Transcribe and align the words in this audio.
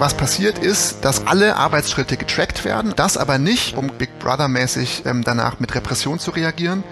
was 0.00 0.14
passiert 0.14 0.58
ist, 0.58 1.04
dass 1.04 1.26
alle 1.26 1.56
Arbeitsschritte 1.56 2.16
getrackt 2.16 2.64
werden, 2.64 2.94
das 2.96 3.18
aber 3.18 3.36
nicht, 3.38 3.76
um 3.76 3.88
Big 3.88 4.18
Brother-mäßig 4.18 5.02
ähm, 5.04 5.22
danach 5.22 5.60
mit 5.60 5.74
Repression 5.74 6.18
zu 6.18 6.30
reagieren, 6.30 6.82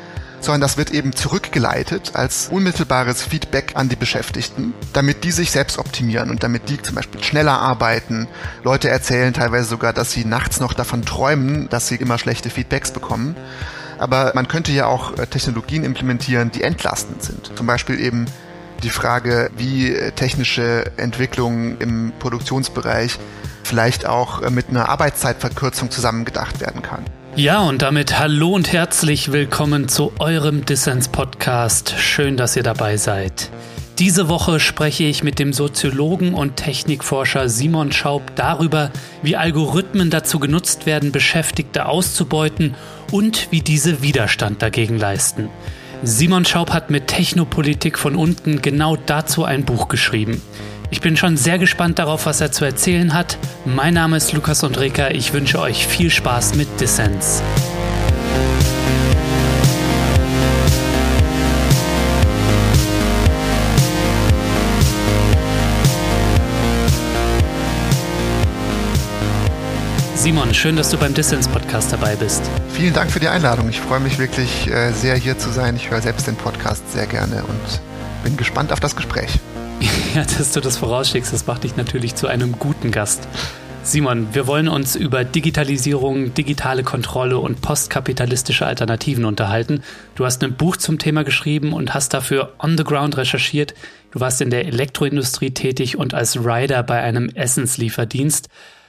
sondern 0.40 0.60
das 0.60 0.76
wird 0.76 0.90
eben 0.90 1.14
zurückgeleitet 1.14 2.12
als 2.14 2.48
unmittelbares 2.50 3.22
Feedback 3.22 3.72
an 3.76 3.88
die 3.88 3.96
Beschäftigten, 3.96 4.74
damit 4.92 5.24
die 5.24 5.30
sich 5.30 5.50
selbst 5.50 5.78
optimieren 5.78 6.28
und 6.28 6.42
damit 6.42 6.68
die 6.68 6.80
zum 6.82 6.96
Beispiel 6.96 7.24
schneller 7.24 7.58
arbeiten. 7.58 8.28
Leute 8.62 8.90
erzählen 8.90 9.32
teilweise 9.32 9.64
sogar, 9.70 9.94
dass 9.94 10.12
sie 10.12 10.26
nachts 10.26 10.60
noch 10.60 10.74
davon 10.74 11.02
träumen, 11.02 11.70
dass 11.70 11.88
sie 11.88 11.96
immer 11.96 12.18
schlechte 12.18 12.50
Feedbacks 12.50 12.92
bekommen. 12.92 13.36
Aber 13.96 14.32
man 14.34 14.48
könnte 14.48 14.70
ja 14.70 14.86
auch 14.86 15.16
äh, 15.18 15.26
Technologien 15.26 15.82
implementieren, 15.82 16.52
die 16.52 16.62
entlastend 16.62 17.22
sind. 17.22 17.56
Zum 17.56 17.66
Beispiel 17.66 17.98
eben 17.98 18.26
die 18.82 18.90
Frage, 18.90 19.50
wie 19.56 19.92
äh, 19.92 20.12
technische 20.12 20.90
Entwicklungen 20.96 21.78
im 21.80 22.12
Produktionsbereich 22.18 23.18
vielleicht 23.64 24.06
auch 24.06 24.42
äh, 24.42 24.50
mit 24.50 24.68
einer 24.68 24.88
Arbeitszeitverkürzung 24.88 25.90
zusammengedacht 25.90 26.60
werden 26.60 26.82
kann. 26.82 27.04
Ja, 27.36 27.60
und 27.60 27.82
damit 27.82 28.18
hallo 28.18 28.54
und 28.54 28.72
herzlich 28.72 29.30
willkommen 29.30 29.88
zu 29.88 30.12
eurem 30.18 30.64
Dissens-Podcast. 30.64 31.94
Schön, 31.98 32.36
dass 32.36 32.56
ihr 32.56 32.62
dabei 32.62 32.96
seid. 32.96 33.50
Diese 33.98 34.28
Woche 34.28 34.60
spreche 34.60 35.04
ich 35.04 35.24
mit 35.24 35.40
dem 35.40 35.52
Soziologen 35.52 36.34
und 36.34 36.56
Technikforscher 36.56 37.48
Simon 37.48 37.90
Schaub 37.90 38.34
darüber, 38.36 38.92
wie 39.22 39.36
Algorithmen 39.36 40.08
dazu 40.08 40.38
genutzt 40.38 40.86
werden, 40.86 41.10
Beschäftigte 41.10 41.86
auszubeuten 41.86 42.76
und 43.10 43.48
wie 43.50 43.60
diese 43.60 44.00
Widerstand 44.00 44.62
dagegen 44.62 44.98
leisten. 44.98 45.48
Simon 46.02 46.44
Schaub 46.44 46.70
hat 46.72 46.90
mit 46.90 47.08
Technopolitik 47.08 47.98
von 47.98 48.14
unten 48.14 48.62
genau 48.62 48.96
dazu 48.96 49.44
ein 49.44 49.64
Buch 49.64 49.88
geschrieben. 49.88 50.40
Ich 50.90 51.00
bin 51.00 51.16
schon 51.16 51.36
sehr 51.36 51.58
gespannt 51.58 51.98
darauf, 51.98 52.26
was 52.26 52.40
er 52.40 52.52
zu 52.52 52.64
erzählen 52.64 53.12
hat. 53.12 53.36
Mein 53.64 53.94
Name 53.94 54.16
ist 54.16 54.32
Lukas 54.32 54.62
Undreka. 54.62 55.08
Ich 55.08 55.32
wünsche 55.32 55.60
euch 55.60 55.86
viel 55.86 56.10
Spaß 56.10 56.54
mit 56.54 56.68
Dissens. 56.80 57.42
Simon, 70.18 70.52
schön, 70.52 70.74
dass 70.74 70.90
du 70.90 70.96
beim 70.96 71.14
Dissens 71.14 71.46
Podcast 71.46 71.92
dabei 71.92 72.16
bist. 72.16 72.42
Vielen 72.72 72.92
Dank 72.92 73.12
für 73.12 73.20
die 73.20 73.28
Einladung. 73.28 73.68
Ich 73.68 73.80
freue 73.80 74.00
mich 74.00 74.18
wirklich 74.18 74.66
äh, 74.66 74.90
sehr 74.90 75.14
hier 75.14 75.38
zu 75.38 75.48
sein. 75.50 75.76
Ich 75.76 75.92
höre 75.92 76.00
selbst 76.00 76.26
den 76.26 76.34
Podcast 76.34 76.90
sehr 76.90 77.06
gerne 77.06 77.44
und 77.44 77.80
bin 78.24 78.36
gespannt 78.36 78.72
auf 78.72 78.80
das 78.80 78.96
Gespräch. 78.96 79.30
Ja, 80.14 80.24
dass 80.24 80.52
du 80.52 80.60
das 80.60 80.78
vorausschickst, 80.78 81.32
das 81.32 81.46
macht 81.46 81.62
dich 81.62 81.76
natürlich 81.76 82.16
zu 82.16 82.26
einem 82.26 82.58
guten 82.58 82.90
Gast. 82.90 83.28
Simon, 83.84 84.34
wir 84.34 84.48
wollen 84.48 84.66
uns 84.66 84.96
über 84.96 85.22
Digitalisierung, 85.22 86.34
digitale 86.34 86.82
Kontrolle 86.82 87.38
und 87.38 87.60
postkapitalistische 87.60 88.66
Alternativen 88.66 89.24
unterhalten. 89.24 89.84
Du 90.16 90.24
hast 90.24 90.42
ein 90.42 90.56
Buch 90.56 90.78
zum 90.78 90.98
Thema 90.98 91.22
geschrieben 91.22 91.72
und 91.72 91.94
hast 91.94 92.12
dafür 92.12 92.54
on 92.58 92.76
the 92.76 92.84
ground 92.84 93.18
recherchiert. 93.18 93.74
Du 94.10 94.18
warst 94.18 94.40
in 94.40 94.50
der 94.50 94.66
Elektroindustrie 94.66 95.52
tätig 95.52 95.96
und 95.96 96.12
als 96.12 96.36
Rider 96.38 96.82
bei 96.82 97.00
einem 97.02 97.28
Essenslieferdienst. 97.28 98.48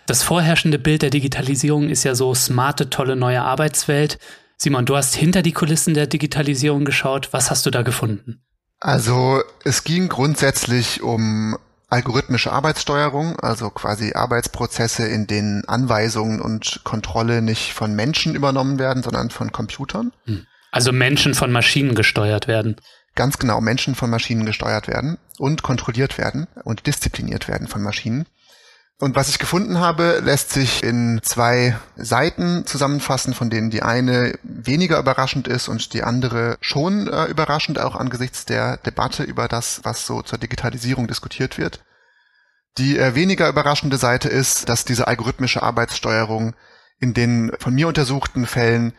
Das 0.09 0.23
vorherrschende 0.23 0.79
Bild 0.79 1.03
der 1.03 1.11
Digitalisierung 1.11 1.87
ist 1.87 2.03
ja 2.03 2.15
so 2.15 2.33
smarte, 2.33 2.89
tolle 2.89 3.15
neue 3.15 3.43
Arbeitswelt. 3.43 4.17
Simon, 4.57 4.87
du 4.87 4.95
hast 4.95 5.13
hinter 5.13 5.43
die 5.43 5.51
Kulissen 5.51 5.93
der 5.93 6.07
Digitalisierung 6.07 6.83
geschaut. 6.83 7.29
Was 7.31 7.51
hast 7.51 7.67
du 7.67 7.69
da 7.69 7.83
gefunden? 7.83 8.41
Also 8.79 9.43
es 9.63 9.83
ging 9.83 10.09
grundsätzlich 10.09 11.03
um 11.03 11.55
algorithmische 11.89 12.51
Arbeitssteuerung, 12.51 13.39
also 13.39 13.69
quasi 13.69 14.13
Arbeitsprozesse, 14.15 15.05
in 15.05 15.27
denen 15.27 15.63
Anweisungen 15.65 16.41
und 16.41 16.81
Kontrolle 16.83 17.43
nicht 17.43 17.73
von 17.73 17.93
Menschen 17.93 18.33
übernommen 18.33 18.79
werden, 18.79 19.03
sondern 19.03 19.29
von 19.29 19.51
Computern. 19.51 20.11
Hm. 20.25 20.47
Also 20.71 20.91
Menschen 20.91 21.35
von 21.35 21.51
Maschinen 21.51 21.93
gesteuert 21.93 22.47
werden. 22.47 22.77
Ganz 23.13 23.37
genau, 23.37 23.61
Menschen 23.61 23.93
von 23.93 24.09
Maschinen 24.09 24.47
gesteuert 24.47 24.87
werden 24.87 25.19
und 25.37 25.61
kontrolliert 25.61 26.17
werden 26.17 26.47
und 26.63 26.87
diszipliniert 26.87 27.47
werden 27.47 27.67
von 27.67 27.83
Maschinen. 27.83 28.25
Und 29.01 29.15
was 29.15 29.29
ich 29.29 29.39
gefunden 29.39 29.79
habe, 29.79 30.19
lässt 30.21 30.51
sich 30.51 30.83
in 30.83 31.21
zwei 31.23 31.79
Seiten 31.95 32.65
zusammenfassen, 32.65 33.33
von 33.33 33.49
denen 33.49 33.69
die 33.69 33.81
eine 33.81 34.37
weniger 34.43 34.99
überraschend 34.99 35.47
ist 35.47 35.69
und 35.69 35.93
die 35.93 36.03
andere 36.03 36.57
schon 36.59 37.07
äh, 37.07 37.25
überraschend, 37.25 37.79
auch 37.79 37.95
angesichts 37.95 38.43
der 38.43 38.75
Debatte 38.75 39.23
über 39.23 39.47
das, 39.47 39.79
was 39.83 40.05
so 40.05 40.21
zur 40.21 40.37
Digitalisierung 40.37 41.07
diskutiert 41.07 41.57
wird. 41.57 41.81
Die 42.77 42.99
äh, 42.99 43.15
weniger 43.15 43.47
überraschende 43.47 43.95
Seite 43.95 44.27
ist, 44.27 44.67
dass 44.67 44.83
diese 44.83 45.07
algorithmische 45.07 45.63
Arbeitssteuerung 45.63 46.53
in 46.99 47.13
den 47.13 47.53
von 47.57 47.73
mir 47.73 47.87
untersuchten 47.87 48.45
Fällen 48.45 48.91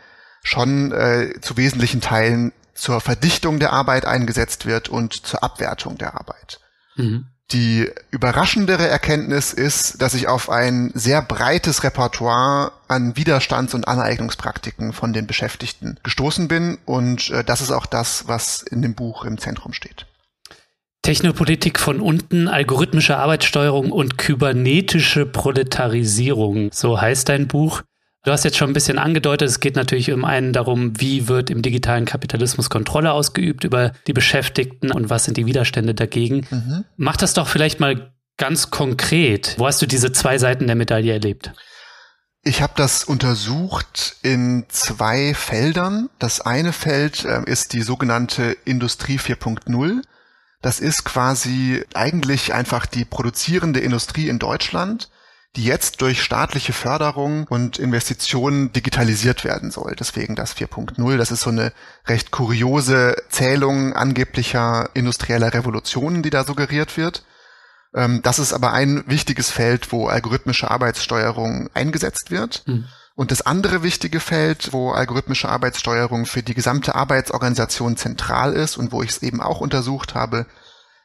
schon 0.42 0.92
äh, 0.92 1.34
zu 1.42 1.58
wesentlichen 1.58 2.00
Teilen 2.00 2.54
zur 2.72 3.02
Verdichtung 3.02 3.58
der 3.58 3.74
Arbeit 3.74 4.06
eingesetzt 4.06 4.64
wird 4.64 4.88
und 4.88 5.12
zur 5.12 5.44
Abwertung 5.44 5.98
der 5.98 6.14
Arbeit. 6.14 6.58
Mhm. 6.96 7.26
Die 7.52 7.90
überraschendere 8.12 8.86
Erkenntnis 8.86 9.52
ist, 9.52 10.00
dass 10.00 10.14
ich 10.14 10.28
auf 10.28 10.50
ein 10.50 10.92
sehr 10.94 11.20
breites 11.20 11.82
Repertoire 11.82 12.70
an 12.86 13.16
Widerstands- 13.16 13.74
und 13.74 13.88
Aneignungspraktiken 13.88 14.92
von 14.92 15.12
den 15.12 15.26
Beschäftigten 15.26 15.98
gestoßen 16.04 16.46
bin 16.46 16.78
und 16.84 17.30
äh, 17.30 17.42
das 17.42 17.60
ist 17.60 17.72
auch 17.72 17.86
das, 17.86 18.28
was 18.28 18.62
in 18.62 18.82
dem 18.82 18.94
Buch 18.94 19.24
im 19.24 19.38
Zentrum 19.38 19.72
steht. 19.72 20.06
Technopolitik 21.02 21.80
von 21.80 22.00
unten, 22.00 22.46
algorithmische 22.46 23.16
Arbeitssteuerung 23.16 23.90
und 23.90 24.18
kybernetische 24.18 25.26
Proletarisierung, 25.26 26.70
so 26.72 27.00
heißt 27.00 27.28
dein 27.30 27.48
Buch. 27.48 27.82
Du 28.22 28.32
hast 28.32 28.44
jetzt 28.44 28.58
schon 28.58 28.70
ein 28.70 28.74
bisschen 28.74 28.98
angedeutet, 28.98 29.48
es 29.48 29.60
geht 29.60 29.76
natürlich 29.76 30.12
um 30.12 30.26
einen 30.26 30.52
darum, 30.52 31.00
wie 31.00 31.26
wird 31.26 31.48
im 31.48 31.62
digitalen 31.62 32.04
Kapitalismus 32.04 32.68
Kontrolle 32.68 33.12
ausgeübt 33.12 33.64
über 33.64 33.92
die 34.06 34.12
Beschäftigten 34.12 34.92
und 34.92 35.08
was 35.08 35.24
sind 35.24 35.38
die 35.38 35.46
Widerstände 35.46 35.94
dagegen. 35.94 36.46
Mhm. 36.50 36.84
Mach 36.96 37.16
das 37.16 37.32
doch 37.32 37.48
vielleicht 37.48 37.80
mal 37.80 38.12
ganz 38.36 38.70
konkret. 38.70 39.54
Wo 39.56 39.66
hast 39.66 39.80
du 39.80 39.86
diese 39.86 40.12
zwei 40.12 40.36
Seiten 40.36 40.66
der 40.66 40.76
Medaille 40.76 41.12
erlebt? 41.12 41.52
Ich 42.42 42.60
habe 42.62 42.72
das 42.76 43.04
untersucht 43.04 44.16
in 44.22 44.64
zwei 44.68 45.34
Feldern. 45.34 46.10
Das 46.18 46.40
eine 46.40 46.72
Feld 46.72 47.24
äh, 47.24 47.42
ist 47.44 47.72
die 47.72 47.82
sogenannte 47.82 48.56
Industrie 48.64 49.18
4.0. 49.18 50.02
Das 50.62 50.80
ist 50.80 51.04
quasi 51.04 51.84
eigentlich 51.94 52.52
einfach 52.52 52.84
die 52.84 53.06
produzierende 53.06 53.80
Industrie 53.80 54.28
in 54.28 54.38
Deutschland 54.38 55.10
die 55.56 55.64
jetzt 55.64 56.00
durch 56.00 56.22
staatliche 56.22 56.72
Förderung 56.72 57.46
und 57.48 57.78
Investitionen 57.78 58.72
digitalisiert 58.72 59.44
werden 59.44 59.72
soll. 59.72 59.96
Deswegen 59.98 60.36
das 60.36 60.56
4.0. 60.56 61.16
Das 61.16 61.32
ist 61.32 61.40
so 61.40 61.50
eine 61.50 61.72
recht 62.06 62.30
kuriose 62.30 63.16
Zählung 63.30 63.92
angeblicher 63.92 64.90
industrieller 64.94 65.52
Revolutionen, 65.52 66.22
die 66.22 66.30
da 66.30 66.44
suggeriert 66.44 66.96
wird. 66.96 67.24
Ähm, 67.94 68.22
das 68.22 68.38
ist 68.38 68.52
aber 68.52 68.72
ein 68.72 69.02
wichtiges 69.08 69.50
Feld, 69.50 69.90
wo 69.90 70.06
algorithmische 70.06 70.70
Arbeitssteuerung 70.70 71.68
eingesetzt 71.74 72.30
wird. 72.30 72.62
Mhm. 72.66 72.84
Und 73.16 73.32
das 73.32 73.42
andere 73.42 73.82
wichtige 73.82 74.20
Feld, 74.20 74.72
wo 74.72 74.92
algorithmische 74.92 75.48
Arbeitssteuerung 75.48 76.26
für 76.26 76.44
die 76.44 76.54
gesamte 76.54 76.94
Arbeitsorganisation 76.94 77.96
zentral 77.96 78.52
ist 78.52 78.76
und 78.76 78.92
wo 78.92 79.02
ich 79.02 79.10
es 79.10 79.22
eben 79.22 79.40
auch 79.42 79.60
untersucht 79.60 80.14
habe, 80.14 80.46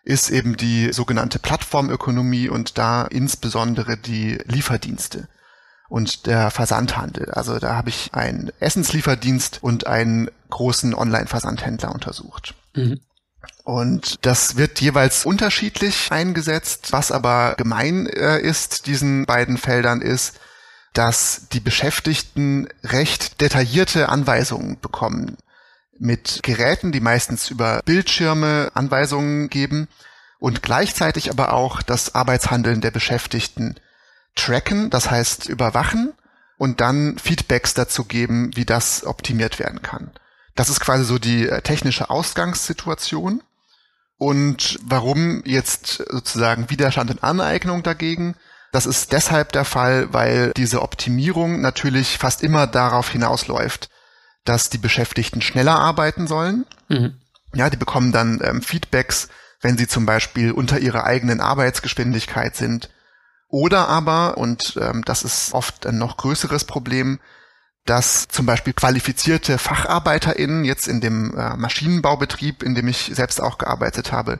ist 0.06 0.30
eben 0.30 0.56
die 0.56 0.94
sogenannte 0.94 1.40
Plattformökonomie 1.40 2.48
und 2.48 2.78
da 2.78 3.04
insbesondere 3.04 3.98
die 3.98 4.38
Lieferdienste 4.46 5.28
und 5.90 6.28
der 6.28 6.52
Versandhandel. 6.52 7.32
Also 7.32 7.58
da 7.60 7.76
habe 7.76 7.90
ich 7.90 8.14
einen 8.14 8.52
Essenslieferdienst 8.60 9.64
und 9.64 9.88
einen 9.88 10.30
großen 10.52 10.94
Online-Versandhändler 10.94 11.92
untersucht. 11.92 12.54
Mhm. 12.76 13.02
Und 13.64 14.26
das 14.26 14.58
wird 14.58 14.80
jeweils 14.80 15.26
unterschiedlich 15.26 16.12
eingesetzt. 16.12 16.92
Was 16.92 17.12
aber 17.12 17.56
gemein 17.58 18.06
äh, 18.08 18.40
ist 18.40 18.86
diesen 18.86 19.26
beiden 19.26 19.58
Feldern 19.58 20.02
ist, 20.02 20.40
dass 20.94 21.48
die 21.52 21.60
Beschäftigten 21.60 22.68
recht 22.84 23.42
detaillierte 23.42 24.10
Anweisungen 24.10 24.80
bekommen 24.80 25.38
mit 25.98 26.42
Geräten, 26.44 26.92
die 26.92 27.00
meistens 27.00 27.50
über 27.50 27.82
Bildschirme 27.86 28.72
Anweisungen 28.74 29.50
geben 29.50 29.88
und 30.40 30.62
gleichzeitig 30.62 31.30
aber 31.30 31.54
auch 31.54 31.82
das 31.82 32.16
Arbeitshandeln 32.16 32.82
der 32.82 32.92
Beschäftigten 32.92 33.76
tracken, 34.36 34.90
das 34.90 35.10
heißt 35.10 35.48
überwachen 35.48 36.14
und 36.58 36.82
dann 36.82 37.18
Feedbacks 37.18 37.74
dazu 37.74 38.06
geben, 38.06 38.52
wie 38.56 38.66
das 38.66 39.06
optimiert 39.06 39.60
werden 39.60 39.82
kann. 39.82 40.12
Das 40.56 40.70
ist 40.70 40.80
quasi 40.80 41.04
so 41.04 41.20
die 41.20 41.48
äh, 41.48 41.62
technische 41.62 42.10
Ausgangssituation. 42.10 43.44
Und 44.18 44.80
warum 44.82 45.44
jetzt 45.46 46.04
sozusagen 46.10 46.70
Widerstand 46.70 47.12
und 47.12 47.24
Aneignung 47.24 47.84
dagegen? 47.84 48.36
Das 48.72 48.86
ist 48.86 49.12
deshalb 49.12 49.52
der 49.52 49.66
Fall, 49.66 50.14
weil 50.14 50.52
diese 50.56 50.82
Optimierung 50.82 51.60
natürlich 51.60 52.18
fast 52.18 52.42
immer 52.42 52.68
darauf 52.68 53.10
hinausläuft, 53.10 53.90
dass 54.46 54.70
die 54.70 54.78
Beschäftigten 54.78 55.42
schneller 55.42 55.80
arbeiten 55.80 56.28
sollen. 56.28 56.66
Mhm. 56.88 57.16
Ja, 57.54 57.70
die 57.70 57.78
bekommen 57.78 58.12
dann 58.12 58.40
ähm, 58.44 58.62
Feedbacks, 58.62 59.28
wenn 59.62 59.78
sie 59.78 59.88
zum 59.88 60.06
Beispiel 60.06 60.52
unter 60.52 60.80
ihrer 60.80 61.04
eigenen 61.06 61.42
Arbeitsgeschwindigkeit 61.42 62.56
sind 62.56 62.90
Oder 63.48 63.88
aber, 63.88 64.38
und 64.38 64.78
ähm, 64.82 65.04
das 65.06 65.24
ist 65.24 65.54
oft 65.54 65.86
ein 65.86 65.98
noch 65.98 66.18
größeres 66.18 66.66
Problem, 66.66 67.20
dass 67.86 68.28
zum 68.28 68.46
Beispiel 68.46 68.74
qualifizierte 68.74 69.58
FacharbeiterInnen 69.58 70.66
jetzt 70.66 70.88
in 70.88 71.02
dem 71.02 71.38
äh, 71.38 71.56
Maschinenbaubetrieb, 71.56 72.64
in 72.64 72.76
dem 72.76 72.88
ich 72.88 73.12
selbst 73.14 73.40
auch 73.40 73.58
gearbeitet 73.58 74.12
habe, 74.12 74.40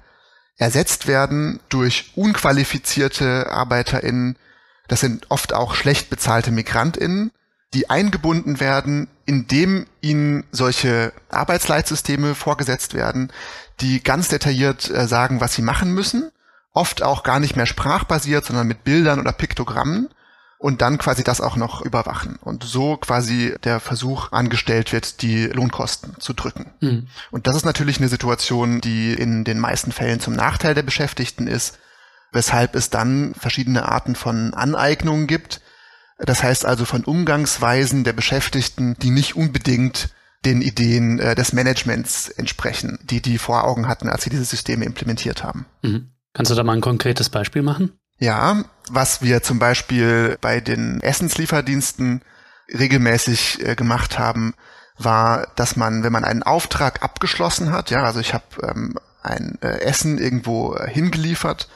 ersetzt 0.58 1.08
werden 1.08 1.60
durch 1.70 2.12
unqualifizierte 2.16 3.52
ArbeiterInnen. 3.52 4.38
Das 4.88 5.02
sind 5.02 5.30
oft 5.30 5.54
auch 5.54 5.76
schlecht 5.76 6.10
bezahlte 6.10 6.52
MigrantInnen, 6.52 7.32
die 7.76 7.90
eingebunden 7.90 8.60
werden, 8.60 9.08
indem 9.26 9.86
ihnen 10.02 10.46
solche 10.52 11.14
Arbeitsleitsysteme 11.30 12.34
vorgesetzt 12.34 12.94
werden, 12.94 13.32
die 13.82 14.02
ganz 14.02 14.30
detailliert 14.30 14.90
äh, 14.90 15.08
sagen, 15.08 15.42
was 15.42 15.54
sie 15.54 15.62
machen 15.62 15.94
müssen. 15.94 16.32
Oft 16.74 17.04
auch 17.04 17.24
gar 17.24 17.40
nicht 17.40 17.56
mehr 17.56 17.66
sprachbasiert, 17.66 18.46
sondern 18.46 18.68
mit 18.68 18.84
Bildern 18.84 19.20
oder 19.20 19.34
Piktogrammen 19.34 20.10
und 20.58 20.82
dann 20.82 20.98
quasi 20.98 21.24
das 21.24 21.42
auch 21.42 21.58
noch 21.58 21.82
überwachen 21.82 22.38
und 22.42 22.64
so 22.64 22.98
quasi 22.98 23.54
der 23.64 23.80
Versuch 23.80 24.32
angestellt 24.32 24.94
wird, 24.94 25.22
die 25.22 25.46
Lohnkosten 25.48 26.16
zu 26.20 26.34
drücken. 26.34 26.72
Mhm. 26.80 27.08
Und 27.30 27.48
das 27.48 27.58
ist 27.58 27.66
natürlich 27.66 28.00
eine 28.00 28.08
Situation, 28.08 28.80
die 28.80 29.14
in 29.14 29.44
den 29.44 29.60
meisten 29.60 29.92
Fällen 29.92 30.22
zum 30.22 30.34
Nachteil 30.34 30.74
der 30.74 30.84
Beschäftigten 30.84 31.48
ist, 31.48 31.78
weshalb 32.32 32.76
es 32.76 32.90
dann 32.90 33.34
verschiedene 33.36 33.88
Arten 33.88 34.16
von 34.16 34.54
Aneignungen 34.54 35.28
gibt. 35.28 35.62
Das 36.18 36.44
heißt 36.44 36.66
also 36.66 36.86
von 36.86 37.04
Umgangsweisen 37.04 38.04
der 38.04 38.14
Beschäftigten, 38.14 38.96
die 39.00 39.10
nicht 39.10 39.36
unbedingt 39.36 40.10
den 40.46 40.62
Ideen 40.62 41.20
äh, 41.20 41.36
des 41.36 41.54
Managements 41.54 42.30
entsprechen, 42.30 43.00
die 43.04 43.22
die 43.22 43.38
vor 43.38 43.64
Augen 43.64 43.88
hatten, 43.88 44.10
als 44.10 44.24
sie 44.24 44.30
diese 44.30 44.46
Systeme 44.46 44.86
implementiert 44.86 45.44
haben. 45.44 45.66
Mhm. 45.82 46.12
Kannst 46.34 46.52
du 46.52 46.56
da 46.56 46.64
mal 46.64 46.74
ein 46.74 46.82
konkretes 46.82 47.30
Beispiel 47.30 47.62
machen? 47.62 47.98
Ja, 48.18 48.64
was 48.90 49.22
wir 49.22 49.44
zum 49.44 49.60
Beispiel 49.60 50.38
bei 50.40 50.62
den 50.62 51.02
Essenslieferdiensten 51.02 52.22
regelmäßig 52.74 53.66
äh, 53.66 53.76
gemacht 53.76 54.20
haben, 54.20 54.54
war, 54.98 55.48
dass 55.56 55.76
man, 55.76 56.04
wenn 56.04 56.14
man 56.14 56.24
einen 56.24 56.44
Auftrag 56.44 57.04
abgeschlossen 57.04 57.72
hat, 57.72 57.90
ja, 57.90 58.04
also 58.04 58.20
ich 58.20 58.34
habe 58.34 58.46
ähm, 58.64 58.98
ein 59.22 59.58
äh, 59.62 59.80
Essen 59.82 60.18
irgendwo 60.18 60.76
äh, 60.76 60.90
hingeliefert, 60.90 61.68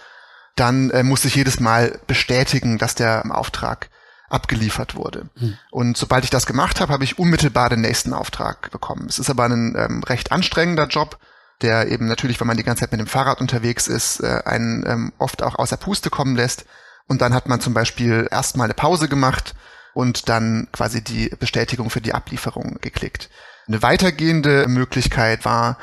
dann 0.55 0.89
äh, 0.91 1.03
muss 1.03 1.25
ich 1.25 1.35
jedes 1.35 1.59
Mal 1.59 1.99
bestätigen, 2.07 2.77
dass 2.77 2.95
der 2.95 3.23
Auftrag 3.35 3.89
abgeliefert 4.29 4.95
wurde. 4.95 5.29
Hm. 5.37 5.57
Und 5.71 5.97
sobald 5.97 6.23
ich 6.23 6.29
das 6.29 6.45
gemacht 6.45 6.79
habe, 6.79 6.93
habe 6.93 7.03
ich 7.03 7.19
unmittelbar 7.19 7.69
den 7.69 7.81
nächsten 7.81 8.13
Auftrag 8.13 8.71
bekommen. 8.71 9.07
Es 9.07 9.19
ist 9.19 9.29
aber 9.29 9.45
ein 9.45 9.75
ähm, 9.77 10.03
recht 10.03 10.31
anstrengender 10.31 10.87
Job, 10.87 11.17
der 11.61 11.89
eben 11.89 12.07
natürlich, 12.07 12.39
wenn 12.39 12.47
man 12.47 12.57
die 12.57 12.63
ganze 12.63 12.81
Zeit 12.81 12.91
mit 12.91 13.01
dem 13.01 13.07
Fahrrad 13.07 13.41
unterwegs 13.41 13.87
ist, 13.87 14.21
äh, 14.21 14.41
einen 14.45 14.85
ähm, 14.85 15.13
oft 15.17 15.43
auch 15.43 15.55
außer 15.55 15.77
Puste 15.77 16.09
kommen 16.09 16.35
lässt. 16.35 16.65
Und 17.07 17.21
dann 17.21 17.33
hat 17.33 17.49
man 17.49 17.59
zum 17.59 17.73
Beispiel 17.73 18.27
erstmal 18.29 18.65
eine 18.65 18.75
Pause 18.75 19.09
gemacht 19.09 19.55
und 19.93 20.29
dann 20.29 20.67
quasi 20.71 21.03
die 21.03 21.29
Bestätigung 21.39 21.89
für 21.89 22.01
die 22.01 22.13
Ablieferung 22.13 22.77
geklickt. 22.81 23.29
Eine 23.67 23.81
weitergehende 23.81 24.67
Möglichkeit 24.67 25.45
war, 25.45 25.77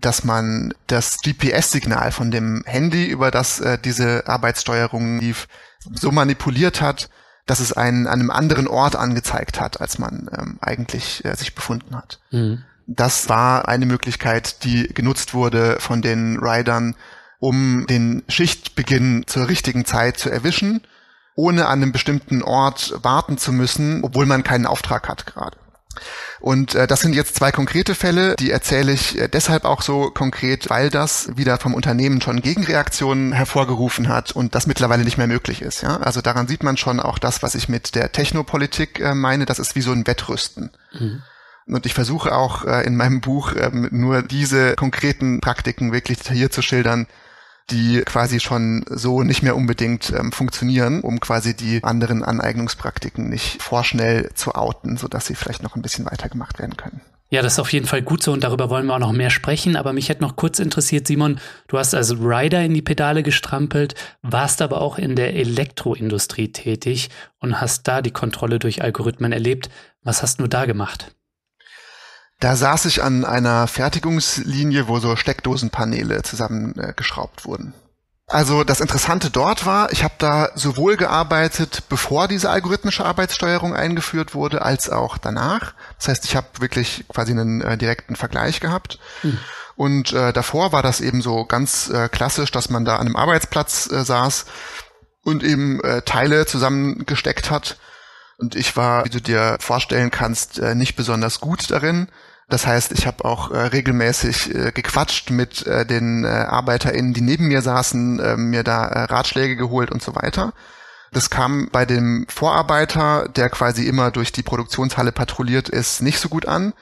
dass 0.00 0.24
man 0.24 0.72
das 0.86 1.18
GPS-Signal 1.18 2.12
von 2.12 2.30
dem 2.30 2.62
Handy, 2.66 3.06
über 3.06 3.30
das 3.30 3.60
äh, 3.60 3.78
diese 3.78 4.26
Arbeitssteuerung 4.26 5.18
lief, 5.20 5.46
so 5.78 6.10
manipuliert 6.10 6.80
hat, 6.80 7.10
dass 7.50 7.58
es 7.58 7.72
einen 7.72 8.06
an 8.06 8.20
einem 8.20 8.30
anderen 8.30 8.68
Ort 8.68 8.94
angezeigt 8.94 9.60
hat, 9.60 9.80
als 9.80 9.98
man 9.98 10.30
ähm, 10.38 10.58
eigentlich 10.60 11.24
äh, 11.24 11.34
sich 11.34 11.56
befunden 11.56 11.96
hat. 11.96 12.20
Mhm. 12.30 12.62
Das 12.86 13.28
war 13.28 13.66
eine 13.66 13.86
Möglichkeit, 13.86 14.62
die 14.62 14.86
genutzt 14.86 15.34
wurde 15.34 15.78
von 15.80 16.00
den 16.00 16.38
Riders, 16.38 16.94
um 17.40 17.86
den 17.88 18.22
Schichtbeginn 18.28 19.24
zur 19.26 19.48
richtigen 19.48 19.84
Zeit 19.84 20.16
zu 20.16 20.30
erwischen, 20.30 20.86
ohne 21.34 21.66
an 21.66 21.82
einem 21.82 21.90
bestimmten 21.90 22.42
Ort 22.42 22.94
warten 23.02 23.36
zu 23.36 23.52
müssen, 23.52 24.04
obwohl 24.04 24.26
man 24.26 24.44
keinen 24.44 24.66
Auftrag 24.66 25.08
hat 25.08 25.26
gerade. 25.26 25.56
Und 26.40 26.74
äh, 26.74 26.86
das 26.86 27.00
sind 27.00 27.14
jetzt 27.14 27.36
zwei 27.36 27.52
konkrete 27.52 27.94
Fälle, 27.94 28.34
die 28.36 28.50
erzähle 28.50 28.92
ich 28.92 29.18
äh, 29.18 29.28
deshalb 29.28 29.64
auch 29.64 29.82
so 29.82 30.10
konkret, 30.10 30.70
weil 30.70 30.88
das 30.88 31.36
wieder 31.36 31.58
vom 31.58 31.74
Unternehmen 31.74 32.20
schon 32.22 32.40
Gegenreaktionen 32.40 33.32
hervorgerufen 33.32 34.08
hat 34.08 34.32
und 34.32 34.54
das 34.54 34.66
mittlerweile 34.66 35.04
nicht 35.04 35.18
mehr 35.18 35.26
möglich 35.26 35.60
ist. 35.60 35.82
Ja? 35.82 35.98
Also 35.98 36.22
daran 36.22 36.48
sieht 36.48 36.62
man 36.62 36.78
schon 36.78 36.98
auch 36.98 37.18
das, 37.18 37.42
was 37.42 37.54
ich 37.54 37.68
mit 37.68 37.94
der 37.94 38.12
Technopolitik 38.12 39.00
äh, 39.00 39.14
meine, 39.14 39.44
das 39.44 39.58
ist 39.58 39.76
wie 39.76 39.82
so 39.82 39.92
ein 39.92 40.06
Wettrüsten. 40.06 40.70
Mhm. 40.98 41.22
Und 41.66 41.86
ich 41.86 41.94
versuche 41.94 42.34
auch 42.34 42.64
äh, 42.64 42.84
in 42.86 42.96
meinem 42.96 43.20
Buch 43.20 43.52
ähm, 43.56 43.88
nur 43.92 44.22
diese 44.22 44.74
konkreten 44.74 45.40
Praktiken 45.40 45.92
wirklich 45.92 46.18
detailliert 46.18 46.52
zu 46.52 46.62
schildern, 46.62 47.06
die 47.70 48.02
quasi 48.04 48.40
schon 48.40 48.84
so 48.88 49.22
nicht 49.22 49.42
mehr 49.42 49.56
unbedingt 49.56 50.10
ähm, 50.10 50.32
funktionieren, 50.32 51.00
um 51.00 51.20
quasi 51.20 51.56
die 51.56 51.82
anderen 51.84 52.24
Aneignungspraktiken 52.24 53.28
nicht 53.28 53.62
vorschnell 53.62 54.30
zu 54.34 54.54
outen, 54.54 54.96
sodass 54.96 55.26
sie 55.26 55.34
vielleicht 55.34 55.62
noch 55.62 55.76
ein 55.76 55.82
bisschen 55.82 56.06
weiter 56.06 56.28
gemacht 56.28 56.58
werden 56.58 56.76
können. 56.76 57.00
Ja, 57.32 57.42
das 57.42 57.52
ist 57.52 57.58
auf 57.60 57.72
jeden 57.72 57.86
Fall 57.86 58.02
gut 58.02 58.24
so 58.24 58.32
und 58.32 58.42
darüber 58.42 58.70
wollen 58.70 58.86
wir 58.86 58.94
auch 58.94 58.98
noch 58.98 59.12
mehr 59.12 59.30
sprechen. 59.30 59.76
Aber 59.76 59.92
mich 59.92 60.08
hätte 60.08 60.22
noch 60.22 60.34
kurz 60.34 60.58
interessiert, 60.58 61.06
Simon, 61.06 61.38
du 61.68 61.78
hast 61.78 61.94
als 61.94 62.10
Rider 62.18 62.60
in 62.64 62.74
die 62.74 62.82
Pedale 62.82 63.22
gestrampelt, 63.22 63.94
warst 64.20 64.60
aber 64.60 64.80
auch 64.80 64.98
in 64.98 65.14
der 65.14 65.34
Elektroindustrie 65.34 66.50
tätig 66.50 67.08
und 67.38 67.60
hast 67.60 67.86
da 67.86 68.02
die 68.02 68.10
Kontrolle 68.10 68.58
durch 68.58 68.82
Algorithmen 68.82 69.30
erlebt. 69.30 69.70
Was 70.02 70.24
hast 70.24 70.40
du 70.40 70.48
da 70.48 70.64
gemacht? 70.64 71.14
Da 72.40 72.56
saß 72.56 72.86
ich 72.86 73.02
an 73.02 73.26
einer 73.26 73.66
Fertigungslinie, 73.66 74.88
wo 74.88 74.98
so 74.98 75.14
Steckdosenpaneele 75.14 76.22
zusammengeschraubt 76.22 77.42
äh, 77.42 77.44
wurden. 77.44 77.74
Also 78.26 78.62
das 78.62 78.80
Interessante 78.80 79.28
dort 79.28 79.66
war, 79.66 79.92
ich 79.92 80.04
habe 80.04 80.14
da 80.18 80.50
sowohl 80.54 80.96
gearbeitet, 80.96 81.82
bevor 81.88 82.28
diese 82.28 82.48
algorithmische 82.48 83.04
Arbeitssteuerung 83.04 83.74
eingeführt 83.74 84.34
wurde, 84.34 84.62
als 84.62 84.88
auch 84.88 85.18
danach. 85.18 85.74
Das 85.98 86.08
heißt, 86.08 86.24
ich 86.24 86.36
habe 86.36 86.46
wirklich 86.60 87.04
quasi 87.08 87.32
einen 87.32 87.60
äh, 87.60 87.76
direkten 87.76 88.14
Vergleich 88.14 88.60
gehabt. 88.60 89.00
Hm. 89.22 89.36
Und 89.74 90.12
äh, 90.12 90.32
davor 90.32 90.72
war 90.72 90.82
das 90.82 91.00
eben 91.00 91.22
so 91.22 91.44
ganz 91.44 91.90
äh, 91.90 92.08
klassisch, 92.08 92.52
dass 92.52 92.70
man 92.70 92.84
da 92.84 92.96
an 92.96 93.06
einem 93.06 93.16
Arbeitsplatz 93.16 93.90
äh, 93.90 94.04
saß 94.04 94.46
und 95.24 95.42
eben 95.42 95.82
äh, 95.82 96.02
Teile 96.02 96.46
zusammengesteckt 96.46 97.50
hat. 97.50 97.78
Und 98.38 98.54
ich 98.54 98.76
war, 98.76 99.04
wie 99.04 99.10
du 99.10 99.20
dir 99.20 99.58
vorstellen 99.60 100.10
kannst, 100.10 100.62
nicht 100.62 100.96
besonders 100.96 101.40
gut 101.40 101.70
darin. 101.70 102.08
Das 102.50 102.66
heißt, 102.66 102.90
ich 102.92 103.06
habe 103.06 103.24
auch 103.24 103.52
äh, 103.52 103.58
regelmäßig 103.58 104.54
äh, 104.54 104.72
gequatscht 104.72 105.30
mit 105.30 105.64
äh, 105.66 105.86
den 105.86 106.24
äh, 106.24 106.28
ArbeiterInnen, 106.28 107.14
die 107.14 107.20
neben 107.20 107.46
mir 107.46 107.62
saßen, 107.62 108.18
äh, 108.18 108.36
mir 108.36 108.64
da 108.64 108.86
äh, 108.86 109.04
Ratschläge 109.04 109.54
geholt 109.56 109.92
und 109.92 110.02
so 110.02 110.16
weiter. 110.16 110.52
Das 111.12 111.30
kam 111.30 111.68
bei 111.70 111.86
dem 111.86 112.26
Vorarbeiter, 112.28 113.28
der 113.28 113.50
quasi 113.50 113.86
immer 113.86 114.10
durch 114.10 114.32
die 114.32 114.42
Produktionshalle 114.42 115.12
patrouilliert 115.12 115.68
ist, 115.68 116.02
nicht 116.02 116.18
so 116.18 116.28
gut 116.28 116.46
an, 116.46 116.72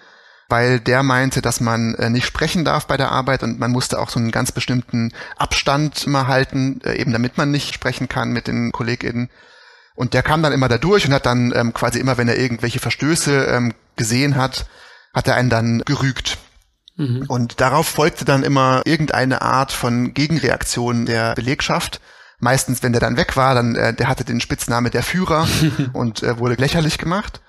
weil 0.49 0.81
der 0.81 1.03
meinte, 1.03 1.43
dass 1.43 1.61
man 1.61 1.95
äh, 1.97 2.09
nicht 2.09 2.27
sprechen 2.27 2.65
darf 2.65 2.87
bei 2.87 2.97
der 2.97 3.13
Arbeit 3.13 3.43
und 3.43 3.59
man 3.59 3.71
musste 3.71 3.99
auch 3.99 4.09
so 4.09 4.19
einen 4.19 4.31
ganz 4.31 4.53
bestimmten 4.53 5.13
Abstand 5.37 6.05
immer 6.05 6.29
halten, 6.29 6.81
äh, 6.83 6.99
eben 6.99 7.13
damit 7.13 7.37
man 7.37 7.51
nicht 7.51 7.75
sprechen 7.75 8.09
kann 8.09 8.33
mit 8.33 8.47
den 8.47 8.73
KollegInnen. 8.73 9.29
Und 9.95 10.15
der 10.15 10.23
kam 10.23 10.43
dann 10.43 10.53
immer 10.53 10.69
da 10.69 10.79
durch 10.79 11.07
und 11.07 11.13
hat 11.13 11.27
dann 11.27 11.53
ähm, 11.55 11.75
quasi 11.75 11.99
immer, 11.99 12.17
wenn 12.17 12.29
er 12.29 12.39
irgendwelche 12.39 12.79
Verstöße 12.79 13.45
ähm, 13.47 13.75
gesehen 13.97 14.37
hat, 14.37 14.67
hat 15.13 15.29
er 15.29 15.35
einen 15.35 15.51
dann 15.51 15.83
gerügt. 15.85 16.39
Mhm. 16.97 17.25
Und 17.29 17.61
darauf 17.61 17.87
folgte 17.87 18.25
dann 18.25 18.43
immer 18.43 18.83
irgendeine 18.85 19.43
Art 19.43 19.73
von 19.73 20.15
Gegenreaktion 20.15 21.07
der 21.07 21.35
Belegschaft. 21.35 22.01
Meistens, 22.41 22.83
wenn 22.83 22.93
der 22.93 23.01
dann 23.01 23.17
weg 23.17 23.37
war, 23.37 23.55
dann 23.55 23.75
äh, 23.75 23.95
der 23.95 24.09
hatte 24.09 24.25
den 24.25 24.41
Spitzname 24.41 24.91
der 24.91 25.03
Führer 25.03 25.49
und 25.93 26.23
äh, 26.23 26.39
wurde 26.39 26.55
lächerlich 26.55 26.99
gemacht. 26.99 27.41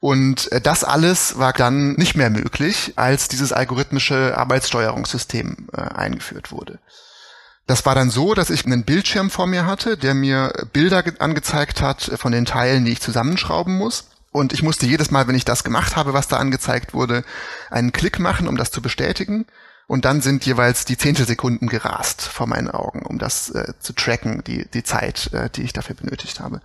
Und 0.00 0.52
äh, 0.52 0.60
das 0.60 0.84
alles 0.84 1.38
war 1.38 1.54
dann 1.54 1.92
nicht 1.94 2.14
mehr 2.14 2.28
möglich, 2.30 2.92
als 2.96 3.28
dieses 3.28 3.52
algorithmische 3.52 4.36
Arbeitssteuerungssystem 4.36 5.68
äh, 5.72 5.80
eingeführt 5.80 6.52
wurde. 6.52 6.78
Das 7.66 7.86
war 7.86 7.94
dann 7.94 8.10
so, 8.10 8.34
dass 8.34 8.50
ich 8.50 8.66
einen 8.66 8.84
Bildschirm 8.84 9.30
vor 9.30 9.46
mir 9.46 9.64
hatte, 9.64 9.96
der 9.96 10.12
mir 10.12 10.52
Bilder 10.74 11.02
angezeigt 11.20 11.80
hat 11.80 12.02
von 12.16 12.32
den 12.32 12.44
Teilen, 12.44 12.84
die 12.84 12.92
ich 12.92 13.00
zusammenschrauben 13.00 13.78
muss. 13.78 14.10
Und 14.34 14.52
ich 14.52 14.64
musste 14.64 14.84
jedes 14.84 15.12
Mal, 15.12 15.28
wenn 15.28 15.36
ich 15.36 15.44
das 15.44 15.62
gemacht 15.62 15.94
habe, 15.94 16.12
was 16.12 16.26
da 16.26 16.38
angezeigt 16.38 16.92
wurde, 16.92 17.22
einen 17.70 17.92
Klick 17.92 18.18
machen, 18.18 18.48
um 18.48 18.56
das 18.56 18.72
zu 18.72 18.82
bestätigen. 18.82 19.46
Und 19.86 20.04
dann 20.04 20.22
sind 20.22 20.44
jeweils 20.44 20.84
die 20.84 20.98
Zehntelsekunden 20.98 21.68
gerast 21.68 22.22
vor 22.22 22.48
meinen 22.48 22.68
Augen, 22.68 23.06
um 23.06 23.20
das 23.20 23.50
äh, 23.50 23.74
zu 23.78 23.92
tracken, 23.92 24.42
die, 24.42 24.68
die 24.68 24.82
Zeit, 24.82 25.32
äh, 25.32 25.50
die 25.50 25.62
ich 25.62 25.72
dafür 25.72 25.94
benötigt 25.94 26.40
habe. 26.40 26.62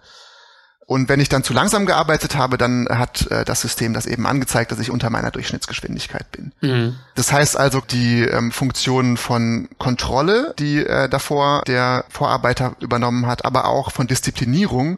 Und 0.87 1.09
wenn 1.09 1.19
ich 1.19 1.29
dann 1.29 1.43
zu 1.43 1.53
langsam 1.53 1.85
gearbeitet 1.85 2.35
habe, 2.35 2.57
dann 2.57 2.87
hat 2.89 3.29
äh, 3.29 3.45
das 3.45 3.61
System 3.61 3.93
das 3.93 4.07
eben 4.07 4.25
angezeigt, 4.25 4.71
dass 4.71 4.79
ich 4.79 4.89
unter 4.89 5.11
meiner 5.11 5.29
Durchschnittsgeschwindigkeit 5.29 6.31
bin. 6.31 6.51
Mhm. 6.61 6.95
Das 7.13 7.31
heißt 7.31 7.55
also, 7.55 7.81
die 7.81 8.23
ähm, 8.23 8.51
Funktionen 8.51 9.15
von 9.15 9.69
Kontrolle, 9.77 10.55
die 10.57 10.83
äh, 10.83 11.07
davor 11.07 11.61
der 11.67 12.05
Vorarbeiter 12.09 12.75
übernommen 12.79 13.27
hat, 13.27 13.45
aber 13.45 13.65
auch 13.65 13.91
von 13.91 14.07
Disziplinierung, 14.07 14.97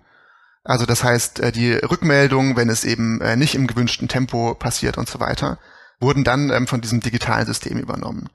also 0.63 0.85
das 0.85 1.03
heißt, 1.03 1.39
äh, 1.39 1.51
die 1.51 1.73
Rückmeldungen, 1.73 2.55
wenn 2.55 2.69
es 2.69 2.83
eben 2.83 3.19
äh, 3.21 3.35
nicht 3.35 3.55
im 3.55 3.67
gewünschten 3.67 4.07
Tempo 4.07 4.53
passiert 4.55 4.97
und 4.97 5.09
so 5.09 5.19
weiter, 5.19 5.57
wurden 5.99 6.23
dann 6.23 6.49
ähm, 6.51 6.67
von 6.67 6.81
diesem 6.81 6.99
digitalen 6.99 7.45
System 7.45 7.77
übernommen. 7.77 8.29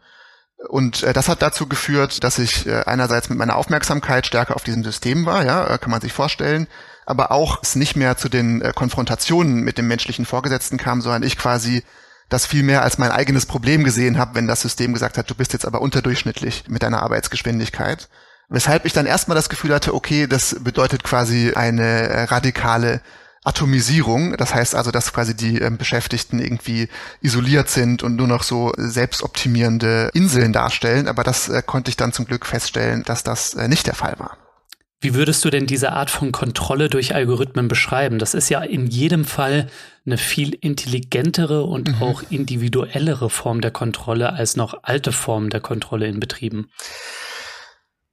Und 0.68 1.02
äh, 1.02 1.12
das 1.12 1.28
hat 1.28 1.42
dazu 1.42 1.68
geführt, 1.68 2.24
dass 2.24 2.38
ich 2.38 2.68
einerseits 2.86 3.28
mit 3.28 3.38
meiner 3.38 3.56
Aufmerksamkeit 3.56 4.26
stärker 4.26 4.56
auf 4.56 4.64
diesem 4.64 4.82
System 4.82 5.26
war, 5.26 5.44
ja, 5.44 5.78
kann 5.78 5.90
man 5.90 6.00
sich 6.00 6.12
vorstellen, 6.12 6.66
aber 7.04 7.30
auch 7.30 7.62
es 7.62 7.76
nicht 7.76 7.94
mehr 7.94 8.16
zu 8.16 8.28
den 8.28 8.62
Konfrontationen 8.74 9.60
mit 9.60 9.78
dem 9.78 9.86
menschlichen 9.86 10.24
Vorgesetzten 10.24 10.76
kam, 10.78 11.02
sondern 11.02 11.22
ich 11.22 11.38
quasi 11.38 11.84
das 12.28 12.46
viel 12.46 12.64
mehr 12.64 12.82
als 12.82 12.98
mein 12.98 13.12
eigenes 13.12 13.46
Problem 13.46 13.84
gesehen 13.84 14.18
habe, 14.18 14.34
wenn 14.34 14.48
das 14.48 14.62
System 14.62 14.92
gesagt 14.92 15.18
hat, 15.18 15.30
du 15.30 15.34
bist 15.34 15.52
jetzt 15.52 15.66
aber 15.66 15.80
unterdurchschnittlich 15.80 16.64
mit 16.68 16.82
deiner 16.82 17.02
Arbeitsgeschwindigkeit. 17.02 18.08
Weshalb 18.48 18.84
ich 18.84 18.92
dann 18.92 19.06
erstmal 19.06 19.34
das 19.34 19.48
Gefühl 19.48 19.74
hatte, 19.74 19.94
okay, 19.94 20.26
das 20.26 20.56
bedeutet 20.60 21.02
quasi 21.02 21.52
eine 21.54 22.08
äh, 22.08 22.22
radikale 22.24 23.00
Atomisierung. 23.46 24.36
Das 24.36 24.54
heißt 24.54 24.74
also, 24.74 24.90
dass 24.90 25.12
quasi 25.12 25.36
die 25.36 25.60
äh, 25.60 25.70
Beschäftigten 25.70 26.38
irgendwie 26.38 26.88
isoliert 27.20 27.68
sind 27.68 28.02
und 28.02 28.16
nur 28.16 28.28
noch 28.28 28.42
so 28.42 28.72
selbstoptimierende 28.76 30.10
Inseln 30.14 30.52
darstellen. 30.52 31.08
Aber 31.08 31.24
das 31.24 31.48
äh, 31.48 31.62
konnte 31.64 31.88
ich 31.88 31.96
dann 31.96 32.12
zum 32.12 32.26
Glück 32.26 32.46
feststellen, 32.46 33.02
dass 33.04 33.24
das 33.24 33.54
äh, 33.54 33.68
nicht 33.68 33.86
der 33.86 33.94
Fall 33.94 34.18
war. 34.18 34.36
Wie 35.00 35.14
würdest 35.14 35.44
du 35.44 35.50
denn 35.50 35.66
diese 35.66 35.92
Art 35.92 36.10
von 36.10 36.32
Kontrolle 36.32 36.88
durch 36.88 37.14
Algorithmen 37.14 37.68
beschreiben? 37.68 38.18
Das 38.18 38.34
ist 38.34 38.48
ja 38.48 38.62
in 38.62 38.86
jedem 38.86 39.24
Fall 39.24 39.68
eine 40.06 40.18
viel 40.18 40.54
intelligentere 40.54 41.64
und 41.64 41.88
mhm. 41.88 42.02
auch 42.02 42.22
individuellere 42.30 43.28
Form 43.28 43.60
der 43.60 43.72
Kontrolle 43.72 44.32
als 44.32 44.56
noch 44.56 44.82
alte 44.82 45.12
Formen 45.12 45.50
der 45.50 45.60
Kontrolle 45.60 46.06
in 46.06 46.18
Betrieben. 46.18 46.70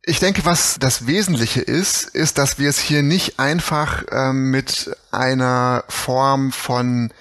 Ich 0.05 0.19
denke, 0.19 0.43
was 0.43 0.77
das 0.79 1.07
Wesentliche 1.07 1.62
ist, 1.62 2.03
ist, 2.10 2.38
dass 2.38 2.60
wir 2.60 2.69
es 2.69 2.77
hier 2.77 3.03
nicht 3.03 3.39
einfach 3.39 4.03
ähm, 4.12 4.51
mit 4.51 4.93
einer 5.12 5.86
Form 5.88 6.51
von 6.51 7.12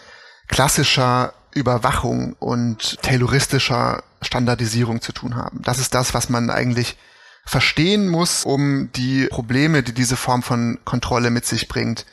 klassischer 0.49 1.33
Überwachung 1.55 2.35
und 2.41 3.01
tayloristischer 3.03 4.03
Standardisierung 4.21 5.01
zu 5.01 5.13
tun 5.13 5.37
haben. 5.37 5.63
Das 5.63 5.79
ist 5.79 5.95
das, 5.95 6.13
was 6.13 6.29
man 6.29 6.51
eigentlich 6.51 6.97
verstehen 7.45 8.09
muss, 8.09 8.45
um 8.45 8.91
die 8.97 9.27
Probleme, 9.27 9.85
die 9.85 9.93
diese 9.93 10.17
Form 10.17 10.43
von 10.43 10.81
Kontrolle 10.85 11.31
mit 11.31 11.47
sich 11.47 11.69
bringt, 11.69 12.05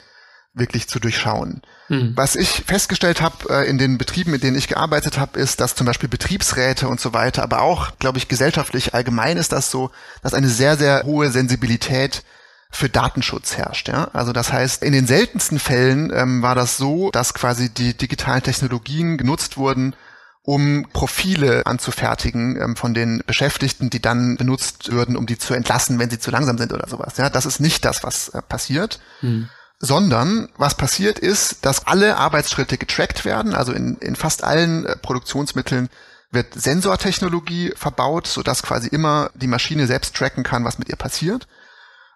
wirklich 0.59 0.87
zu 0.87 0.99
durchschauen. 0.99 1.61
Mhm. 1.89 2.13
Was 2.15 2.35
ich 2.35 2.63
festgestellt 2.65 3.21
habe 3.21 3.49
äh, 3.49 3.69
in 3.69 3.77
den 3.77 3.97
Betrieben, 3.97 4.33
in 4.33 4.41
denen 4.41 4.57
ich 4.57 4.67
gearbeitet 4.67 5.17
habe, 5.17 5.39
ist, 5.39 5.59
dass 5.59 5.75
zum 5.75 5.87
Beispiel 5.87 6.09
Betriebsräte 6.09 6.87
und 6.87 6.99
so 6.99 7.13
weiter, 7.13 7.43
aber 7.43 7.61
auch, 7.61 7.97
glaube 7.97 8.19
ich, 8.19 8.27
gesellschaftlich 8.27 8.93
allgemein 8.93 9.37
ist 9.37 9.51
das 9.51 9.71
so, 9.71 9.91
dass 10.21 10.33
eine 10.33 10.49
sehr, 10.49 10.77
sehr 10.77 11.03
hohe 11.03 11.31
Sensibilität 11.31 12.23
für 12.71 12.89
Datenschutz 12.89 13.57
herrscht. 13.57 13.87
Ja? 13.87 14.09
Also 14.13 14.31
das 14.31 14.53
heißt, 14.53 14.83
in 14.83 14.93
den 14.93 15.07
seltensten 15.07 15.59
Fällen 15.59 16.11
ähm, 16.13 16.41
war 16.43 16.55
das 16.55 16.77
so, 16.77 17.09
dass 17.09 17.33
quasi 17.33 17.69
die 17.69 17.97
digitalen 17.97 18.43
Technologien 18.43 19.17
genutzt 19.17 19.57
wurden, 19.57 19.95
um 20.43 20.87
Profile 20.93 21.65
anzufertigen 21.65 22.61
ähm, 22.61 22.75
von 22.75 22.93
den 22.93 23.23
Beschäftigten, 23.25 23.89
die 23.89 24.01
dann 24.01 24.37
benutzt 24.37 24.91
würden, 24.91 25.17
um 25.17 25.25
die 25.25 25.37
zu 25.37 25.55
entlassen, 25.55 25.97
wenn 25.99 26.09
sie 26.09 26.19
zu 26.19 26.29
langsam 26.31 26.57
sind 26.59 26.71
oder 26.71 26.87
sowas. 26.87 27.17
Ja, 27.17 27.29
das 27.29 27.47
ist 27.47 27.59
nicht 27.59 27.83
das, 27.85 28.03
was 28.03 28.29
äh, 28.29 28.41
passiert. 28.41 28.99
Hm 29.21 29.49
sondern 29.79 30.49
was 30.57 30.75
passiert 30.75 31.19
ist, 31.19 31.65
dass 31.65 31.87
alle 31.87 32.17
Arbeitsschritte 32.17 32.77
getrackt 32.77 33.23
werden. 33.23 33.55
Also 33.55 33.71
in, 33.71 33.95
in 33.97 34.15
fast 34.15 34.43
allen 34.43 34.85
äh, 34.85 34.97
Produktionsmitteln 34.97 35.89
wird 36.31 36.53
Sensortechnologie 36.53 37.73
verbaut, 37.75 38.27
sodass 38.27 38.61
quasi 38.61 38.89
immer 38.89 39.31
die 39.33 39.47
Maschine 39.47 39.87
selbst 39.87 40.15
tracken 40.15 40.43
kann, 40.43 40.65
was 40.65 40.77
mit 40.77 40.89
ihr 40.89 40.97
passiert. 40.97 41.47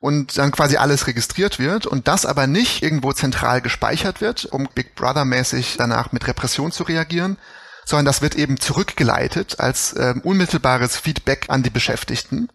Und 0.02 0.38
dann 0.38 0.52
quasi 0.52 0.76
alles 0.76 1.08
registriert 1.08 1.60
wird 1.60 1.86
und 1.86 2.10
das 2.10 2.26
aber 2.26 2.46
nicht 2.46 2.84
irgendwo 2.84 3.14
zentral 3.14 3.62
gespeichert 3.62 4.20
wird, 4.20 4.46
um 4.46 4.68
Big 4.76 4.96
Brother 4.96 5.24
mäßig 5.24 5.78
danach 5.78 6.12
mit 6.12 6.28
Repression 6.28 6.74
zu 6.74 6.84
reagieren, 6.84 7.38
sondern 7.86 8.06
das 8.06 8.22
wird 8.22 8.36
eben 8.36 8.60
zurückgeleitet 8.60 9.62
als 9.62 9.94
äh, 9.94 10.14
unmittelbares 10.22 10.98
Feedback 10.98 11.46
an 11.48 11.64
die 11.64 11.70
Beschäftigten 11.70 12.50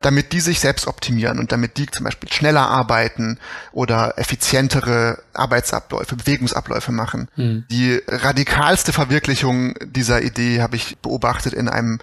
damit 0.00 0.32
die 0.32 0.40
sich 0.40 0.60
selbst 0.60 0.86
optimieren 0.86 1.38
und 1.38 1.52
damit 1.52 1.76
die 1.76 1.86
zum 1.86 2.04
Beispiel 2.04 2.32
schneller 2.32 2.68
arbeiten 2.68 3.38
oder 3.72 4.18
effizientere 4.18 5.22
Arbeitsabläufe, 5.34 6.16
Bewegungsabläufe 6.16 6.90
machen. 6.90 7.28
Hm. 7.34 7.64
Die 7.70 8.00
radikalste 8.08 8.92
Verwirklichung 8.92 9.74
dieser 9.82 10.22
Idee 10.22 10.62
habe 10.62 10.76
ich 10.76 10.98
beobachtet 10.98 11.52
in 11.52 11.68
einem 11.68 11.98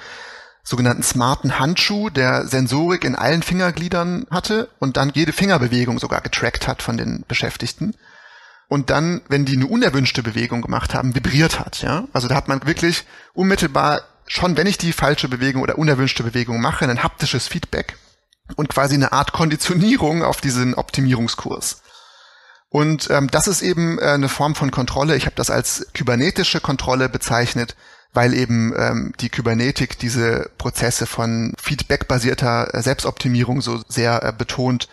sogenannten 0.64 1.02
smarten 1.02 1.60
Handschuh, 1.60 2.10
der 2.10 2.46
Sensorik 2.46 3.04
in 3.04 3.16
allen 3.16 3.42
Fingergliedern 3.42 4.28
hatte 4.30 4.70
und 4.80 4.98
dann 4.98 5.12
jede 5.16 5.34
Fingerbewegung 5.34 5.98
sogar 5.98 6.22
getrackt 6.22 6.68
hat 6.68 6.84
von 6.84 6.98
den 6.98 7.24
Beschäftigten. 7.28 7.96
Und 8.68 8.90
dann, 8.90 9.22
wenn 9.30 9.46
die 9.46 9.56
eine 9.56 9.66
unerwünschte 9.66 10.22
Bewegung 10.22 10.62
gemacht 10.62 10.94
haben, 10.94 11.16
vibriert 11.16 11.60
hat, 11.60 11.82
ja. 11.82 12.04
Also 12.12 12.28
da 12.28 12.36
hat 12.36 12.50
man 12.50 12.68
wirklich 12.68 13.06
unmittelbar 13.34 14.02
schon, 14.28 14.58
wenn 14.58 14.68
ich 14.68 14.78
die 14.78 14.94
falsche 14.94 15.28
Bewegung 15.28 15.62
oder 15.62 15.78
unerwünschte 15.78 16.24
Bewegung 16.24 16.62
mache, 16.62 16.86
ein 16.86 17.04
haptisches 17.04 17.48
Feedback 17.48 17.98
und 18.56 18.70
quasi 18.70 18.96
eine 18.96 19.12
Art 19.12 19.34
Konditionierung 19.34 20.24
auf 20.24 20.42
diesen 20.42 20.76
Optimierungskurs. 20.76 21.82
Und 22.70 23.10
ähm, 23.10 23.30
das 23.32 23.48
ist 23.48 23.62
eben 23.62 23.98
äh, 23.98 24.04
eine 24.04 24.30
Form 24.30 24.54
von 24.56 24.72
Kontrolle. 24.72 25.16
Ich 25.16 25.26
habe 25.26 25.36
das 25.36 25.50
als 25.50 25.88
kybernetische 25.94 26.60
Kontrolle 26.60 27.08
bezeichnet, 27.08 27.76
weil 28.14 28.34
eben 28.34 28.74
ähm, 28.78 29.14
die 29.20 29.30
Kybernetik 29.30 29.98
diese 30.00 30.50
Prozesse 30.58 31.08
von 31.08 31.54
feedbackbasierter 31.58 32.74
äh, 32.74 32.82
Selbstoptimierung 32.82 33.62
so 33.62 33.82
sehr 33.88 34.24
äh, 34.24 34.34
betont. 34.34 34.90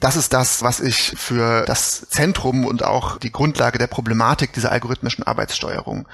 Das 0.00 0.16
ist 0.16 0.32
das, 0.32 0.62
was 0.62 0.80
ich 0.80 1.14
für 1.16 1.64
das 1.64 2.08
Zentrum 2.08 2.66
und 2.66 2.82
auch 2.82 3.18
die 3.18 3.32
Grundlage 3.32 3.78
der 3.78 3.86
Problematik 3.86 4.52
dieser 4.52 4.72
algorithmischen 4.72 5.24
Arbeitssteuerung 5.24 6.06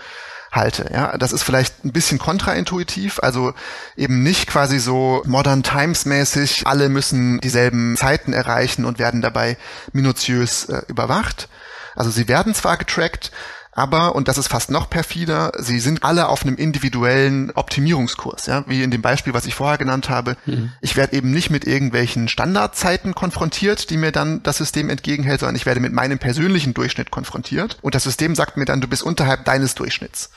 halte. 0.53 0.91
Ja, 0.93 1.17
das 1.17 1.33
ist 1.33 1.43
vielleicht 1.43 1.85
ein 1.85 1.93
bisschen 1.93 2.19
kontraintuitiv, 2.19 3.19
also 3.21 3.55
eben 3.97 4.23
nicht 4.23 4.47
quasi 4.47 4.79
so 4.79 5.23
Modern 5.27 5.63
Times 5.63 6.05
mäßig, 6.05 6.67
alle 6.67 6.89
müssen 6.89 7.41
dieselben 7.41 7.97
Zeiten 7.97 8.33
erreichen 8.33 8.85
und 8.85 8.99
werden 8.99 9.23
dabei 9.23 9.57
minutiös 9.93 10.67
äh, 10.67 10.83
überwacht. 10.89 11.49
Also 11.97 12.11
sie 12.11 12.29
werden 12.29 12.55
zwar 12.55 12.77
getrackt, 12.77 13.33
aber, 13.75 14.15
und 14.15 14.29
das 14.29 14.37
ist 14.37 14.49
fast 14.49 14.71
noch 14.71 14.91
perfider, 14.91 15.53
sie 15.59 15.81
sind 15.81 16.05
alle 16.05 16.29
auf 16.29 16.43
einem 16.43 16.57
individuellen 16.57 17.51
Optimierungskurs, 17.53 18.45
ja, 18.45 18.65
wie 18.69 18.83
in 18.83 18.91
dem 18.91 19.01
Beispiel, 19.01 19.33
was 19.33 19.47
ich 19.47 19.55
vorher 19.55 19.79
genannt 19.79 20.11
habe. 20.11 20.37
Mhm. 20.45 20.73
Ich 20.83 20.95
werde 20.95 21.17
eben 21.17 21.31
nicht 21.31 21.49
mit 21.49 21.67
irgendwelchen 21.67 22.29
Standardzeiten 22.29 23.15
konfrontiert, 23.15 23.89
die 23.89 23.97
mir 23.97 24.13
dann 24.13 24.43
das 24.43 24.59
System 24.59 24.91
entgegenhält, 24.91 25.41
sondern 25.41 25.57
ich 25.57 25.65
werde 25.65 25.81
mit 25.81 25.93
meinem 25.93 26.19
persönlichen 26.19 26.75
Durchschnitt 26.75 27.11
konfrontiert. 27.11 27.79
Und 27.81 27.95
das 27.95 28.03
System 28.03 28.35
sagt 28.35 28.59
mir 28.59 28.67
dann, 28.67 28.83
du 28.83 28.89
bist 28.89 29.03
unterhalb 29.03 29.47
deines 29.47 29.75
Durchschnitts. 29.75 30.31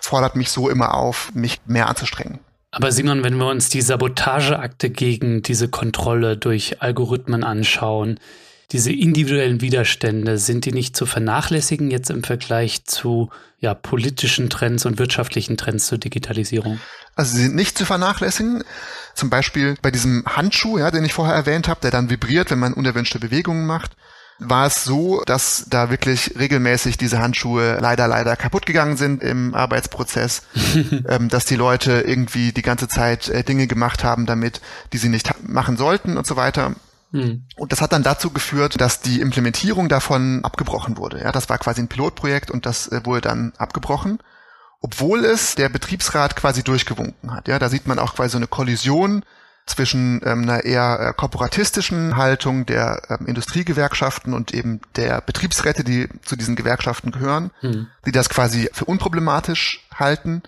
Fordert 0.00 0.36
mich 0.36 0.50
so 0.50 0.70
immer 0.70 0.94
auf, 0.94 1.34
mich 1.34 1.60
mehr 1.66 1.88
anzustrengen. 1.88 2.38
Aber 2.70 2.92
Simon, 2.92 3.24
wenn 3.24 3.36
wir 3.36 3.48
uns 3.48 3.68
die 3.68 3.82
Sabotageakte 3.82 4.90
gegen 4.90 5.42
diese 5.42 5.68
Kontrolle 5.68 6.36
durch 6.36 6.80
Algorithmen 6.80 7.42
anschauen, 7.42 8.20
diese 8.72 8.92
individuellen 8.92 9.60
Widerstände, 9.60 10.38
sind 10.38 10.64
die 10.64 10.72
nicht 10.72 10.96
zu 10.96 11.06
vernachlässigen 11.06 11.90
jetzt 11.90 12.10
im 12.10 12.22
Vergleich 12.22 12.84
zu 12.84 13.30
ja, 13.58 13.74
politischen 13.74 14.48
Trends 14.48 14.86
und 14.86 14.98
wirtschaftlichen 14.98 15.56
Trends 15.56 15.86
zur 15.86 15.98
Digitalisierung? 15.98 16.78
Also 17.16 17.36
sie 17.36 17.42
sind 17.42 17.56
nicht 17.56 17.76
zu 17.76 17.84
vernachlässigen. 17.84 18.62
Zum 19.14 19.28
Beispiel 19.28 19.74
bei 19.82 19.90
diesem 19.90 20.24
Handschuh, 20.24 20.78
ja, 20.78 20.90
den 20.90 21.04
ich 21.04 21.12
vorher 21.12 21.34
erwähnt 21.34 21.68
habe, 21.68 21.80
der 21.80 21.90
dann 21.90 22.10
vibriert, 22.10 22.50
wenn 22.50 22.60
man 22.60 22.72
unerwünschte 22.72 23.18
Bewegungen 23.18 23.66
macht, 23.66 23.92
war 24.38 24.66
es 24.66 24.84
so, 24.84 25.22
dass 25.26 25.66
da 25.68 25.90
wirklich 25.90 26.34
regelmäßig 26.38 26.96
diese 26.96 27.18
Handschuhe 27.18 27.78
leider, 27.80 28.08
leider 28.08 28.36
kaputt 28.36 28.64
gegangen 28.64 28.96
sind 28.96 29.22
im 29.22 29.54
Arbeitsprozess, 29.54 30.42
ähm, 31.08 31.28
dass 31.28 31.44
die 31.44 31.56
Leute 31.56 32.04
irgendwie 32.06 32.52
die 32.52 32.62
ganze 32.62 32.88
Zeit 32.88 33.28
äh, 33.28 33.44
Dinge 33.44 33.66
gemacht 33.66 34.02
haben 34.02 34.24
damit, 34.24 34.60
die 34.92 34.98
sie 34.98 35.10
nicht 35.10 35.30
machen 35.46 35.76
sollten 35.76 36.16
und 36.16 36.26
so 36.26 36.36
weiter. 36.36 36.74
Hm. 37.12 37.44
Und 37.56 37.72
das 37.72 37.80
hat 37.80 37.92
dann 37.92 38.02
dazu 38.02 38.30
geführt, 38.30 38.80
dass 38.80 39.00
die 39.00 39.20
Implementierung 39.20 39.88
davon 39.88 40.44
abgebrochen 40.44 40.96
wurde. 40.96 41.20
Ja, 41.20 41.32
das 41.32 41.48
war 41.48 41.58
quasi 41.58 41.80
ein 41.80 41.88
Pilotprojekt 41.88 42.50
und 42.50 42.66
das 42.66 42.88
äh, 42.88 43.00
wurde 43.04 43.22
dann 43.22 43.52
abgebrochen, 43.58 44.20
obwohl 44.80 45.24
es 45.24 45.56
der 45.56 45.68
Betriebsrat 45.68 46.36
quasi 46.36 46.62
durchgewunken 46.62 47.32
hat. 47.32 47.48
Ja, 47.48 47.58
da 47.58 47.68
sieht 47.68 47.86
man 47.86 47.98
auch 47.98 48.14
quasi 48.14 48.30
so 48.30 48.38
eine 48.38 48.46
Kollision 48.46 49.24
zwischen 49.66 50.20
ähm, 50.24 50.42
einer 50.42 50.64
eher 50.64 51.00
äh, 51.00 51.12
korporatistischen 51.14 52.16
Haltung 52.16 52.66
der 52.66 53.02
ähm, 53.08 53.26
Industriegewerkschaften 53.26 54.32
und 54.32 54.54
eben 54.54 54.80
der 54.96 55.20
Betriebsräte, 55.20 55.84
die 55.84 56.08
zu 56.24 56.36
diesen 56.36 56.56
Gewerkschaften 56.56 57.10
gehören, 57.10 57.50
hm. 57.60 57.88
die 58.06 58.12
das 58.12 58.28
quasi 58.28 58.68
für 58.72 58.84
unproblematisch 58.84 59.86
halten 59.94 60.42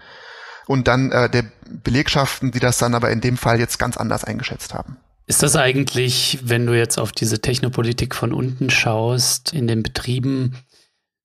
und 0.66 0.88
dann 0.88 1.10
äh, 1.12 1.28
der 1.28 1.44
Belegschaften, 1.68 2.52
die 2.52 2.60
das 2.60 2.78
dann 2.78 2.94
aber 2.94 3.10
in 3.10 3.20
dem 3.20 3.36
Fall 3.36 3.58
jetzt 3.58 3.78
ganz 3.78 3.96
anders 3.96 4.24
eingeschätzt 4.24 4.74
haben. 4.74 4.96
Ist 5.26 5.42
das 5.42 5.56
eigentlich, 5.56 6.38
wenn 6.42 6.66
du 6.66 6.76
jetzt 6.76 6.98
auf 6.98 7.12
diese 7.12 7.40
Technopolitik 7.40 8.14
von 8.14 8.32
unten 8.32 8.70
schaust, 8.70 9.52
in 9.52 9.66
den 9.66 9.82
Betrieben, 9.82 10.56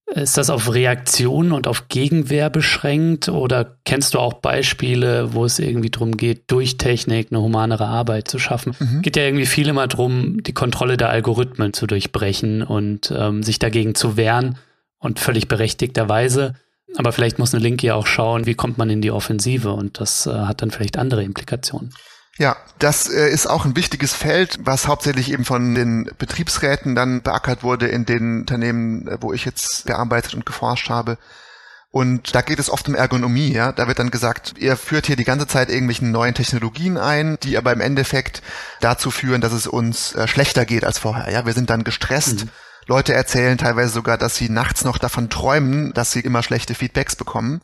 ist 0.10 0.38
das 0.38 0.50
auf 0.50 0.74
Reaktion 0.74 1.52
und 1.52 1.68
auf 1.68 1.90
Gegenwehr 1.90 2.50
beschränkt 2.50 3.28
oder 3.28 3.78
kennst 3.84 4.14
du 4.14 4.20
auch 4.20 4.36
Beispiele, 4.36 5.34
wo 5.34 5.44
es 5.44 5.60
irgendwie 5.60 5.90
darum 5.90 6.16
geht, 6.16 6.50
durch 6.50 6.78
Technik 6.78 7.28
eine 7.30 7.42
humanere 7.42 7.88
Arbeit 7.88 8.30
zu 8.30 8.40
schaffen? 8.40 8.74
Mhm. 8.80 9.02
Geht 9.02 9.18
ja 9.18 9.24
irgendwie 9.24 9.46
viel 9.46 9.68
immer 9.68 9.86
darum, 9.86 10.42
die 10.44 10.54
Kontrolle 10.54 10.96
der 10.96 11.10
Algorithmen 11.10 11.74
zu 11.74 11.88
durchbrechen 11.88 12.64
und 12.64 13.14
ähm, 13.16 13.44
sich 13.44 13.60
dagegen 13.60 13.96
zu 13.96 14.16
wehren 14.16 14.58
und 15.00 15.20
völlig 15.20 15.50
berechtigterweise. 15.50 16.54
Aber 16.96 17.12
vielleicht 17.12 17.38
muss 17.38 17.54
eine 17.54 17.62
Linke 17.62 17.88
ja 17.88 17.96
auch 17.96 18.08
schauen, 18.08 18.46
wie 18.46 18.56
kommt 18.56 18.78
man 18.78 18.90
in 18.90 19.02
die 19.02 19.12
Offensive 19.12 19.74
und 19.74 20.00
das 20.00 20.26
äh, 20.26 20.32
hat 20.32 20.62
dann 20.62 20.72
vielleicht 20.72 20.98
andere 20.98 21.24
Implikationen. 21.24 21.92
Ja, 22.38 22.56
das 22.78 23.10
äh, 23.10 23.30
ist 23.30 23.48
auch 23.48 23.66
ein 23.66 23.76
wichtiges 23.76 24.14
Feld, 24.14 24.60
was 24.62 24.88
hauptsächlich 24.88 25.32
eben 25.32 25.44
von 25.44 25.74
den 25.74 26.10
Betriebsräten 26.20 26.94
dann 26.94 27.22
beackert 27.24 27.64
wurde 27.64 27.88
in 27.88 28.06
den 28.06 28.42
Unternehmen, 28.42 29.08
äh, 29.08 29.18
wo 29.22 29.34
ich 29.34 29.44
jetzt 29.44 29.88
gearbeitet 29.88 30.36
und 30.36 30.46
geforscht 30.46 30.90
habe. 30.90 31.18
Und 31.90 32.36
da 32.36 32.42
geht 32.42 32.60
es 32.60 32.70
oft 32.70 32.88
um 32.88 32.96
Ergonomie, 32.96 33.52
ja. 33.52 33.72
Da 33.72 33.88
wird 33.88 33.98
dann 33.98 34.12
gesagt, 34.12 34.54
ihr 34.60 34.78
führt 34.78 35.08
hier 35.08 35.16
die 35.16 35.24
ganze 35.24 35.48
Zeit 35.48 35.70
irgendwelchen 35.70 36.12
neuen 36.12 36.36
Technologien 36.36 36.98
ein, 36.98 37.40
die 37.42 37.58
aber 37.58 37.74
im 37.74 37.82
Endeffekt 37.82 38.44
dazu 38.82 39.10
führen, 39.10 39.42
dass 39.42 39.54
es 39.54 39.66
uns 39.66 40.14
äh, 40.14 40.28
schlechter 40.28 40.66
geht 40.66 40.84
als 40.84 41.00
vorher. 41.00 41.32
Ja, 41.32 41.46
wir 41.48 41.54
sind 41.54 41.72
dann 41.72 41.84
gestresst. 41.84 42.46
Mhm. 42.46 42.50
Leute 42.86 43.14
erzählen 43.14 43.58
teilweise 43.58 43.90
sogar, 43.90 44.18
dass 44.18 44.36
sie 44.36 44.50
nachts 44.50 44.84
noch 44.84 45.00
davon 45.00 45.30
träumen, 45.30 45.92
dass 45.94 46.12
sie 46.12 46.20
immer 46.20 46.44
schlechte 46.44 46.76
Feedbacks 46.76 47.16
bekommen 47.16 47.62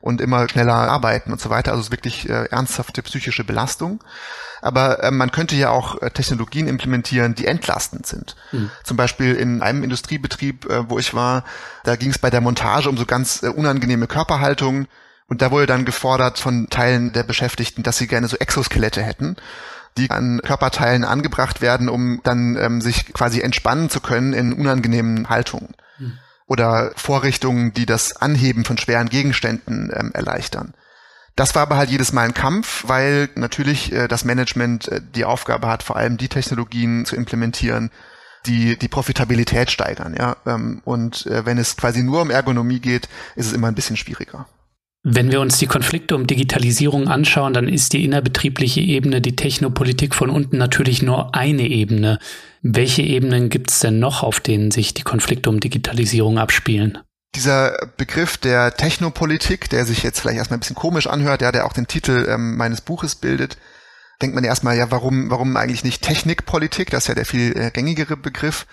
und 0.00 0.20
immer 0.20 0.48
schneller 0.48 0.74
arbeiten 0.74 1.32
und 1.32 1.40
so 1.40 1.50
weiter. 1.50 1.72
Also 1.72 1.80
es 1.80 1.86
ist 1.86 1.92
wirklich 1.92 2.28
äh, 2.28 2.44
ernsthafte 2.46 3.02
psychische 3.02 3.44
Belastung. 3.44 4.02
Aber 4.62 5.02
äh, 5.02 5.10
man 5.10 5.30
könnte 5.30 5.56
ja 5.56 5.70
auch 5.70 6.00
äh, 6.00 6.10
Technologien 6.10 6.68
implementieren, 6.68 7.34
die 7.34 7.46
entlastend 7.46 8.06
sind. 8.06 8.36
Mhm. 8.52 8.70
Zum 8.84 8.96
Beispiel 8.96 9.34
in 9.34 9.62
einem 9.62 9.82
Industriebetrieb, 9.82 10.66
äh, 10.66 10.88
wo 10.90 10.98
ich 10.98 11.14
war, 11.14 11.44
da 11.84 11.96
ging 11.96 12.10
es 12.10 12.18
bei 12.18 12.30
der 12.30 12.40
Montage 12.40 12.88
um 12.88 12.96
so 12.96 13.06
ganz 13.06 13.42
äh, 13.42 13.48
unangenehme 13.48 14.06
Körperhaltung. 14.06 14.86
Und 15.28 15.42
da 15.42 15.50
wurde 15.50 15.66
dann 15.66 15.84
gefordert 15.84 16.38
von 16.38 16.68
Teilen 16.70 17.12
der 17.12 17.24
Beschäftigten, 17.24 17.82
dass 17.82 17.98
sie 17.98 18.06
gerne 18.06 18.28
so 18.28 18.36
Exoskelette 18.36 19.02
hätten 19.02 19.36
die 19.96 20.10
an 20.10 20.40
Körperteilen 20.42 21.04
angebracht 21.04 21.60
werden, 21.60 21.88
um 21.88 22.20
dann 22.22 22.56
ähm, 22.56 22.80
sich 22.80 23.12
quasi 23.12 23.40
entspannen 23.40 23.88
zu 23.88 24.00
können 24.00 24.32
in 24.32 24.52
unangenehmen 24.52 25.28
Haltungen. 25.28 25.74
Oder 26.46 26.92
Vorrichtungen, 26.94 27.72
die 27.72 27.86
das 27.86 28.16
Anheben 28.16 28.64
von 28.64 28.78
schweren 28.78 29.08
Gegenständen 29.08 29.90
ähm, 29.92 30.12
erleichtern. 30.14 30.74
Das 31.36 31.54
war 31.54 31.62
aber 31.62 31.76
halt 31.76 31.90
jedes 31.90 32.12
Mal 32.12 32.22
ein 32.22 32.34
Kampf, 32.34 32.84
weil 32.86 33.28
natürlich 33.34 33.92
äh, 33.92 34.08
das 34.08 34.24
Management 34.24 34.88
äh, 34.88 35.00
die 35.14 35.26
Aufgabe 35.26 35.68
hat, 35.68 35.82
vor 35.82 35.96
allem 35.96 36.16
die 36.16 36.28
Technologien 36.28 37.04
zu 37.04 37.14
implementieren, 37.14 37.90
die 38.46 38.78
die 38.78 38.88
Profitabilität 38.88 39.70
steigern. 39.70 40.14
Ja? 40.18 40.36
Ähm, 40.46 40.80
und 40.84 41.26
äh, 41.26 41.44
wenn 41.44 41.58
es 41.58 41.76
quasi 41.76 42.02
nur 42.02 42.22
um 42.22 42.30
Ergonomie 42.30 42.80
geht, 42.80 43.08
ist 43.34 43.46
es 43.46 43.52
immer 43.52 43.68
ein 43.68 43.74
bisschen 43.74 43.98
schwieriger. 43.98 44.46
Wenn 45.08 45.30
wir 45.30 45.40
uns 45.40 45.58
die 45.58 45.68
Konflikte 45.68 46.16
um 46.16 46.26
Digitalisierung 46.26 47.06
anschauen, 47.06 47.54
dann 47.54 47.68
ist 47.68 47.92
die 47.92 48.04
innerbetriebliche 48.04 48.80
Ebene, 48.80 49.20
die 49.20 49.36
Technopolitik 49.36 50.16
von 50.16 50.30
unten 50.30 50.58
natürlich 50.58 51.00
nur 51.00 51.32
eine 51.32 51.68
Ebene. 51.68 52.18
Welche 52.68 53.02
Ebenen 53.02 53.48
gibt 53.48 53.70
es 53.70 53.78
denn 53.78 54.00
noch, 54.00 54.24
auf 54.24 54.40
denen 54.40 54.72
sich 54.72 54.92
die 54.92 55.02
Konflikte 55.02 55.50
um 55.50 55.60
Digitalisierung 55.60 56.36
abspielen? 56.36 56.98
Dieser 57.36 57.76
Begriff 57.96 58.38
der 58.38 58.74
Technopolitik, 58.74 59.70
der 59.70 59.84
sich 59.84 60.02
jetzt 60.02 60.20
vielleicht 60.20 60.38
erstmal 60.38 60.56
ein 60.56 60.60
bisschen 60.60 60.74
komisch 60.74 61.06
anhört, 61.06 61.42
ja, 61.42 61.52
der 61.52 61.66
auch 61.66 61.72
den 61.72 61.86
Titel 61.86 62.26
ähm, 62.28 62.56
meines 62.56 62.80
Buches 62.80 63.14
bildet, 63.14 63.56
denkt 64.20 64.34
man 64.34 64.42
erstmal, 64.42 64.76
ja, 64.76 64.90
warum, 64.90 65.30
warum 65.30 65.56
eigentlich 65.56 65.84
nicht 65.84 66.02
Technikpolitik? 66.02 66.90
Das 66.90 67.04
ist 67.04 67.08
ja 67.08 67.14
der 67.14 67.24
viel 67.26 67.56
äh, 67.56 67.70
gängigere 67.70 68.16
Begriff. 68.16 68.66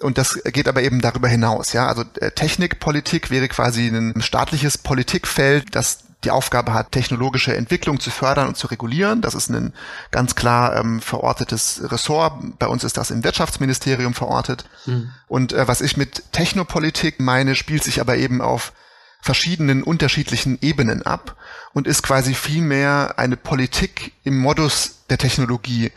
Und 0.00 0.18
das 0.18 0.42
geht 0.44 0.66
aber 0.66 0.82
eben 0.82 1.00
darüber 1.00 1.28
hinaus, 1.28 1.72
ja. 1.72 1.86
Also 1.86 2.02
äh, 2.20 2.32
Technikpolitik 2.32 3.30
wäre 3.30 3.46
quasi 3.46 3.86
ein 3.86 4.20
staatliches 4.22 4.76
Politikfeld, 4.76 5.76
das 5.76 6.05
die 6.24 6.30
Aufgabe 6.30 6.72
hat, 6.72 6.92
technologische 6.92 7.56
Entwicklung 7.56 8.00
zu 8.00 8.10
fördern 8.10 8.48
und 8.48 8.56
zu 8.56 8.66
regulieren. 8.66 9.20
Das 9.20 9.34
ist 9.34 9.50
ein 9.50 9.72
ganz 10.10 10.34
klar 10.34 10.76
ähm, 10.76 11.00
verortetes 11.00 11.82
Ressort. 11.84 12.58
Bei 12.58 12.66
uns 12.66 12.84
ist 12.84 12.96
das 12.96 13.10
im 13.10 13.22
Wirtschaftsministerium 13.22 14.14
verortet. 14.14 14.64
Mhm. 14.86 15.10
Und 15.28 15.52
äh, 15.52 15.68
was 15.68 15.80
ich 15.80 15.96
mit 15.96 16.32
Technopolitik 16.32 17.20
meine, 17.20 17.54
spielt 17.54 17.84
sich 17.84 18.00
aber 18.00 18.16
eben 18.16 18.40
auf 18.40 18.72
verschiedenen 19.20 19.82
unterschiedlichen 19.82 20.58
Ebenen 20.62 21.02
ab 21.02 21.36
und 21.74 21.86
ist 21.86 22.02
quasi 22.02 22.34
vielmehr 22.34 23.14
eine 23.16 23.36
Politik 23.36 24.12
im 24.24 24.38
Modus 24.38 25.02
der 25.10 25.18
Technologie. 25.18 25.92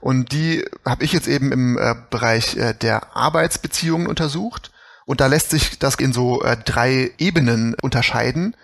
Und 0.00 0.32
die 0.32 0.64
habe 0.84 1.04
ich 1.04 1.12
jetzt 1.12 1.28
eben 1.28 1.50
im 1.50 1.78
äh, 1.78 1.94
Bereich 2.10 2.56
äh, 2.56 2.74
der 2.74 3.16
Arbeitsbeziehungen 3.16 4.06
untersucht. 4.06 4.70
Und 5.06 5.20
da 5.20 5.26
lässt 5.26 5.50
sich 5.50 5.78
das 5.78 5.94
in 5.94 6.12
so 6.12 6.42
äh, 6.42 6.56
drei 6.56 7.12
Ebenen 7.18 7.74
unterscheiden, 7.80 8.54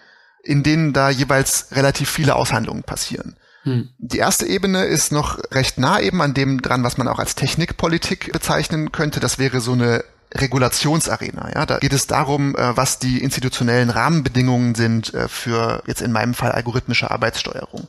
in 0.42 0.62
denen 0.62 0.92
da 0.92 1.11
jeweils 1.11 1.68
relativ 1.72 2.11
viele 2.11 2.37
Aushandlungen 2.37 2.83
passieren. 2.83 3.37
Hm. 3.62 3.90
Die 3.98 4.18
erste 4.18 4.46
Ebene 4.46 4.85
ist 4.85 5.12
noch 5.12 5.38
recht 5.53 5.79
nah 5.79 6.00
eben 6.00 6.22
an 6.22 6.35
dem 6.35 6.62
dran, 6.62 6.83
was 6.83 6.96
man 6.96 7.09
auch 7.09 7.18
als 7.18 7.35
Technikpolitik 7.35 8.33
bezeichnen 8.33 8.90
könnte. 8.90 9.20
Das 9.20 9.38
wäre 9.38 9.61
so 9.61 9.72
eine 9.72 10.03
Regulationsarena. 10.35 11.53
Ja, 11.55 11.66
da 11.66 11.79
geht 11.79 11.92
es 11.92 12.07
darum, 12.07 12.57
äh, 12.57 12.76
was 12.76 12.98
die 12.98 13.22
institutionellen 13.22 13.90
Rahmenbedingungen 13.90 14.74
sind 14.74 15.12
äh, 15.12 15.29
für 15.29 15.83
jetzt 15.87 16.03
in 16.03 16.12
meinem 16.12 16.35
Fall 16.35 16.53
algorithmische 16.53 17.11
Arbeitssteuerung. 17.11 17.88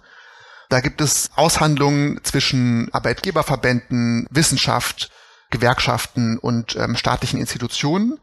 Da 0.70 0.80
gibt 0.80 1.02
es 1.02 1.30
Aushandlungen 1.36 2.20
zwischen 2.24 2.90
Arbeitgeberverbänden, 2.94 4.26
Wissenschaft, 4.30 5.12
Gewerkschaften 5.50 6.38
und 6.38 6.76
ähm, 6.78 6.96
staatlichen 6.96 7.40
Institutionen, 7.40 8.20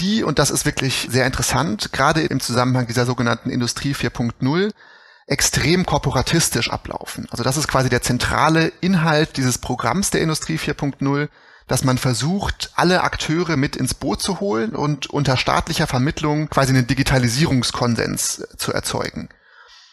die, 0.00 0.24
und 0.24 0.38
das 0.38 0.50
ist 0.50 0.64
wirklich 0.64 1.08
sehr 1.10 1.26
interessant, 1.26 1.92
gerade 1.92 2.22
im 2.22 2.40
Zusammenhang 2.40 2.86
dieser 2.86 3.06
sogenannten 3.06 3.50
Industrie 3.50 3.92
4.0, 3.92 4.72
extrem 5.26 5.86
korporatistisch 5.86 6.70
ablaufen. 6.70 7.28
Also 7.30 7.44
das 7.44 7.56
ist 7.56 7.68
quasi 7.68 7.88
der 7.88 8.02
zentrale 8.02 8.72
Inhalt 8.80 9.36
dieses 9.36 9.58
Programms 9.58 10.10
der 10.10 10.22
Industrie 10.22 10.56
4.0, 10.56 11.28
dass 11.68 11.84
man 11.84 11.98
versucht, 11.98 12.72
alle 12.74 13.04
Akteure 13.04 13.56
mit 13.56 13.76
ins 13.76 13.94
Boot 13.94 14.20
zu 14.20 14.40
holen 14.40 14.74
und 14.74 15.06
unter 15.08 15.36
staatlicher 15.36 15.86
Vermittlung 15.86 16.48
quasi 16.48 16.70
einen 16.72 16.88
Digitalisierungskonsens 16.88 18.48
zu 18.56 18.72
erzeugen. 18.72 19.28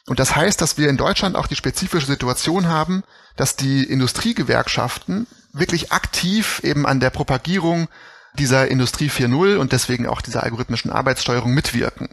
Und 0.07 0.19
das 0.19 0.35
heißt, 0.35 0.59
dass 0.59 0.79
wir 0.79 0.89
in 0.89 0.97
Deutschland 0.97 1.35
auch 1.35 1.45
die 1.45 1.55
spezifische 1.55 2.07
Situation 2.07 2.67
haben, 2.67 3.03
dass 3.35 3.57
die 3.57 3.83
Industriegewerkschaften 3.83 5.27
wirklich 5.53 5.91
aktiv 5.91 6.61
eben 6.63 6.87
an 6.87 6.99
der 6.99 7.11
Propagierung 7.11 7.89
dieser 8.35 8.67
Industrie 8.67 9.09
4.0 9.09 9.57
und 9.57 9.71
deswegen 9.71 10.07
auch 10.07 10.21
dieser 10.21 10.43
algorithmischen 10.43 10.91
Arbeitssteuerung 10.91 11.53
mitwirken. 11.53 12.09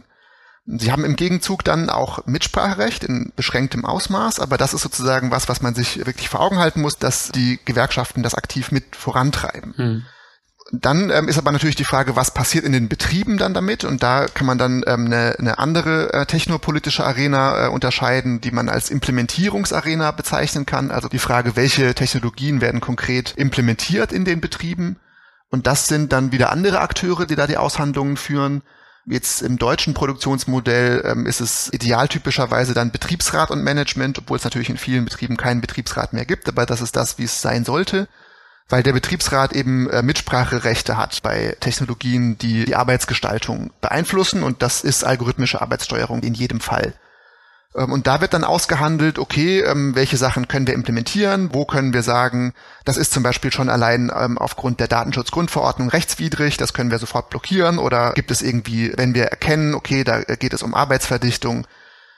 Sie 0.67 0.91
haben 0.91 1.05
im 1.05 1.15
Gegenzug 1.15 1.63
dann 1.63 1.91
auch 1.91 2.25
Mitspracherecht 2.25 3.03
in 3.03 3.31
beschränktem 3.35 3.85
Ausmaß, 3.85 4.39
aber 4.39 4.57
das 4.57 4.73
ist 4.73 4.81
sozusagen 4.81 5.29
was, 5.29 5.47
was 5.47 5.61
man 5.61 5.75
sich 5.75 6.05
wirklich 6.05 6.27
vor 6.27 6.39
Augen 6.39 6.57
halten 6.57 6.81
muss, 6.81 6.97
dass 6.97 7.29
die 7.29 7.59
Gewerkschaften 7.65 8.23
das 8.23 8.33
aktiv 8.33 8.71
mit 8.71 8.95
vorantreiben. 8.95 9.73
Hm. 9.75 10.05
Dann 10.71 11.11
ähm, 11.11 11.27
ist 11.27 11.37
aber 11.37 11.51
natürlich 11.51 11.75
die 11.75 11.85
Frage, 11.85 12.15
was 12.15 12.33
passiert 12.33 12.65
in 12.65 12.71
den 12.71 12.89
Betrieben 12.89 13.37
dann 13.37 13.53
damit? 13.53 13.83
Und 13.83 14.01
da 14.01 14.25
kann 14.25 14.47
man 14.47 14.57
dann 14.57 14.83
ähm, 14.87 15.05
eine, 15.05 15.35
eine 15.37 15.59
andere 15.59 16.11
äh, 16.11 16.25
technopolitische 16.25 17.05
Arena 17.05 17.67
äh, 17.67 17.69
unterscheiden, 17.69 18.41
die 18.41 18.49
man 18.49 18.67
als 18.67 18.89
Implementierungsarena 18.89 20.09
bezeichnen 20.09 20.65
kann. 20.65 20.89
Also 20.89 21.07
die 21.07 21.19
Frage, 21.19 21.55
welche 21.55 21.93
Technologien 21.93 22.61
werden 22.61 22.81
konkret 22.81 23.33
implementiert 23.37 24.11
in 24.11 24.25
den 24.25 24.41
Betrieben? 24.41 24.97
Und 25.55 25.67
das 25.67 25.87
sind 25.87 26.11
dann 26.11 26.33
wieder 26.33 26.51
andere 26.51 26.81
Akteure, 26.81 27.25
die 27.25 27.37
da 27.37 27.47
die 27.47 27.55
Aushandlungen 27.55 28.17
führen. 28.17 28.61
Jetzt 29.05 29.41
im 29.41 29.57
deutschen 29.57 29.93
Produktionsmodell 29.93 31.01
ähm, 31.05 31.25
ist 31.25 31.39
es 31.39 31.71
idealtypischerweise 31.71 32.73
dann 32.73 32.91
Betriebsrat 32.91 33.51
und 33.51 33.63
Management, 33.63 34.19
obwohl 34.19 34.35
es 34.35 34.43
natürlich 34.43 34.69
in 34.69 34.75
vielen 34.75 35.05
Betrieben 35.05 35.37
keinen 35.37 35.61
Betriebsrat 35.61 36.11
mehr 36.11 36.25
gibt, 36.25 36.49
aber 36.49 36.65
das 36.65 36.81
ist 36.81 36.97
das, 36.97 37.17
wie 37.17 37.23
es 37.23 37.41
sein 37.41 37.63
sollte 37.63 38.09
weil 38.67 38.83
der 38.83 38.93
Betriebsrat 38.93 39.53
eben 39.53 39.89
äh, 39.89 40.01
Mitspracherechte 40.01 40.97
hat 40.97 41.21
bei 41.21 41.55
Technologien, 41.59 42.37
die 42.37 42.65
die 42.65 42.75
Arbeitsgestaltung 42.75 43.71
beeinflussen 43.81 44.43
und 44.43 44.61
das 44.61 44.83
ist 44.83 45.03
algorithmische 45.03 45.61
Arbeitssteuerung 45.61 46.23
in 46.23 46.33
jedem 46.33 46.59
Fall. 46.59 46.95
Ähm, 47.75 47.91
und 47.91 48.07
da 48.07 48.21
wird 48.21 48.33
dann 48.33 48.43
ausgehandelt, 48.43 49.19
okay, 49.19 49.59
ähm, 49.61 49.95
welche 49.95 50.17
Sachen 50.17 50.47
können 50.47 50.67
wir 50.67 50.73
implementieren, 50.73 51.49
wo 51.53 51.65
können 51.65 51.93
wir 51.93 52.03
sagen, 52.03 52.53
das 52.85 52.97
ist 52.97 53.11
zum 53.11 53.23
Beispiel 53.23 53.51
schon 53.51 53.69
allein 53.69 54.11
ähm, 54.15 54.37
aufgrund 54.37 54.79
der 54.79 54.87
Datenschutzgrundverordnung 54.87 55.89
rechtswidrig, 55.89 56.57
das 56.57 56.73
können 56.73 56.91
wir 56.91 56.99
sofort 56.99 57.29
blockieren 57.29 57.77
oder 57.77 58.13
gibt 58.13 58.31
es 58.31 58.41
irgendwie, 58.41 58.93
wenn 58.95 59.13
wir 59.13 59.25
erkennen, 59.25 59.75
okay, 59.75 60.03
da 60.03 60.21
geht 60.21 60.53
es 60.53 60.63
um 60.63 60.73
Arbeitsverdichtung, 60.73 61.67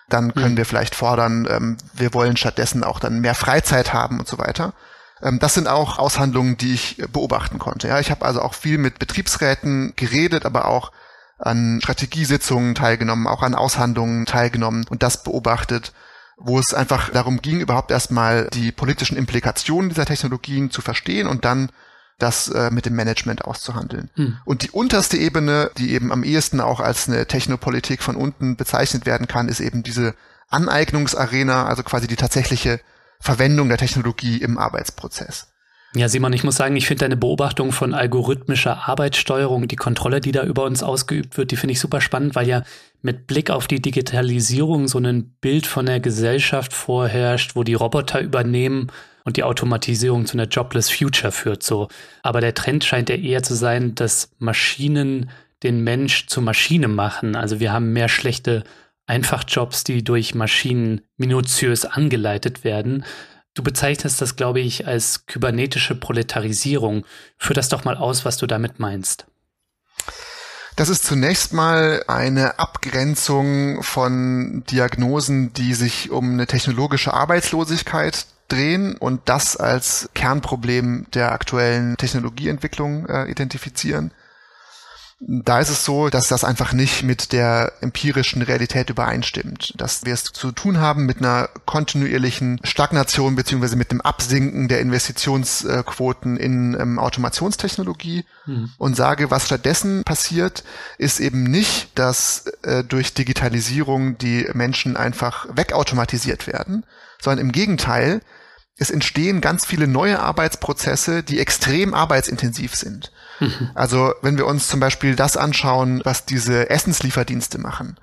dann 0.09 0.33
können 0.33 0.53
mhm. 0.53 0.57
wir 0.57 0.65
vielleicht 0.65 0.95
fordern, 0.95 1.77
wir 1.93 2.13
wollen 2.13 2.37
stattdessen 2.37 2.85
auch 2.85 2.99
dann 2.99 3.19
mehr 3.19 3.35
Freizeit 3.35 3.91
haben 3.91 4.19
und 4.19 4.27
so 4.27 4.37
weiter. 4.37 4.73
Das 5.19 5.53
sind 5.53 5.67
auch 5.67 5.99
Aushandlungen, 5.99 6.55
die 6.55 6.73
ich 6.73 7.03
beobachten 7.11 7.59
konnte. 7.59 7.89
Ja, 7.89 7.99
ich 7.99 8.09
habe 8.09 8.23
also 8.23 8.41
auch 8.41 8.53
viel 8.53 8.77
mit 8.77 8.99
Betriebsräten 8.99 9.91
geredet, 9.97 10.45
aber 10.45 10.69
auch 10.69 10.93
an 11.37 11.79
Strategiesitzungen 11.81 12.75
teilgenommen, 12.75 13.27
auch 13.27 13.43
an 13.43 13.55
Aushandlungen 13.55 14.25
teilgenommen 14.25 14.85
und 14.89 15.03
das 15.03 15.23
beobachtet, 15.23 15.93
wo 16.37 16.59
es 16.59 16.73
einfach 16.73 17.09
darum 17.09 17.41
ging, 17.41 17.59
überhaupt 17.59 17.91
erstmal 17.91 18.47
die 18.53 18.71
politischen 18.71 19.17
Implikationen 19.17 19.89
dieser 19.89 20.05
Technologien 20.05 20.71
zu 20.71 20.81
verstehen 20.81 21.27
und 21.27 21.45
dann 21.45 21.71
das 22.19 22.47
äh, 22.49 22.71
mit 22.71 22.85
dem 22.85 22.95
Management 22.95 23.45
auszuhandeln. 23.45 24.09
Hm. 24.15 24.37
Und 24.45 24.63
die 24.63 24.71
unterste 24.71 25.17
Ebene, 25.17 25.71
die 25.77 25.93
eben 25.93 26.11
am 26.11 26.23
ehesten 26.23 26.61
auch 26.61 26.79
als 26.79 27.07
eine 27.07 27.27
Technopolitik 27.27 28.01
von 28.01 28.15
unten 28.15 28.55
bezeichnet 28.55 29.05
werden 29.05 29.27
kann, 29.27 29.49
ist 29.49 29.59
eben 29.59 29.83
diese 29.83 30.15
Aneignungsarena, 30.49 31.65
also 31.65 31.83
quasi 31.83 32.07
die 32.07 32.15
tatsächliche 32.15 32.79
Verwendung 33.19 33.69
der 33.69 33.77
Technologie 33.77 34.37
im 34.37 34.57
Arbeitsprozess. 34.57 35.47
Ja, 35.95 36.09
Simon, 36.09 36.33
ich 36.33 36.43
muss 36.43 36.57
sagen, 36.57 36.75
ich 36.75 36.85
finde 36.85 37.05
deine 37.05 37.17
Beobachtung 37.17 37.71
von 37.71 37.93
algorithmischer 37.93 38.87
Arbeitssteuerung, 38.87 39.67
die 39.67 39.77
Kontrolle, 39.77 40.19
die 40.19 40.33
da 40.33 40.43
über 40.43 40.63
uns 40.63 40.83
ausgeübt 40.83 41.37
wird, 41.37 41.51
die 41.51 41.55
finde 41.55 41.73
ich 41.73 41.79
super 41.79 42.01
spannend, 42.01 42.35
weil 42.35 42.47
ja 42.47 42.63
mit 43.01 43.25
Blick 43.25 43.49
auf 43.49 43.67
die 43.67 43.81
Digitalisierung 43.81 44.87
so 44.87 44.99
ein 44.99 45.35
Bild 45.39 45.65
von 45.65 45.85
der 45.85 45.99
Gesellschaft 45.99 46.73
vorherrscht, 46.73 47.55
wo 47.55 47.63
die 47.63 47.73
Roboter 47.73 48.19
übernehmen 48.19 48.91
und 49.23 49.37
die 49.37 49.43
Automatisierung 49.43 50.25
zu 50.25 50.33
einer 50.37 50.47
Jobless 50.47 50.89
Future 50.89 51.31
führt 51.31 51.63
so. 51.63 51.87
Aber 52.21 52.41
der 52.41 52.53
Trend 52.53 52.83
scheint 52.83 53.09
ja 53.09 53.15
eher 53.15 53.43
zu 53.43 53.55
sein, 53.55 53.95
dass 53.95 54.31
Maschinen 54.39 55.29
den 55.63 55.83
Mensch 55.83 56.27
zur 56.27 56.43
Maschine 56.43 56.87
machen. 56.87 57.35
Also 57.35 57.59
wir 57.59 57.71
haben 57.71 57.93
mehr 57.93 58.09
schlechte 58.09 58.63
Einfachjobs, 59.05 59.83
die 59.83 60.03
durch 60.03 60.35
Maschinen 60.35 61.01
minutiös 61.17 61.85
angeleitet 61.85 62.63
werden. 62.63 63.05
Du 63.57 63.63
bezeichnest 63.63 64.21
das, 64.21 64.35
glaube 64.35 64.59
ich, 64.59 64.85
als 64.85 65.25
kybernetische 65.25 65.95
Proletarisierung. 65.95 67.05
Führ 67.39 67.55
das 67.55 67.69
doch 67.69 67.85
mal 67.85 67.97
aus, 67.97 68.23
was 68.23 68.37
du 68.37 68.45
damit 68.45 68.77
meinst. 68.77 69.25
Das 70.75 70.89
ist 70.89 71.03
zunächst 71.03 71.53
mal 71.53 72.03
eine 72.07 72.59
Abgrenzung 72.59 73.81
von 73.81 74.63
Diagnosen, 74.69 75.53
die 75.53 75.73
sich 75.73 76.11
um 76.11 76.33
eine 76.33 76.45
technologische 76.45 77.15
Arbeitslosigkeit 77.15 78.27
drehen 78.47 78.95
und 78.95 79.21
das 79.25 79.57
als 79.57 80.07
Kernproblem 80.13 81.07
der 81.15 81.31
aktuellen 81.31 81.97
Technologieentwicklung 81.97 83.07
äh, 83.07 83.25
identifizieren. 83.25 84.11
Da 85.19 85.59
ist 85.59 85.69
es 85.69 85.83
so, 85.83 86.09
dass 86.09 86.27
das 86.27 86.43
einfach 86.43 86.73
nicht 86.73 87.01
mit 87.01 87.31
der 87.31 87.73
empirischen 87.81 88.43
Realität 88.43 88.91
übereinstimmt. 88.91 89.73
Dass 89.77 90.05
wir 90.05 90.13
es 90.13 90.25
zu 90.25 90.51
tun 90.51 90.79
haben 90.79 91.07
mit 91.07 91.17
einer 91.17 91.49
kontinuierlichen 91.65 92.59
Stagnation 92.63 93.35
beziehungsweise 93.35 93.77
mit 93.77 93.91
dem 93.91 93.99
Absinken 93.99 94.67
der 94.67 94.79
Investitionsquoten 94.79 96.37
in 96.37 96.79
ähm, 96.79 96.99
Automationstechnologie 96.99 98.25
mhm. 98.45 98.69
und 98.77 98.95
sage, 98.95 99.31
was 99.31 99.47
stattdessen 99.47 100.03
passiert, 100.03 100.63
ist 100.99 101.19
eben 101.19 101.43
nicht, 101.43 101.97
dass 101.97 102.45
äh, 102.61 102.83
durch 102.83 103.15
Digitalisierung 103.15 104.19
die 104.19 104.47
Menschen 104.53 104.97
einfach 104.97 105.47
wegautomatisiert 105.51 106.45
werden, 106.45 106.85
sondern 107.19 107.47
im 107.47 107.51
Gegenteil, 107.51 108.21
es 108.77 108.91
entstehen 108.91 109.41
ganz 109.41 109.65
viele 109.65 109.87
neue 109.87 110.19
Arbeitsprozesse, 110.19 111.23
die 111.23 111.39
extrem 111.39 111.95
arbeitsintensiv 111.95 112.75
sind. 112.75 113.11
Also 113.75 114.13
wenn 114.21 114.37
wir 114.37 114.47
uns 114.47 114.67
zum 114.67 114.79
Beispiel 114.79 115.15
das 115.15 115.37
anschauen, 115.37 116.01
was 116.03 116.25
diese 116.25 116.69
Essenslieferdienste 116.69 117.57
machen. 117.57 117.97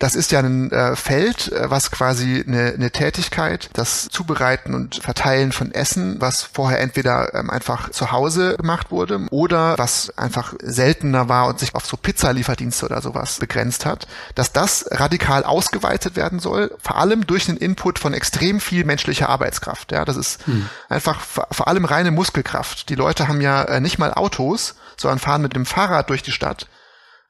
Das 0.00 0.14
ist 0.14 0.32
ja 0.32 0.40
ein 0.40 0.72
äh, 0.72 0.96
Feld, 0.96 1.52
äh, 1.52 1.70
was 1.70 1.90
quasi 1.90 2.42
eine, 2.46 2.72
eine 2.72 2.90
Tätigkeit, 2.90 3.68
das 3.74 4.08
Zubereiten 4.08 4.74
und 4.74 4.96
Verteilen 4.96 5.52
von 5.52 5.72
Essen, 5.72 6.16
was 6.20 6.42
vorher 6.42 6.80
entweder 6.80 7.34
ähm, 7.34 7.50
einfach 7.50 7.90
zu 7.90 8.10
Hause 8.10 8.56
gemacht 8.56 8.90
wurde 8.90 9.26
oder 9.30 9.76
was 9.76 10.16
einfach 10.16 10.54
seltener 10.62 11.28
war 11.28 11.48
und 11.48 11.60
sich 11.60 11.74
auf 11.74 11.84
so 11.84 11.98
Pizzalieferdienste 11.98 12.86
oder 12.86 13.02
sowas 13.02 13.38
begrenzt 13.40 13.84
hat, 13.84 14.08
dass 14.34 14.52
das 14.52 14.86
radikal 14.90 15.44
ausgeweitet 15.44 16.16
werden 16.16 16.40
soll, 16.40 16.74
vor 16.82 16.96
allem 16.96 17.26
durch 17.26 17.44
den 17.44 17.58
Input 17.58 17.98
von 17.98 18.14
extrem 18.14 18.58
viel 18.58 18.86
menschlicher 18.86 19.28
Arbeitskraft. 19.28 19.92
Ja, 19.92 20.06
das 20.06 20.16
ist 20.16 20.46
hm. 20.46 20.66
einfach 20.88 21.20
vor 21.20 21.68
allem 21.68 21.84
reine 21.84 22.10
Muskelkraft. 22.10 22.88
Die 22.88 22.94
Leute 22.94 23.28
haben 23.28 23.42
ja 23.42 23.64
äh, 23.64 23.80
nicht 23.80 23.98
mal 23.98 24.14
Autos, 24.14 24.76
sondern 24.96 25.18
fahren 25.18 25.42
mit 25.42 25.54
dem 25.54 25.66
Fahrrad 25.66 26.08
durch 26.08 26.22
die 26.22 26.32
Stadt 26.32 26.68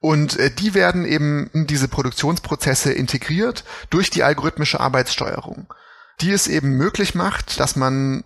und 0.01 0.39
äh, 0.39 0.51
die 0.51 0.75
werden 0.75 1.05
eben 1.05 1.51
in 1.53 1.67
diese 1.67 1.89
Produktionsprozesse 1.89 2.93
integriert 2.93 3.65
durch 3.91 4.11
die 4.11 4.23
algorithmische 4.23 4.81
Arbeitssteuerung, 4.81 5.73
die 6.21 6.33
es 6.33 6.49
eben 6.49 6.71
möglich 6.71 7.15
macht, 7.15 7.61
dass 7.61 7.77
man 7.77 8.25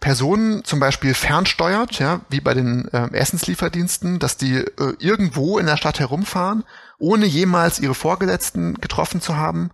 Personen 0.00 0.64
zum 0.64 0.80
Beispiel 0.80 1.14
fernsteuert, 1.14 2.00
ja, 2.00 2.22
wie 2.28 2.40
bei 2.40 2.54
den 2.54 2.88
äh, 2.92 3.08
Essenslieferdiensten, 3.12 4.18
dass 4.18 4.36
die 4.36 4.56
äh, 4.56 4.94
irgendwo 4.98 5.58
in 5.58 5.66
der 5.66 5.76
Stadt 5.76 6.00
herumfahren, 6.00 6.64
ohne 6.98 7.24
jemals 7.24 7.78
ihre 7.78 7.94
Vorgesetzten 7.94 8.74
getroffen 8.74 9.20
zu 9.20 9.36
haben 9.36 9.70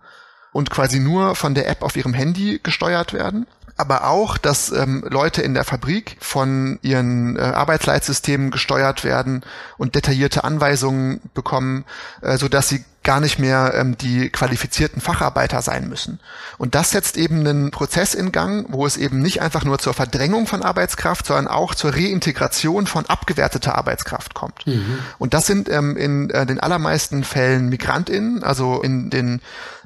und 0.51 0.69
quasi 0.69 0.99
nur 0.99 1.35
von 1.35 1.55
der 1.55 1.67
App 1.67 1.81
auf 1.81 1.97
ihrem 1.97 2.13
Handy 2.13 2.59
gesteuert 2.61 3.11
werden 3.11 3.47
aber 3.79 4.05
auch, 4.05 4.37
dass 4.37 4.71
ähm, 4.71 5.05
Leute 5.09 5.41
in 5.41 5.53
der 5.53 5.63
Fabrik 5.63 6.17
von 6.19 6.79
ihren 6.81 7.37
äh, 7.37 7.41
Arbeitsleitsystemen 7.41 8.51
gesteuert 8.51 9.05
werden 9.05 9.41
und 9.77 9.95
detaillierte 9.95 10.43
Anweisungen 10.43 11.21
bekommen, 11.33 11.85
äh, 12.21 12.37
so 12.37 12.49
dass 12.49 12.67
sie 12.67 12.83
gar 13.03 13.21
nicht 13.21 13.39
mehr 13.39 13.73
ähm, 13.75 13.97
die 13.97 14.29
qualifizierten 14.29 15.01
Facharbeiter 15.01 15.61
sein 15.61 15.87
müssen. 15.87 16.19
Und 16.57 16.75
das 16.75 16.91
setzt 16.91 17.15
eben 17.15 17.39
einen 17.39 17.71
Prozess 17.71 18.13
in 18.13 18.33
Gang, 18.33 18.65
wo 18.69 18.85
es 18.85 18.97
eben 18.97 19.21
nicht 19.21 19.41
einfach 19.41 19.63
nur 19.63 19.79
zur 19.79 19.93
Verdrängung 19.93 20.45
von 20.45 20.61
Arbeitskraft, 20.61 21.25
sondern 21.25 21.47
auch 21.47 21.73
zur 21.73 21.93
Reintegration 21.93 22.85
von 22.85 23.05
abgewerteter 23.05 23.77
Arbeitskraft 23.77 24.33
kommt. 24.33 24.67
Mhm. 24.67 24.99
Und 25.17 25.33
das 25.33 25.47
sind 25.47 25.69
ähm, 25.69 25.95
in 25.95 26.29
äh, 26.31 26.45
den 26.45 26.59
allermeisten 26.59 27.23
Fällen 27.23 27.69
MigrantInnen, 27.69 28.43
also 28.43 28.81
in 28.81 29.09
den 29.09 29.41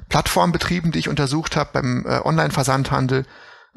Plattformbetrieben, 0.08 0.90
die 0.90 0.98
ich 0.98 1.08
untersucht 1.08 1.54
habe, 1.56 1.70
beim 1.72 2.04
äh, 2.06 2.20
Online-Versandhandel, 2.24 3.24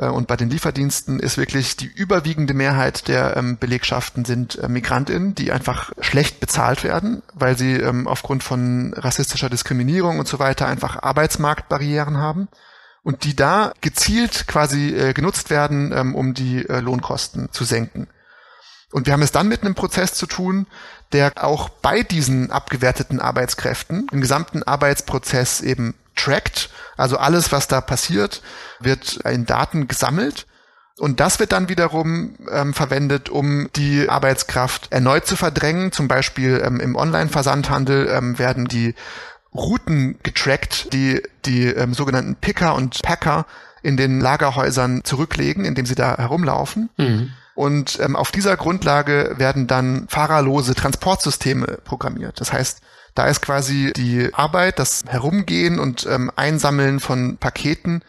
und 0.06 0.28
bei 0.28 0.36
den 0.36 0.50
Lieferdiensten 0.50 1.20
ist 1.20 1.38
wirklich 1.38 1.76
die 1.76 1.88
überwiegende 1.88 2.54
Mehrheit 2.54 3.08
der 3.08 3.36
ähm, 3.36 3.58
Belegschaften 3.58 4.26
sind 4.26 4.58
äh, 4.60 4.68
Migrantinnen, 4.68 5.34
die 5.34 5.52
einfach 5.52 5.92
schlecht 6.02 6.40
bezahlt 6.40 6.84
werden, 6.84 7.24
weil 7.34 7.58
sie 7.58 7.74
ähm, 7.74 8.08
aufgrund 8.08 8.44
von 8.44 8.94
rassistischer 8.94 9.50
Diskriminierung 9.50 10.20
und 10.20 10.28
so 10.28 10.38
weiter 10.38 10.68
einfach 10.68 11.02
Arbeitsmarktbarrieren 11.02 12.18
haben 12.18 12.48
und 13.02 13.24
die 13.24 13.36
da 13.36 13.74
gezielt 13.82 14.48
quasi 14.48 14.90
äh, 14.90 15.14
genutzt 15.14 15.50
werden, 15.50 15.92
ähm, 15.94 16.14
um 16.14 16.34
die 16.34 16.68
äh, 16.68 16.80
Lohnkosten 16.80 17.50
zu 17.52 17.64
senken. 17.64 18.08
Und 18.92 19.06
wir 19.06 19.14
haben 19.14 19.22
es 19.22 19.32
dann 19.32 19.48
mit 19.48 19.64
einem 19.64 19.76
Prozess 19.76 20.14
zu 20.14 20.28
tun, 20.28 20.68
der 21.12 21.44
auch 21.44 21.70
bei 21.70 22.04
diesen 22.04 22.52
abgewerteten 22.52 23.20
Arbeitskräften 23.20 24.08
den 24.08 24.22
gesamten 24.22 24.64
Arbeitsprozess 24.64 25.62
eben 25.62 25.96
trackt. 26.18 26.70
Also 26.98 27.18
alles, 27.18 27.52
was 27.52 27.68
da 27.68 27.80
passiert, 27.80 28.42
wird 28.80 29.18
in 29.26 29.46
Daten 29.46 29.88
gesammelt. 29.88 30.46
Und 31.00 31.20
das 31.20 31.40
wird 31.40 31.52
dann 31.52 31.70
wiederum 31.70 32.36
ähm, 32.52 32.74
verwendet, 32.74 33.30
um 33.30 33.70
die 33.76 34.10
Arbeitskraft 34.10 34.92
erneut 34.92 35.28
zu 35.28 35.36
verdrängen. 35.36 35.92
Zum 35.92 36.08
Beispiel 36.08 36.62
ähm, 36.66 36.80
im 36.80 36.96
Online-Versandhandel 36.96 38.10
ähm, 38.10 38.40
werden 38.40 38.66
die 38.66 38.96
Routen 39.54 40.18
getrackt, 40.24 40.92
die 40.94 41.22
die 41.46 41.66
ähm, 41.66 41.94
sogenannten 41.94 42.36
Picker 42.36 42.76
und 42.76 43.02
Packer 43.04 43.46
in 43.84 43.96
den 43.96 44.20
Lagerhäusern 44.20 45.04
zurücklegen, 45.04 45.66
indem 45.66 45.86
sie 45.86 45.96
da 45.96 46.18
herumlaufen. 46.18 46.90
Mhm. 46.98 47.32
Und 47.54 48.00
ähm, 48.00 48.16
auf 48.16 48.32
dieser 48.32 48.58
Grundlage 48.58 49.36
werden 49.38 49.66
dann 49.66 50.08
fahrerlose 50.10 50.76
Transportsysteme 50.76 51.80
programmiert. 51.84 52.40
Das 52.40 52.54
heißt, 52.54 52.82
da 53.18 53.26
ist 53.26 53.42
quasi 53.42 53.92
die 53.96 54.34
Arbeit, 54.34 54.80
das 54.80 55.04
Herumgehen 55.08 55.80
und 55.80 56.06
ähm, 56.06 56.32
Einsammeln 56.36 57.00
von 57.00 57.38
Paketen 57.38 58.04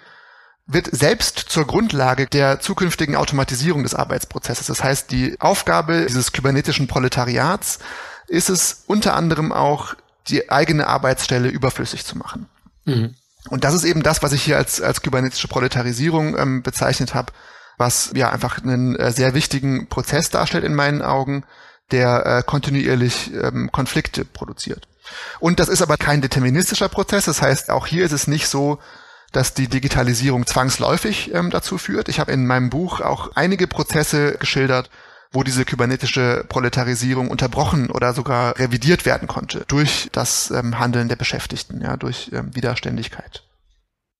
wird 0.66 0.88
selbst 0.92 1.38
zur 1.38 1.66
Grundlage 1.66 2.26
der 2.26 2.60
zukünftigen 2.60 3.16
Automatisierung 3.16 3.82
des 3.82 3.94
Arbeitsprozesses. 3.94 4.66
Das 4.66 4.84
heißt, 4.84 5.10
die 5.10 5.40
Aufgabe 5.40 6.04
dieses 6.06 6.32
kybernetischen 6.32 6.88
Proletariats 6.88 7.78
ist 8.26 8.50
es 8.50 8.84
unter 8.86 9.14
anderem 9.14 9.52
auch, 9.52 9.94
die 10.28 10.50
eigene 10.50 10.86
Arbeitsstelle 10.86 11.48
überflüssig 11.48 12.04
zu 12.04 12.18
machen. 12.18 12.46
Mhm. 12.84 13.14
Und 13.48 13.64
das 13.64 13.72
ist 13.72 13.84
eben 13.84 14.02
das, 14.02 14.22
was 14.22 14.32
ich 14.32 14.42
hier 14.42 14.58
als, 14.58 14.82
als 14.82 15.00
kybernetische 15.00 15.48
Proletarisierung 15.48 16.36
ähm, 16.36 16.62
bezeichnet 16.62 17.14
habe, 17.14 17.32
was 17.78 18.10
ja 18.14 18.30
einfach 18.30 18.62
einen 18.62 18.94
äh, 18.96 19.10
sehr 19.10 19.32
wichtigen 19.32 19.88
Prozess 19.88 20.28
darstellt 20.28 20.64
in 20.64 20.74
meinen 20.74 21.00
Augen, 21.00 21.44
der 21.90 22.26
äh, 22.26 22.42
kontinuierlich 22.42 23.32
ähm, 23.32 23.70
Konflikte 23.72 24.24
produziert. 24.26 24.87
Und 25.40 25.60
das 25.60 25.68
ist 25.68 25.82
aber 25.82 25.96
kein 25.96 26.20
deterministischer 26.20 26.88
Prozess. 26.88 27.26
Das 27.26 27.42
heißt, 27.42 27.70
auch 27.70 27.86
hier 27.86 28.04
ist 28.04 28.12
es 28.12 28.26
nicht 28.26 28.48
so, 28.48 28.78
dass 29.32 29.54
die 29.54 29.68
Digitalisierung 29.68 30.46
zwangsläufig 30.46 31.34
ähm, 31.34 31.50
dazu 31.50 31.78
führt. 31.78 32.08
Ich 32.08 32.20
habe 32.20 32.32
in 32.32 32.46
meinem 32.46 32.70
Buch 32.70 33.00
auch 33.00 33.32
einige 33.34 33.66
Prozesse 33.66 34.36
geschildert, 34.38 34.90
wo 35.32 35.42
diese 35.42 35.66
kybernetische 35.66 36.44
Proletarisierung 36.48 37.28
unterbrochen 37.28 37.90
oder 37.90 38.14
sogar 38.14 38.58
revidiert 38.58 39.04
werden 39.04 39.28
konnte 39.28 39.64
durch 39.68 40.08
das 40.12 40.50
ähm, 40.50 40.78
Handeln 40.78 41.08
der 41.08 41.16
Beschäftigten, 41.16 41.82
ja, 41.82 41.96
durch 41.98 42.30
ähm, 42.32 42.54
Widerständigkeit. 42.54 43.44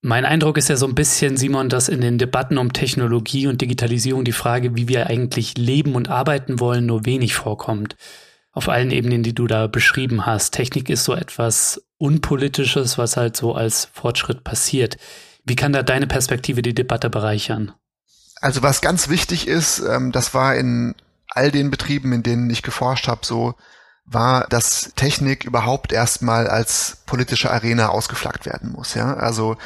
Mein 0.03 0.27
Eindruck 0.27 0.59
ist 0.59 0.69
ja 0.69 0.77
so 0.77 0.87
ein 0.87 0.95
bisschen, 0.95 1.37
Simon, 1.37 1.71
dass 1.71 1.89
in 1.89 2.01
den 2.01 2.19
Debatten 2.19 2.59
um 2.59 2.73
Technologie 2.73 3.47
und 3.49 3.63
Digitalisierung 3.63 4.25
die 4.25 4.33
Frage, 4.33 4.77
wie 4.77 4.87
wir 4.87 5.09
eigentlich 5.09 5.57
leben 5.57 5.95
und 5.95 6.09
arbeiten 6.09 6.61
wollen, 6.61 6.87
nur 6.87 7.07
wenig 7.07 7.35
vorkommt 7.35 7.97
auf 8.59 8.69
allen 8.69 8.91
Ebenen, 8.91 9.23
die 9.23 9.35
du 9.35 9.47
da 9.47 9.69
beschrieben 9.69 10.27
hast. 10.27 10.53
Technik 10.53 10.91
ist 10.91 11.05
so 11.05 11.15
etwas 11.15 11.81
Unpolitisches, 11.97 12.99
was 12.99 13.17
halt 13.17 13.37
so 13.37 13.55
als 13.55 13.89
Fortschritt 13.93 14.43
passiert. 14.43 14.99
Wie 15.45 15.55
kann 15.55 15.73
da 15.73 15.85
deine 15.85 16.09
Perspektive 16.09 16.61
die 16.61 16.75
Debatte 16.75 17.09
bereichern? 17.09 17.73
Also 18.41 18.63
was 18.63 18.81
ganz 18.81 19.09
wichtig 19.09 19.47
ist, 19.47 19.79
ähm, 19.79 20.11
das 20.11 20.35
war 20.35 20.57
in 20.57 20.97
all 21.29 21.53
den 21.53 21.71
Betrieben, 21.71 22.13
in 22.13 22.25
denen 22.25 22.51
ich 22.51 22.65
geforscht 22.65 23.07
habe, 23.07 23.25
so 23.25 23.55
war, 24.05 24.47
dass 24.49 24.93
Technik 24.97 25.45
überhaupt 25.45 25.93
erstmal 25.93 26.49
als 26.49 26.99
politische 27.07 27.53
Arena 27.53 27.91
ausgeflaggt 27.91 28.47
werden 28.47 28.73
muss. 28.73 28.95
Ja, 28.95 29.15
also 29.15 29.57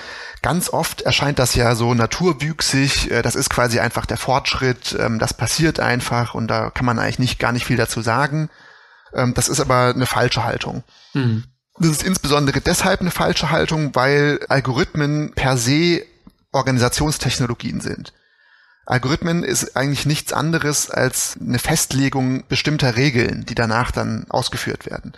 ganz 0.43 0.69
oft 0.69 1.01
erscheint 1.03 1.39
das 1.39 1.55
ja 1.55 1.75
so 1.77 1.95
naturwüchsig. 1.95 3.11
Äh, 3.11 3.23
das 3.23 3.37
ist 3.37 3.49
quasi 3.49 3.81
einfach 3.81 4.05
der 4.05 4.19
Fortschritt. 4.19 4.95
Ähm, 5.01 5.19
das 5.19 5.33
passiert 5.33 5.81
einfach 5.81 6.35
und 6.35 6.49
da 6.49 6.69
kann 6.69 6.85
man 6.85 6.99
eigentlich 6.99 7.19
nicht 7.21 7.39
gar 7.39 7.53
nicht 7.53 7.65
viel 7.65 7.79
dazu 7.79 8.03
sagen. 8.03 8.51
Ähm, 9.15 9.35
das 9.35 9.49
ist 9.49 9.61
aber 9.61 9.93
eine 9.95 10.07
falsche 10.07 10.45
Haltung. 10.45 10.83
Mhm. 11.15 11.45
Das 11.79 11.91
ist 11.91 12.03
insbesondere 12.03 12.61
deshalb 12.61 13.01
eine 13.01 13.11
falsche 13.11 13.51
Haltung, 13.51 13.95
weil 13.95 14.41
Algorithmen 14.49 15.33
per 15.35 15.57
se 15.57 16.03
Organisationstechnologien 16.53 17.81
sind. 17.81 18.13
Algorithmen 18.85 19.43
ist 19.43 19.77
eigentlich 19.77 20.07
nichts 20.07 20.33
anderes 20.33 20.91
als 20.91 21.39
eine 21.41 21.59
Festlegung 21.59 22.47
bestimmter 22.49 22.97
Regeln, 22.97 23.47
die 23.47 23.55
danach 23.55 23.91
dann 23.91 24.27
ausgeführt 24.29 24.87
werden. 24.87 25.15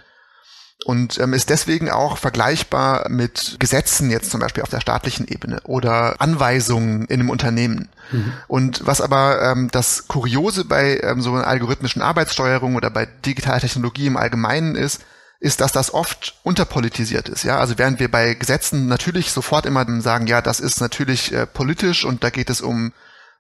Und 0.84 1.18
ähm, 1.18 1.32
ist 1.32 1.50
deswegen 1.50 1.88
auch 1.88 2.18
vergleichbar 2.18 3.08
mit 3.08 3.56
Gesetzen 3.58 4.10
jetzt 4.10 4.30
zum 4.30 4.40
Beispiel 4.40 4.62
auf 4.62 4.68
der 4.68 4.80
staatlichen 4.80 5.26
Ebene 5.26 5.60
oder 5.64 6.20
Anweisungen 6.20 7.06
in 7.06 7.20
einem 7.20 7.30
Unternehmen. 7.30 7.88
Mhm. 8.10 8.32
Und 8.48 8.86
was 8.86 9.00
aber 9.00 9.40
ähm, 9.42 9.70
das 9.70 10.08
Kuriose 10.08 10.64
bei 10.64 11.00
ähm, 11.02 11.22
so 11.22 11.32
einer 11.32 11.46
algorithmischen 11.46 12.02
Arbeitssteuerung 12.02 12.74
oder 12.74 12.90
bei 12.90 13.06
digitaler 13.06 13.60
Technologie 13.60 14.06
im 14.06 14.18
Allgemeinen 14.18 14.74
ist, 14.74 15.00
ist, 15.40 15.60
dass 15.60 15.72
das 15.72 15.92
oft 15.92 16.38
unterpolitisiert 16.42 17.28
ist. 17.28 17.44
Ja, 17.44 17.58
also 17.58 17.78
während 17.78 18.00
wir 18.00 18.10
bei 18.10 18.34
Gesetzen 18.34 18.86
natürlich 18.86 19.30
sofort 19.30 19.66
immer 19.66 19.86
sagen, 20.00 20.26
ja, 20.26 20.42
das 20.42 20.60
ist 20.60 20.80
natürlich 20.80 21.32
äh, 21.32 21.46
politisch 21.46 22.04
und 22.04 22.24
da 22.24 22.30
geht 22.30 22.50
es 22.50 22.60
um 22.60 22.92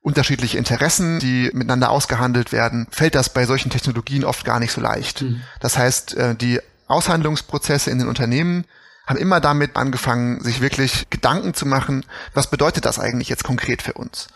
unterschiedliche 0.02 0.58
Interessen, 0.58 1.18
die 1.18 1.50
miteinander 1.54 1.90
ausgehandelt 1.90 2.52
werden, 2.52 2.86
fällt 2.90 3.14
das 3.14 3.30
bei 3.30 3.46
solchen 3.46 3.70
Technologien 3.70 4.24
oft 4.24 4.44
gar 4.44 4.60
nicht 4.60 4.72
so 4.72 4.82
leicht. 4.82 5.22
Mhm. 5.22 5.40
Das 5.60 5.78
heißt, 5.78 6.14
äh, 6.14 6.34
die 6.34 6.60
Aushandlungsprozesse 6.86 7.90
in 7.90 7.98
den 7.98 8.08
Unternehmen 8.08 8.64
haben 9.06 9.18
immer 9.18 9.40
damit 9.40 9.76
angefangen, 9.76 10.42
sich 10.42 10.60
wirklich 10.60 11.10
Gedanken 11.10 11.54
zu 11.54 11.66
machen, 11.66 12.06
was 12.32 12.48
bedeutet 12.48 12.84
das 12.84 12.98
eigentlich 12.98 13.28
jetzt 13.28 13.44
konkret 13.44 13.82
für 13.82 13.92
uns? 13.94 14.28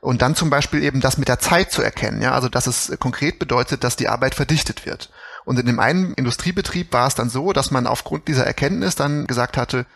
Und 0.00 0.22
dann 0.22 0.36
zum 0.36 0.50
Beispiel 0.50 0.82
eben 0.82 1.00
das 1.00 1.18
mit 1.18 1.28
der 1.28 1.38
Zeit 1.38 1.72
zu 1.72 1.82
erkennen, 1.82 2.22
ja, 2.22 2.32
also 2.32 2.48
dass 2.48 2.66
es 2.66 2.92
konkret 3.00 3.38
bedeutet, 3.38 3.82
dass 3.82 3.96
die 3.96 4.08
Arbeit 4.08 4.34
verdichtet 4.34 4.86
wird. 4.86 5.10
Und 5.44 5.58
in 5.58 5.66
dem 5.66 5.80
einen 5.80 6.14
Industriebetrieb 6.14 6.92
war 6.92 7.06
es 7.06 7.14
dann 7.14 7.30
so, 7.30 7.52
dass 7.52 7.70
man 7.70 7.86
aufgrund 7.86 8.28
dieser 8.28 8.46
Erkenntnis 8.46 8.94
dann 8.96 9.26
gesagt 9.26 9.56
hatte, 9.56 9.86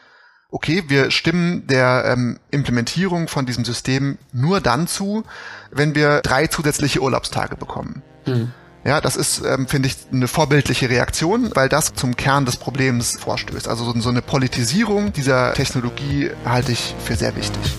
okay, 0.51 0.85
wir 0.89 1.11
stimmen 1.11 1.67
der 1.67 2.05
ähm, 2.07 2.41
Implementierung 2.51 3.29
von 3.29 3.45
diesem 3.47 3.65
System 3.65 4.19
nur 4.33 4.61
dann 4.61 4.87
zu, 4.87 5.25
wenn 5.71 5.95
wir 5.95 6.23
drei 6.23 6.47
zusätzliche 6.47 7.03
Urlaubstage 7.03 7.57
bekommen. 7.57 8.03
Mhm. 8.27 8.53
Ja, 8.89 9.03
das 9.03 9.17
ist, 9.17 9.43
ähm, 9.45 9.67
finde 9.69 9.89
ich, 9.89 9.97
eine 10.11 10.29
vorbildliche 10.29 10.89
Reaktion, 10.89 11.51
weil 11.53 11.69
das 11.69 11.93
zum 11.93 12.17
Kern 12.17 12.47
des 12.47 12.57
Problems 12.57 13.19
vorstößt. 13.21 13.69
Also 13.69 13.85
so, 13.85 14.01
so 14.01 14.09
eine 14.09 14.23
Politisierung 14.23 15.13
dieser 15.13 15.53
Technologie 15.53 16.31
halte 16.47 16.73
ich 16.73 16.95
für 17.05 17.15
sehr 17.15 17.37
wichtig. 17.37 17.77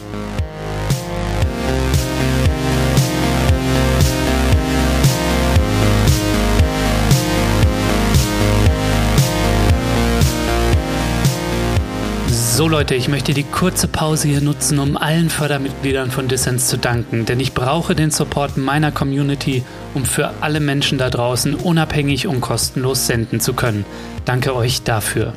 So 12.59 12.67
Leute, 12.67 12.93
ich 12.93 13.07
möchte 13.07 13.33
die 13.33 13.45
kurze 13.45 13.87
Pause 13.87 14.27
hier 14.27 14.41
nutzen, 14.41 14.79
um 14.79 14.97
allen 14.97 15.29
Fördermitgliedern 15.29 16.11
von 16.11 16.27
Dissens 16.27 16.67
zu 16.67 16.77
danken, 16.77 17.25
denn 17.25 17.39
ich 17.39 17.53
brauche 17.53 17.95
den 17.95 18.11
Support 18.11 18.57
meiner 18.57 18.91
Community, 18.91 19.63
um 19.93 20.03
für 20.03 20.33
alle 20.41 20.59
Menschen 20.59 20.97
da 20.97 21.09
draußen 21.09 21.55
unabhängig 21.55 22.27
und 22.27 22.41
kostenlos 22.41 23.07
senden 23.07 23.39
zu 23.39 23.53
können. 23.53 23.85
Danke 24.25 24.53
euch 24.53 24.81
dafür. 24.83 25.31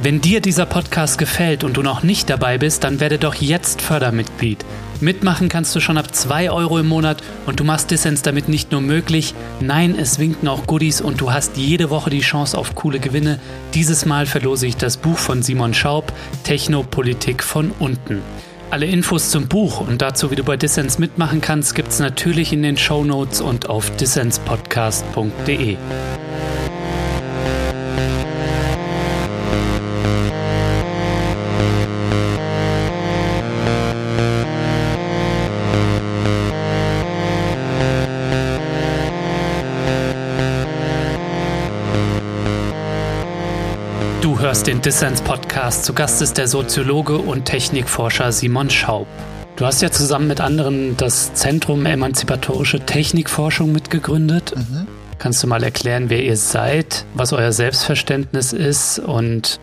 Wenn 0.00 0.22
dir 0.22 0.40
dieser 0.40 0.64
Podcast 0.64 1.18
gefällt 1.18 1.64
und 1.64 1.76
du 1.76 1.82
noch 1.82 2.02
nicht 2.02 2.30
dabei 2.30 2.56
bist, 2.56 2.82
dann 2.82 2.98
werde 2.98 3.18
doch 3.18 3.34
jetzt 3.34 3.82
Fördermitglied. 3.82 4.64
Mitmachen 5.04 5.50
kannst 5.50 5.76
du 5.76 5.80
schon 5.80 5.98
ab 5.98 6.14
2 6.14 6.50
Euro 6.50 6.78
im 6.78 6.86
Monat 6.86 7.22
und 7.46 7.60
du 7.60 7.64
machst 7.64 7.90
Dissens 7.90 8.22
damit 8.22 8.48
nicht 8.48 8.72
nur 8.72 8.80
möglich, 8.80 9.34
nein, 9.60 9.94
es 9.98 10.18
winken 10.18 10.48
auch 10.48 10.66
Goodies 10.66 11.02
und 11.02 11.20
du 11.20 11.30
hast 11.30 11.56
jede 11.58 11.90
Woche 11.90 12.08
die 12.10 12.20
Chance 12.20 12.56
auf 12.56 12.74
coole 12.74 12.98
Gewinne. 12.98 13.38
Dieses 13.74 14.06
Mal 14.06 14.24
verlose 14.24 14.66
ich 14.66 14.76
das 14.76 14.96
Buch 14.96 15.18
von 15.18 15.42
Simon 15.42 15.74
Schaub, 15.74 16.12
Technopolitik 16.42 17.42
von 17.42 17.70
unten. 17.78 18.22
Alle 18.70 18.86
Infos 18.86 19.30
zum 19.30 19.46
Buch 19.46 19.80
und 19.80 20.00
dazu, 20.00 20.30
wie 20.30 20.36
du 20.36 20.42
bei 20.42 20.56
Dissens 20.56 20.98
mitmachen 20.98 21.40
kannst, 21.40 21.74
gibt's 21.74 21.98
natürlich 21.98 22.52
in 22.52 22.62
den 22.62 22.76
Show 22.78 23.04
Notes 23.04 23.40
und 23.42 23.68
auf 23.68 23.94
dissenspodcast.de. 23.96 25.76
hörst 44.54 44.68
den 44.68 44.80
Dissens 44.80 45.20
Podcast. 45.20 45.84
Zu 45.84 45.94
Gast 45.94 46.22
ist 46.22 46.38
der 46.38 46.46
Soziologe 46.46 47.18
und 47.18 47.44
Technikforscher 47.44 48.30
Simon 48.30 48.70
Schaub. 48.70 49.08
Du 49.56 49.66
hast 49.66 49.82
ja 49.82 49.90
zusammen 49.90 50.28
mit 50.28 50.40
anderen 50.40 50.96
das 50.96 51.34
Zentrum 51.34 51.84
Emanzipatorische 51.86 52.78
Technikforschung 52.78 53.72
mitgegründet. 53.72 54.54
Mhm. 54.56 54.86
Kannst 55.18 55.42
du 55.42 55.48
mal 55.48 55.64
erklären, 55.64 56.08
wer 56.08 56.22
ihr 56.22 56.36
seid, 56.36 57.04
was 57.14 57.32
euer 57.32 57.50
Selbstverständnis 57.50 58.52
ist 58.52 59.00
und 59.00 59.58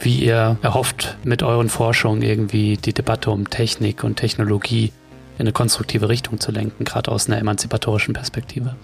wie 0.00 0.18
ihr 0.18 0.58
erhofft, 0.60 1.16
mit 1.24 1.42
euren 1.42 1.70
Forschungen 1.70 2.20
irgendwie 2.20 2.76
die 2.76 2.92
Debatte 2.92 3.30
um 3.30 3.48
Technik 3.48 4.04
und 4.04 4.16
Technologie 4.16 4.92
in 5.38 5.44
eine 5.46 5.52
konstruktive 5.52 6.10
Richtung 6.10 6.38
zu 6.38 6.52
lenken, 6.52 6.84
gerade 6.84 7.10
aus 7.10 7.28
einer 7.28 7.38
emanzipatorischen 7.38 8.12
Perspektive? 8.12 8.76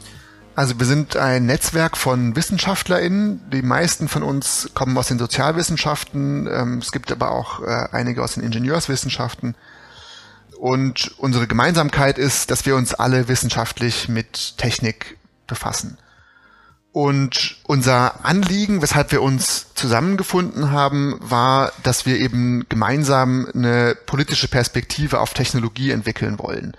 Also 0.55 0.79
wir 0.79 0.87
sind 0.87 1.17
ein 1.17 1.47
Netzwerk 1.47 1.97
von 1.97 2.37
WissenschaftlerInnen. 2.37 3.51
Die 3.51 3.63
meisten 3.63 4.09
von 4.09 4.23
uns 4.23 4.71
kommen 4.75 4.97
aus 4.99 5.09
den 5.09 5.19
Sozialwissenschaften. 5.19 6.47
Ähm, 6.47 6.79
es 6.79 6.93
gibt 6.93 7.13
aber 7.13 7.31
auch 7.31 7.63
äh, 7.63 7.89
einige 7.93 8.23
aus 8.23 8.35
den 8.35 8.43
Ingenieurswissenschaften. 8.43 9.55
Und 10.59 11.15
unsere 11.17 11.47
Gemeinsamkeit 11.47 12.19
ist, 12.19 12.51
dass 12.51 12.67
wir 12.67 12.77
uns 12.77 12.93
alle 12.93 13.29
wissenschaftlich 13.29 14.09
mit 14.09 14.59
Technik 14.59 15.17
befassen. 15.47 15.97
Und 16.93 17.59
unser 17.65 18.25
Anliegen, 18.25 18.83
weshalb 18.83 19.13
wir 19.13 19.23
uns 19.23 19.73
zusammengefunden 19.75 20.73
haben, 20.73 21.17
war, 21.21 21.73
dass 21.85 22.05
wir 22.05 22.19
eben 22.19 22.67
gemeinsam 22.69 23.49
eine 23.55 23.95
politische 24.07 24.49
Perspektive 24.49 25.21
auf 25.21 25.33
Technologie 25.33 25.93
entwickeln 25.93 26.39
wollen. 26.39 26.77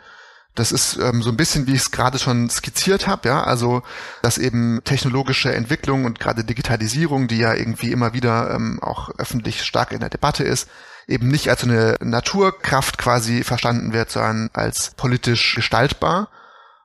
Das 0.54 0.74
ist 0.74 0.98
ähm, 0.98 1.22
so 1.24 1.30
ein 1.30 1.38
bisschen, 1.38 1.66
wie 1.68 1.74
ich 1.74 1.82
es 1.82 1.92
gerade 1.92 2.20
schon 2.20 2.50
skizziert 2.50 3.08
habe, 3.08 3.30
ja, 3.30 3.44
also 3.44 3.84
dass 4.22 4.38
eben 4.38 4.82
technologische 4.84 5.54
Entwicklung 5.54 6.04
und 6.04 6.20
gerade 6.20 6.44
Digitalisierung, 6.44 7.28
die 7.28 7.38
ja 7.38 7.54
irgendwie 7.54 7.92
immer 7.92 8.14
wieder 8.14 8.54
ähm, 8.54 8.80
auch 8.82 9.12
öffentlich 9.18 9.64
stark 9.64 9.94
in 9.94 10.02
der 10.02 10.10
Debatte 10.10 10.44
ist, 10.44 10.68
eben 11.08 11.30
nicht 11.30 11.50
als 11.50 11.64
eine 11.64 11.96
Naturkraft 12.02 12.98
quasi 12.98 13.44
verstanden 13.44 13.94
wird, 13.94 14.12
sondern 14.12 14.50
als 14.54 14.92
politisch 14.98 15.56
gestaltbar 15.56 16.30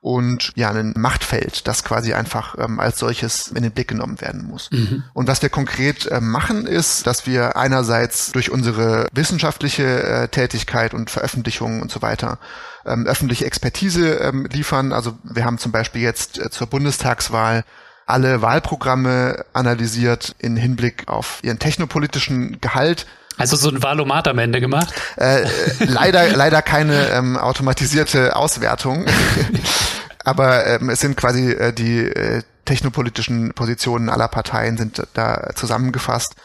und 0.01 0.51
ja, 0.55 0.71
ein 0.71 0.93
Machtfeld, 0.95 1.67
das 1.67 1.83
quasi 1.83 2.13
einfach 2.13 2.55
ähm, 2.57 2.79
als 2.79 2.99
solches 2.99 3.47
in 3.47 3.63
den 3.63 3.71
Blick 3.71 3.87
genommen 3.87 4.21
werden 4.21 4.45
muss. 4.45 4.69
Mhm. 4.71 5.03
Und 5.13 5.27
was 5.27 5.41
wir 5.41 5.49
konkret 5.49 6.05
äh, 6.05 6.21
machen, 6.21 6.65
ist, 6.65 7.07
dass 7.07 7.25
wir 7.25 7.57
einerseits 7.57 8.31
durch 8.31 8.51
unsere 8.51 9.07
wissenschaftliche 9.11 10.03
äh, 10.03 10.27
Tätigkeit 10.27 10.93
und 10.93 11.09
Veröffentlichungen 11.09 11.81
und 11.81 11.91
so 11.91 12.01
weiter 12.01 12.39
ähm, 12.85 13.05
öffentliche 13.05 13.45
Expertise 13.45 14.15
ähm, 14.15 14.47
liefern. 14.51 14.93
Also 14.93 15.17
wir 15.23 15.45
haben 15.45 15.57
zum 15.57 15.71
Beispiel 15.71 16.01
jetzt 16.01 16.39
äh, 16.39 16.49
zur 16.49 16.67
Bundestagswahl 16.67 17.63
alle 18.05 18.41
Wahlprogramme 18.41 19.45
analysiert 19.53 20.35
in 20.39 20.55
Hinblick 20.55 21.07
auf 21.07 21.39
ihren 21.43 21.59
technopolitischen 21.59 22.61
Gehalt. 22.61 23.05
Also 23.37 23.55
so 23.55 23.69
ein 23.69 23.83
Wahlomat 23.83 24.27
am 24.27 24.39
Ende 24.39 24.59
gemacht? 24.59 24.93
Äh, 25.15 25.47
leider, 25.79 26.35
leider 26.35 26.61
keine 26.61 27.09
ähm, 27.09 27.37
automatisierte 27.37 28.35
Auswertung. 28.35 29.05
Aber 30.23 30.65
ähm, 30.65 30.89
es 30.89 30.99
sind 30.99 31.15
quasi 31.15 31.51
äh, 31.51 31.71
die 31.71 31.99
äh, 31.99 32.41
technopolitischen 32.65 33.53
Positionen 33.53 34.09
aller 34.09 34.27
Parteien 34.27 34.77
sind 34.77 35.01
da 35.13 35.51
zusammengefasst. 35.55 36.35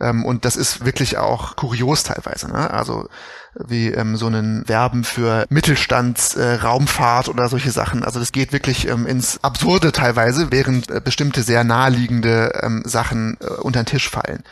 Ähm, 0.00 0.24
und 0.24 0.44
das 0.44 0.56
ist 0.56 0.84
wirklich 0.84 1.18
auch 1.18 1.56
kurios 1.56 2.02
teilweise. 2.02 2.50
Ne? 2.50 2.70
Also 2.70 3.08
wie 3.54 3.88
ähm, 3.88 4.16
so 4.16 4.26
einen 4.26 4.68
Werben 4.68 5.04
für 5.04 5.44
Mittelstandsraumfahrt 5.48 7.28
äh, 7.28 7.30
oder 7.30 7.48
solche 7.48 7.70
Sachen. 7.70 8.04
Also 8.04 8.18
das 8.18 8.32
geht 8.32 8.52
wirklich 8.52 8.88
ähm, 8.88 9.06
ins 9.06 9.42
Absurde 9.42 9.92
teilweise, 9.92 10.50
während 10.50 10.90
äh, 10.90 11.00
bestimmte 11.02 11.42
sehr 11.42 11.64
naheliegende 11.64 12.60
ähm, 12.62 12.82
Sachen 12.84 13.38
äh, 13.40 13.46
unter 13.60 13.82
den 13.82 13.86
Tisch 13.86 14.08
fallen. 14.08 14.42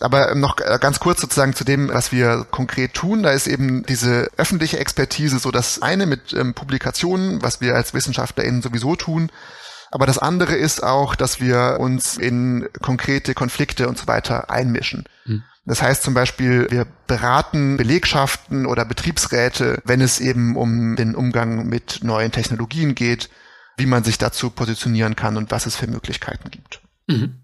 Aber 0.00 0.34
noch 0.34 0.58
äh, 0.58 0.78
ganz 0.80 1.00
kurz 1.00 1.20
sozusagen 1.20 1.54
zu 1.54 1.64
dem, 1.64 1.88
was 1.88 2.12
wir 2.12 2.46
konkret 2.50 2.94
tun. 2.94 3.22
Da 3.22 3.30
ist 3.30 3.46
eben 3.46 3.84
diese 3.84 4.28
öffentliche 4.36 4.78
Expertise 4.78 5.38
so 5.38 5.50
das 5.50 5.82
eine 5.82 6.06
mit 6.06 6.32
ähm, 6.32 6.54
Publikationen, 6.54 7.42
was 7.42 7.60
wir 7.60 7.74
als 7.74 7.94
WissenschaftlerInnen 7.94 8.62
sowieso 8.62 8.96
tun. 8.96 9.30
Aber 9.90 10.06
das 10.06 10.18
andere 10.18 10.56
ist 10.56 10.82
auch, 10.82 11.14
dass 11.14 11.40
wir 11.40 11.76
uns 11.78 12.16
in 12.16 12.68
konkrete 12.82 13.34
Konflikte 13.34 13.88
und 13.88 13.96
so 13.96 14.08
weiter 14.08 14.50
einmischen. 14.50 15.04
Hm. 15.24 15.44
Das 15.66 15.80
heißt 15.80 16.02
zum 16.02 16.12
Beispiel, 16.12 16.66
wir 16.70 16.86
beraten 17.06 17.76
Belegschaften 17.76 18.66
oder 18.66 18.84
Betriebsräte, 18.84 19.80
wenn 19.84 20.00
es 20.00 20.20
eben 20.20 20.56
um 20.56 20.96
den 20.96 21.14
Umgang 21.14 21.66
mit 21.66 22.00
neuen 22.02 22.32
Technologien 22.32 22.94
geht, 22.94 23.30
wie 23.76 23.86
man 23.86 24.04
sich 24.04 24.18
dazu 24.18 24.50
positionieren 24.50 25.16
kann 25.16 25.36
und 25.36 25.50
was 25.50 25.66
es 25.66 25.76
für 25.76 25.86
Möglichkeiten 25.86 26.50
gibt. 26.50 26.82
Mhm. 27.06 27.40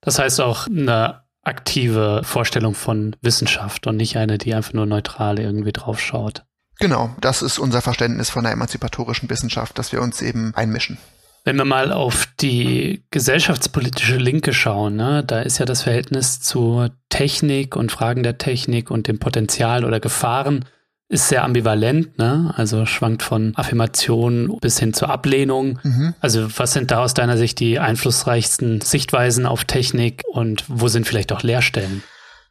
Das 0.00 0.18
heißt 0.18 0.40
auch 0.40 0.66
eine 0.66 1.22
aktive 1.42 2.22
Vorstellung 2.24 2.74
von 2.74 3.16
Wissenschaft 3.22 3.86
und 3.86 3.96
nicht 3.96 4.16
eine, 4.16 4.38
die 4.38 4.54
einfach 4.54 4.72
nur 4.72 4.86
neutral 4.86 5.38
irgendwie 5.38 5.72
draufschaut. 5.72 6.44
Genau, 6.78 7.14
das 7.20 7.42
ist 7.42 7.58
unser 7.58 7.82
Verständnis 7.82 8.30
von 8.30 8.44
der 8.44 8.52
emanzipatorischen 8.52 9.28
Wissenschaft, 9.28 9.78
dass 9.78 9.92
wir 9.92 10.00
uns 10.00 10.22
eben 10.22 10.54
einmischen. 10.54 10.98
Wenn 11.44 11.56
wir 11.56 11.64
mal 11.64 11.92
auf 11.92 12.28
die 12.40 13.04
gesellschaftspolitische 13.10 14.16
Linke 14.16 14.52
schauen, 14.52 14.96
ne, 14.96 15.24
da 15.24 15.40
ist 15.40 15.58
ja 15.58 15.64
das 15.64 15.82
Verhältnis 15.82 16.40
zu 16.40 16.88
Technik 17.08 17.76
und 17.76 17.92
Fragen 17.92 18.22
der 18.22 18.38
Technik 18.38 18.90
und 18.90 19.08
dem 19.08 19.18
Potenzial 19.18 19.84
oder 19.84 20.00
Gefahren 20.00 20.66
ist 21.10 21.28
sehr 21.28 21.42
ambivalent, 21.42 22.18
ne? 22.18 22.54
Also 22.56 22.86
schwankt 22.86 23.24
von 23.24 23.52
Affirmation 23.56 24.56
bis 24.60 24.78
hin 24.78 24.94
zur 24.94 25.10
Ablehnung. 25.10 25.80
Mhm. 25.82 26.14
Also 26.20 26.48
was 26.56 26.72
sind 26.72 26.92
da 26.92 27.02
aus 27.02 27.14
deiner 27.14 27.36
Sicht 27.36 27.58
die 27.58 27.80
einflussreichsten 27.80 28.80
Sichtweisen 28.80 29.44
auf 29.44 29.64
Technik 29.64 30.22
und 30.30 30.64
wo 30.68 30.86
sind 30.86 31.08
vielleicht 31.08 31.32
auch 31.32 31.42
Leerstellen? 31.42 32.04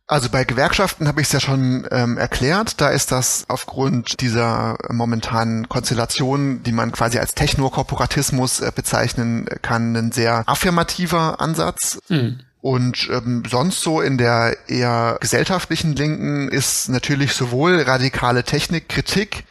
Also 0.08 0.30
bei 0.30 0.44
Gewerkschaften 0.44 1.08
habe 1.08 1.22
ich 1.22 1.28
es 1.28 1.34
ja 1.34 1.40
schon 1.40 1.88
ähm, 1.92 2.18
erklärt. 2.18 2.82
Da 2.82 2.90
ist 2.90 3.14
das 3.14 3.46
aufgrund 3.48 4.20
dieser 4.22 4.76
momentanen 4.90 5.70
Konstellation, 5.70 6.62
die 6.64 6.72
man 6.72 6.92
quasi 6.92 7.20
als 7.20 7.36
Technokorporatismus 7.36 8.60
äh, 8.60 8.72
bezeichnen 8.76 9.46
kann, 9.62 9.96
ein 9.96 10.12
sehr 10.12 10.44
affirmativer 10.48 11.40
Ansatz. 11.40 12.00
Mhm. 12.10 12.40
Und 12.62 13.10
ähm, 13.10 13.44
sonst 13.50 13.82
so 13.82 14.02
in 14.02 14.18
der 14.18 14.58
eher 14.68 15.18
gesellschaftlichen 15.22 15.96
Linken 15.96 16.50
ist 16.50 16.90
natürlich 16.90 17.34
sowohl 17.34 17.82
radikale 17.82 18.44
Technikkritik 18.44 19.46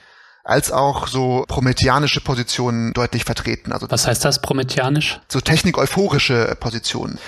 als 0.44 0.72
auch 0.72 1.08
so 1.08 1.44
prometianische 1.48 2.20
Positionen 2.20 2.92
deutlich 2.92 3.24
vertreten. 3.24 3.72
Also 3.72 3.90
was 3.90 4.06
heißt 4.06 4.24
das 4.24 4.42
prometianisch? 4.42 5.20
So 5.28 5.40
technik-euphorische 5.40 6.56
Positionen. 6.60 7.18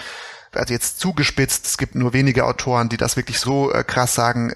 Also 0.52 0.74
jetzt 0.74 1.00
zugespitzt, 1.00 1.66
es 1.66 1.78
gibt 1.78 1.94
nur 1.94 2.12
wenige 2.12 2.44
Autoren, 2.44 2.88
die 2.88 2.96
das 2.96 3.16
wirklich 3.16 3.38
so 3.38 3.72
äh, 3.72 3.84
krass 3.84 4.14
sagen. 4.14 4.52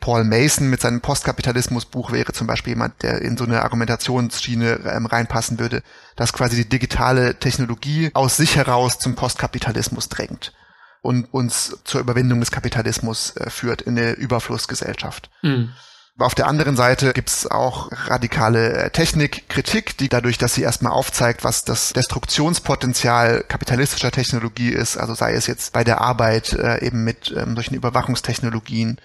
Paul 0.00 0.24
Mason 0.24 0.68
mit 0.68 0.82
seinem 0.82 1.00
Postkapitalismus-Buch 1.00 2.12
wäre 2.12 2.32
zum 2.32 2.46
Beispiel 2.46 2.72
jemand, 2.72 3.02
der 3.02 3.22
in 3.22 3.38
so 3.38 3.44
eine 3.44 3.62
Argumentationsschiene 3.62 4.80
ähm, 4.84 5.06
reinpassen 5.06 5.58
würde, 5.58 5.82
dass 6.16 6.34
quasi 6.34 6.56
die 6.56 6.68
digitale 6.68 7.38
Technologie 7.38 8.10
aus 8.12 8.36
sich 8.36 8.56
heraus 8.56 8.98
zum 8.98 9.14
Postkapitalismus 9.14 10.10
drängt 10.10 10.52
und 11.02 11.32
uns 11.32 11.78
zur 11.84 12.00
Überwindung 12.00 12.40
des 12.40 12.50
Kapitalismus 12.50 13.36
äh, 13.36 13.50
führt 13.50 13.82
in 13.82 13.98
eine 13.98 14.12
Überflussgesellschaft. 14.12 15.30
Mhm. 15.42 15.70
Auf 16.18 16.34
der 16.34 16.46
anderen 16.46 16.76
Seite 16.76 17.12
gibt's 17.12 17.46
auch 17.46 17.90
radikale 18.06 18.72
äh, 18.72 18.90
Technikkritik, 18.90 19.98
die 19.98 20.08
dadurch, 20.08 20.38
dass 20.38 20.54
sie 20.54 20.62
erstmal 20.62 20.92
aufzeigt, 20.92 21.44
was 21.44 21.64
das 21.64 21.92
Destruktionspotenzial 21.92 23.44
kapitalistischer 23.46 24.10
Technologie 24.10 24.70
ist, 24.70 24.96
also 24.96 25.14
sei 25.14 25.34
es 25.34 25.46
jetzt 25.46 25.74
bei 25.74 25.84
der 25.84 26.00
Arbeit 26.00 26.54
äh, 26.54 26.84
eben 26.84 27.04
mit 27.04 27.34
ähm, 27.36 27.54
solchen 27.54 27.74
Überwachungstechnologien, 27.74 28.98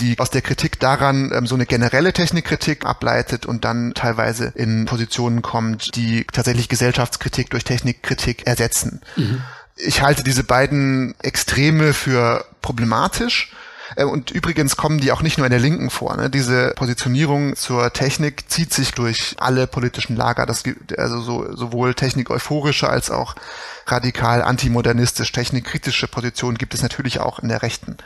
die 0.00 0.18
aus 0.18 0.30
der 0.30 0.42
Kritik 0.42 0.80
daran 0.80 1.30
ähm, 1.32 1.46
so 1.46 1.54
eine 1.54 1.66
generelle 1.66 2.12
Technikkritik 2.12 2.84
ableitet 2.84 3.46
und 3.46 3.64
dann 3.64 3.94
teilweise 3.94 4.52
in 4.56 4.86
Positionen 4.86 5.42
kommt, 5.42 5.94
die 5.94 6.24
tatsächlich 6.24 6.68
Gesellschaftskritik 6.68 7.50
durch 7.50 7.62
Technikkritik 7.62 8.48
ersetzen. 8.48 9.00
Mhm. 9.14 9.42
Ich 9.78 10.02
halte 10.02 10.24
diese 10.24 10.44
beiden 10.44 11.14
Extreme 11.20 11.94
für 11.94 12.44
problematisch. 12.62 13.52
Äh, 13.96 14.04
und 14.04 14.30
übrigens 14.30 14.76
kommen 14.76 15.00
die 15.00 15.12
auch 15.12 15.22
nicht 15.22 15.38
nur 15.38 15.46
in 15.46 15.50
der 15.50 15.60
Linken 15.60 15.90
vor. 15.90 16.16
Ne? 16.16 16.30
Diese 16.30 16.72
Positionierung 16.76 17.56
zur 17.56 17.92
Technik 17.92 18.50
zieht 18.50 18.72
sich 18.72 18.92
durch 18.92 19.36
alle 19.38 19.66
politischen 19.66 20.16
Lager. 20.16 20.46
Das 20.46 20.62
gibt 20.62 20.98
also 20.98 21.20
so, 21.20 21.54
sowohl 21.54 21.94
technik-euphorische 21.94 22.88
als 22.88 23.10
auch 23.10 23.34
radikal 23.86 24.42
antimodernistisch, 24.42 25.32
technikkritische 25.32 26.08
Positionen 26.08 26.58
gibt 26.58 26.74
es 26.74 26.82
natürlich 26.82 27.20
auch 27.20 27.38
in 27.38 27.48
der 27.48 27.62
Rechten. 27.62 27.96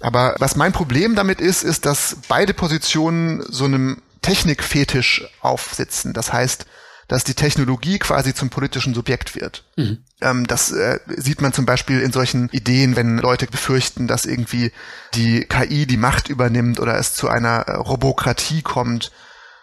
Aber 0.00 0.34
was 0.38 0.56
mein 0.56 0.72
Problem 0.72 1.14
damit 1.14 1.40
ist, 1.40 1.62
ist, 1.62 1.86
dass 1.86 2.16
beide 2.28 2.54
Positionen 2.54 3.42
so 3.48 3.64
einem 3.64 4.02
Technikfetisch 4.22 5.26
aufsitzen. 5.40 6.14
Das 6.14 6.32
heißt, 6.32 6.64
dass 7.08 7.24
die 7.24 7.34
Technologie 7.34 7.98
quasi 7.98 8.34
zum 8.34 8.50
politischen 8.50 8.94
Subjekt 8.94 9.34
wird. 9.34 9.64
Mhm. 9.76 9.98
Ähm, 10.20 10.46
das 10.46 10.72
äh, 10.72 10.98
sieht 11.08 11.40
man 11.40 11.52
zum 11.52 11.66
Beispiel 11.66 12.00
in 12.00 12.12
solchen 12.12 12.48
Ideen, 12.50 12.96
wenn 12.96 13.18
Leute 13.18 13.46
befürchten, 13.46 14.06
dass 14.06 14.26
irgendwie 14.26 14.72
die 15.14 15.44
KI 15.44 15.86
die 15.86 15.96
Macht 15.96 16.28
übernimmt 16.28 16.80
oder 16.80 16.96
es 16.98 17.14
zu 17.14 17.28
einer 17.28 17.60
äh, 17.66 17.76
Robokratie 17.76 18.62
kommt 18.62 19.12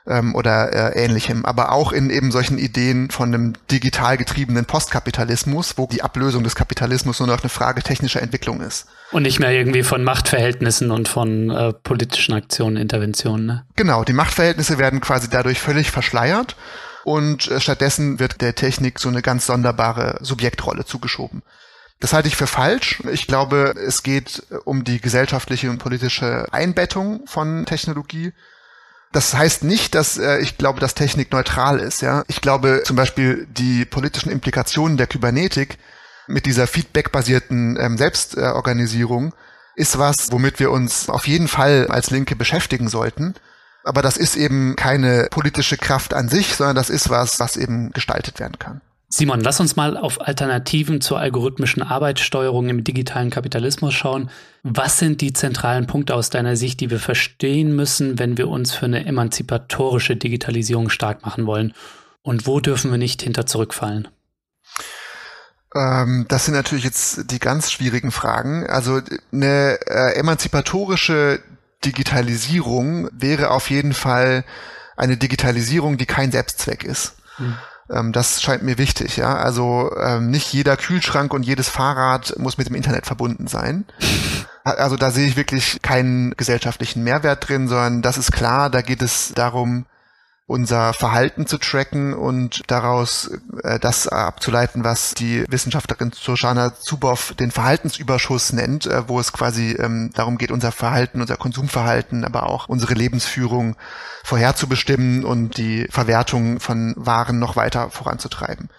ähm, 0.07 0.35
oder 0.35 0.73
äh, 0.73 1.03
ähnlichem, 1.03 1.45
aber 1.45 1.71
auch 1.71 1.91
in 1.91 2.09
eben 2.09 2.31
solchen 2.31 2.57
Ideen 2.57 3.09
von 3.11 3.33
einem 3.33 3.53
digital 3.69 4.17
getriebenen 4.17 4.65
Postkapitalismus, 4.65 5.77
wo 5.77 5.87
die 5.87 6.01
Ablösung 6.01 6.43
des 6.43 6.55
Kapitalismus 6.55 7.19
nur 7.19 7.27
noch 7.27 7.41
eine 7.41 7.49
Frage 7.49 7.81
technischer 7.83 8.21
Entwicklung 8.21 8.61
ist. 8.61 8.87
Und 9.11 9.23
nicht 9.23 9.39
mehr 9.39 9.51
irgendwie 9.51 9.83
von 9.83 10.03
Machtverhältnissen 10.03 10.91
und 10.91 11.07
von 11.07 11.49
äh, 11.49 11.73
politischen 11.73 12.33
Aktionen, 12.33 12.77
Interventionen. 12.77 13.45
Ne? 13.45 13.65
Genau, 13.75 14.03
die 14.03 14.13
Machtverhältnisse 14.13 14.77
werden 14.77 15.01
quasi 15.01 15.29
dadurch 15.29 15.59
völlig 15.59 15.91
verschleiert 15.91 16.55
und 17.03 17.49
äh, 17.49 17.59
stattdessen 17.59 18.19
wird 18.19 18.41
der 18.41 18.55
Technik 18.55 18.99
so 18.99 19.09
eine 19.09 19.21
ganz 19.21 19.45
sonderbare 19.45 20.17
Subjektrolle 20.21 20.85
zugeschoben. 20.85 21.41
Das 21.99 22.13
halte 22.13 22.27
ich 22.27 22.35
für 22.35 22.47
falsch. 22.47 23.01
Ich 23.11 23.27
glaube, 23.27 23.75
es 23.77 24.03
geht 24.03 24.43
äh, 24.49 24.55
um 24.65 24.83
die 24.83 24.99
gesellschaftliche 24.99 25.69
und 25.69 25.77
politische 25.77 26.47
Einbettung 26.51 27.21
von 27.27 27.65
Technologie. 27.65 28.33
Das 29.11 29.33
heißt 29.33 29.63
nicht, 29.63 29.93
dass 29.93 30.17
äh, 30.17 30.39
ich 30.39 30.57
glaube, 30.57 30.79
dass 30.79 30.95
Technik 30.95 31.31
neutral 31.31 31.79
ist. 31.79 32.01
Ja, 32.01 32.23
ich 32.27 32.41
glaube 32.41 32.83
zum 32.85 32.95
Beispiel 32.95 33.47
die 33.51 33.85
politischen 33.85 34.31
Implikationen 34.31 34.97
der 34.97 35.07
Kybernetik 35.07 35.77
mit 36.27 36.45
dieser 36.45 36.65
feedbackbasierten 36.67 37.77
ähm, 37.79 37.97
Selbstorganisierung 37.97 39.33
ist 39.75 39.97
was, 39.97 40.31
womit 40.31 40.59
wir 40.59 40.71
uns 40.71 41.09
auf 41.09 41.27
jeden 41.27 41.47
Fall 41.47 41.87
als 41.87 42.09
Linke 42.09 42.35
beschäftigen 42.35 42.87
sollten. 42.87 43.35
Aber 43.83 44.01
das 44.01 44.17
ist 44.17 44.35
eben 44.35 44.75
keine 44.75 45.27
politische 45.31 45.77
Kraft 45.77 46.13
an 46.13 46.29
sich, 46.29 46.55
sondern 46.55 46.75
das 46.75 46.89
ist 46.89 47.09
was, 47.09 47.39
was 47.39 47.57
eben 47.57 47.91
gestaltet 47.91 48.39
werden 48.39 48.59
kann. 48.59 48.81
Simon, 49.13 49.41
lass 49.41 49.59
uns 49.59 49.75
mal 49.75 49.97
auf 49.97 50.21
Alternativen 50.21 51.01
zur 51.01 51.19
algorithmischen 51.19 51.83
Arbeitssteuerung 51.83 52.69
im 52.69 52.85
digitalen 52.85 53.29
Kapitalismus 53.29 53.93
schauen. 53.93 54.29
Was 54.63 54.99
sind 54.99 55.19
die 55.19 55.33
zentralen 55.33 55.85
Punkte 55.85 56.15
aus 56.15 56.29
deiner 56.29 56.55
Sicht, 56.55 56.79
die 56.79 56.89
wir 56.89 56.99
verstehen 56.99 57.75
müssen, 57.75 58.19
wenn 58.19 58.37
wir 58.37 58.47
uns 58.47 58.73
für 58.73 58.85
eine 58.85 59.05
emanzipatorische 59.05 60.15
Digitalisierung 60.15 60.89
stark 60.89 61.25
machen 61.25 61.45
wollen? 61.45 61.73
Und 62.21 62.47
wo 62.47 62.61
dürfen 62.61 62.89
wir 62.89 62.97
nicht 62.97 63.21
hinter 63.21 63.45
zurückfallen? 63.45 64.07
Ähm, 65.75 66.25
das 66.29 66.45
sind 66.45 66.53
natürlich 66.53 66.85
jetzt 66.85 67.31
die 67.31 67.39
ganz 67.39 67.69
schwierigen 67.69 68.11
Fragen. 68.11 68.65
Also 68.67 69.01
eine 69.33 69.77
äh, 69.87 70.15
emanzipatorische 70.15 71.41
Digitalisierung 71.83 73.09
wäre 73.11 73.51
auf 73.51 73.69
jeden 73.69 73.93
Fall 73.93 74.43
eine 74.97 75.17
Digitalisierung, 75.17 75.97
die 75.97 76.05
kein 76.05 76.31
Selbstzweck 76.31 76.83
ist. 76.83 77.15
Mhm. 77.37 77.57
Das 78.13 78.41
scheint 78.41 78.63
mir 78.63 78.77
wichtig, 78.77 79.17
ja. 79.17 79.35
Also 79.35 79.91
ähm, 79.97 80.29
nicht 80.29 80.53
jeder 80.53 80.77
Kühlschrank 80.77 81.33
und 81.33 81.43
jedes 81.43 81.67
Fahrrad 81.67 82.37
muss 82.37 82.57
mit 82.57 82.69
dem 82.69 82.75
Internet 82.75 83.05
verbunden 83.05 83.47
sein. 83.47 83.85
Also 84.63 84.95
da 84.95 85.09
sehe 85.09 85.27
ich 85.27 85.37
wirklich 85.37 85.81
keinen 85.81 86.37
gesellschaftlichen 86.37 87.03
Mehrwert 87.03 87.49
drin, 87.49 87.67
sondern 87.67 88.03
das 88.03 88.19
ist 88.19 88.31
klar, 88.31 88.69
da 88.69 88.83
geht 88.83 89.01
es 89.01 89.33
darum, 89.33 89.87
unser 90.51 90.93
Verhalten 90.93 91.47
zu 91.47 91.57
tracken 91.57 92.13
und 92.13 92.63
daraus 92.67 93.31
äh, 93.63 93.79
das 93.79 94.07
abzuleiten, 94.07 94.83
was 94.83 95.13
die 95.13 95.45
Wissenschaftlerin 95.49 96.11
Shoshana 96.13 96.75
Zuboff 96.75 97.33
den 97.39 97.51
Verhaltensüberschuss 97.51 98.51
nennt, 98.51 98.85
äh, 98.85 99.07
wo 99.07 99.19
es 99.19 99.31
quasi 99.31 99.71
ähm, 99.71 100.11
darum 100.13 100.37
geht, 100.37 100.51
unser 100.51 100.73
Verhalten, 100.73 101.21
unser 101.21 101.37
Konsumverhalten, 101.37 102.25
aber 102.25 102.49
auch 102.49 102.67
unsere 102.67 102.93
Lebensführung 102.93 103.77
vorherzubestimmen 104.23 105.23
und 105.23 105.57
die 105.57 105.87
Verwertung 105.89 106.59
von 106.59 106.93
Waren 106.97 107.39
noch 107.39 107.55
weiter 107.55 107.89
voranzutreiben. 107.89 108.69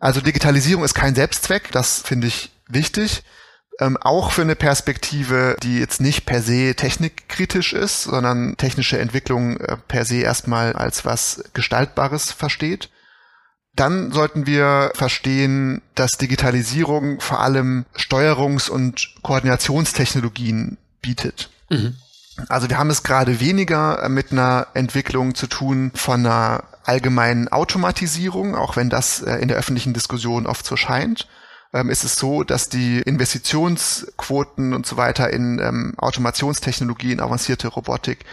Also 0.00 0.20
Digitalisierung 0.20 0.84
ist 0.84 0.94
kein 0.94 1.14
Selbstzweck, 1.14 1.72
das 1.72 2.02
finde 2.02 2.26
ich 2.26 2.52
wichtig 2.68 3.24
ähm, 3.80 3.96
auch 3.96 4.32
für 4.32 4.42
eine 4.42 4.56
Perspektive, 4.56 5.56
die 5.62 5.78
jetzt 5.78 6.00
nicht 6.00 6.26
per 6.26 6.42
se 6.42 6.74
technikkritisch 6.74 7.72
ist, 7.72 8.04
sondern 8.04 8.56
technische 8.56 8.98
Entwicklung 8.98 9.58
äh, 9.58 9.76
per 9.76 10.04
se 10.04 10.16
erstmal 10.16 10.74
als 10.74 11.04
was 11.04 11.44
Gestaltbares 11.54 12.32
versteht. 12.32 12.90
Dann 13.74 14.12
sollten 14.12 14.46
wir 14.46 14.92
verstehen, 14.94 15.80
dass 15.94 16.18
Digitalisierung 16.18 17.20
vor 17.20 17.40
allem 17.40 17.86
Steuerungs- 17.96 18.68
und 18.68 19.14
Koordinationstechnologien 19.22 20.76
bietet. 21.00 21.48
Mhm. 21.70 21.96
Also 22.48 22.68
wir 22.68 22.78
haben 22.78 22.90
es 22.90 23.02
gerade 23.02 23.40
weniger 23.40 24.08
mit 24.08 24.32
einer 24.32 24.68
Entwicklung 24.74 25.34
zu 25.34 25.46
tun 25.46 25.90
von 25.94 26.26
einer 26.26 26.64
allgemeinen 26.84 27.48
Automatisierung, 27.48 28.54
auch 28.54 28.76
wenn 28.76 28.90
das 28.90 29.22
äh, 29.22 29.36
in 29.36 29.48
der 29.48 29.56
öffentlichen 29.56 29.94
Diskussion 29.94 30.46
oft 30.46 30.66
so 30.66 30.76
scheint, 30.76 31.28
ähm, 31.72 31.90
ist 31.90 32.04
es 32.04 32.16
so, 32.16 32.44
dass 32.44 32.68
die 32.68 33.00
Investitionsquoten 33.00 34.74
und 34.74 34.86
so 34.86 34.96
weiter 34.96 35.30
in 35.30 35.58
ähm, 35.58 35.94
Automationstechnologie, 35.96 37.12
in 37.12 37.20
avancierte 37.20 37.68
Robotik 37.68 38.24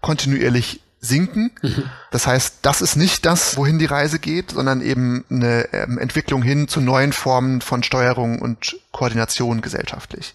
kontinuierlich 0.00 0.80
sinken. 1.00 1.52
Mhm. 1.62 1.84
Das 2.10 2.26
heißt, 2.26 2.58
das 2.62 2.80
ist 2.80 2.96
nicht 2.96 3.26
das, 3.26 3.56
wohin 3.56 3.78
die 3.78 3.84
Reise 3.86 4.18
geht, 4.18 4.52
sondern 4.52 4.80
eben 4.80 5.24
eine 5.30 5.72
ähm, 5.72 5.98
Entwicklung 5.98 6.42
hin 6.42 6.68
zu 6.68 6.80
neuen 6.80 7.12
Formen 7.12 7.60
von 7.60 7.82
Steuerung 7.82 8.40
und 8.40 8.76
Koordination 8.92 9.60
gesellschaftlich. 9.60 10.34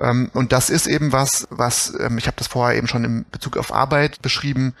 Ähm, 0.00 0.30
und 0.34 0.52
das 0.52 0.70
ist 0.70 0.86
eben 0.86 1.12
was, 1.12 1.48
was, 1.50 1.92
ähm, 1.98 2.18
ich 2.18 2.26
habe 2.26 2.36
das 2.36 2.46
vorher 2.46 2.76
eben 2.76 2.86
schon 2.86 3.04
im 3.04 3.26
Bezug 3.30 3.56
auf 3.56 3.72
Arbeit 3.72 4.22
beschrieben, 4.22 4.74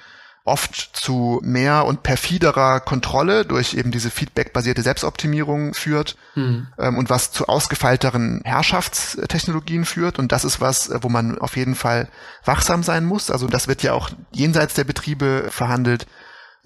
oft 0.46 0.96
zu 0.96 1.40
mehr 1.42 1.84
und 1.84 2.02
perfiderer 2.02 2.80
Kontrolle 2.80 3.44
durch 3.44 3.74
eben 3.74 3.90
diese 3.90 4.10
feedbackbasierte 4.10 4.82
Selbstoptimierung 4.82 5.74
führt 5.74 6.16
mhm. 6.36 6.68
ähm, 6.78 6.96
und 6.96 7.10
was 7.10 7.32
zu 7.32 7.46
ausgefeilteren 7.46 8.42
Herrschaftstechnologien 8.44 9.84
führt. 9.84 10.18
Und 10.18 10.32
das 10.32 10.44
ist 10.44 10.60
was, 10.60 10.90
wo 11.02 11.08
man 11.08 11.38
auf 11.38 11.56
jeden 11.56 11.74
Fall 11.74 12.08
wachsam 12.44 12.84
sein 12.84 13.04
muss. 13.04 13.30
Also 13.30 13.48
das 13.48 13.66
wird 13.66 13.82
ja 13.82 13.92
auch 13.92 14.10
jenseits 14.32 14.74
der 14.74 14.84
Betriebe 14.84 15.48
verhandelt 15.50 16.06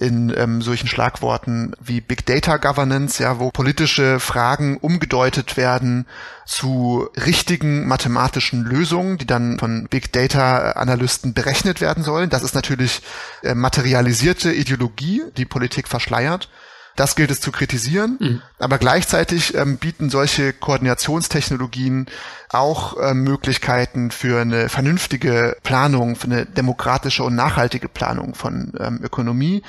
in 0.00 0.32
ähm, 0.34 0.62
solchen 0.62 0.88
Schlagworten 0.88 1.74
wie 1.78 2.00
Big 2.00 2.24
Data 2.24 2.56
Governance, 2.56 3.22
ja, 3.22 3.38
wo 3.38 3.50
politische 3.50 4.18
Fragen 4.18 4.78
umgedeutet 4.78 5.58
werden 5.58 6.06
zu 6.46 7.06
richtigen 7.26 7.86
mathematischen 7.86 8.64
Lösungen, 8.64 9.18
die 9.18 9.26
dann 9.26 9.58
von 9.58 9.88
Big 9.90 10.10
Data 10.10 10.72
Analysten 10.72 11.34
berechnet 11.34 11.82
werden 11.82 12.02
sollen. 12.02 12.30
Das 12.30 12.42
ist 12.42 12.54
natürlich 12.54 13.02
äh, 13.42 13.54
materialisierte 13.54 14.50
Ideologie, 14.52 15.22
die 15.36 15.44
Politik 15.44 15.86
verschleiert. 15.86 16.48
Das 16.96 17.16
gilt 17.16 17.30
es 17.30 17.40
zu 17.40 17.52
kritisieren. 17.52 18.18
Mhm. 18.20 18.42
Aber 18.58 18.78
gleichzeitig 18.78 19.54
ähm, 19.54 19.78
bieten 19.78 20.10
solche 20.10 20.52
Koordinationstechnologien 20.52 22.06
auch 22.50 22.96
äh, 22.98 23.14
Möglichkeiten 23.14 24.10
für 24.10 24.40
eine 24.40 24.68
vernünftige 24.68 25.56
Planung, 25.62 26.16
für 26.16 26.26
eine 26.26 26.46
demokratische 26.46 27.22
und 27.22 27.34
nachhaltige 27.34 27.88
Planung 27.88 28.34
von 28.34 28.72
ähm, 28.78 29.00
Ökonomie, 29.02 29.62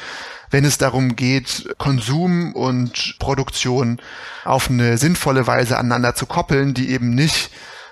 wenn 0.49 0.65
es 0.65 0.77
darum 0.77 1.15
geht, 1.15 1.73
Konsum 1.77 2.53
und 2.53 3.15
Produktion 3.19 3.99
auf 4.43 4.69
eine 4.69 4.97
sinnvolle 4.97 5.47
Weise 5.47 5.77
aneinander 5.77 6.15
zu 6.15 6.25
koppeln, 6.25 6.73
die 6.73 6.89
eben 6.89 7.11
nicht 7.11 7.51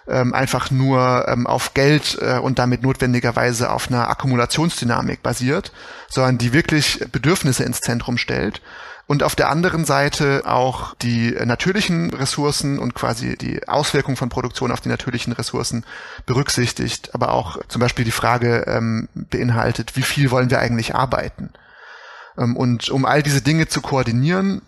ähm, 0.09 0.33
einfach 0.33 0.71
nur 0.71 1.27
ähm, 1.27 1.47
auf 1.47 1.73
Geld 1.73 2.17
äh, 2.21 2.39
und 2.39 2.59
damit 2.59 2.81
notwendigerweise 2.81 3.71
auf 3.71 3.87
einer 3.87 4.09
Akkumulationsdynamik 4.09 5.21
basiert, 5.21 5.71
sondern 6.09 6.37
die 6.37 6.51
wirklich 6.51 7.05
Bedürfnisse 7.11 7.63
ins 7.63 7.81
Zentrum 7.81 8.17
stellt 8.17 8.61
und 9.09 9.23
auf 9.23 9.35
der 9.35 9.49
anderen 9.49 9.85
Seite 9.85 10.43
auch 10.45 10.93
die 11.01 11.31
natürlichen 11.31 12.13
Ressourcen 12.13 12.77
und 12.77 12.93
quasi 12.93 13.35
die 13.35 13.67
Auswirkung 13.67 14.15
von 14.15 14.29
Produktion 14.29 14.71
auf 14.71 14.81
die 14.81 14.89
natürlichen 14.89 15.33
Ressourcen 15.33 15.83
berücksichtigt, 16.27 17.15
aber 17.15 17.33
auch 17.33 17.57
zum 17.69 17.79
Beispiel 17.79 18.05
die 18.05 18.11
Frage 18.11 18.65
ähm, 18.67 19.09
beinhaltet, 19.15 19.95
wie 19.95 20.03
viel 20.03 20.29
wollen 20.29 20.51
wir 20.51 20.59
eigentlich 20.59 20.93
arbeiten? 20.93 21.49
Ähm, 22.37 22.55
und 22.55 22.89
um 22.89 23.03
all 23.05 23.23
diese 23.23 23.41
Dinge 23.41 23.67
zu 23.67 23.81
koordinieren, 23.81 24.61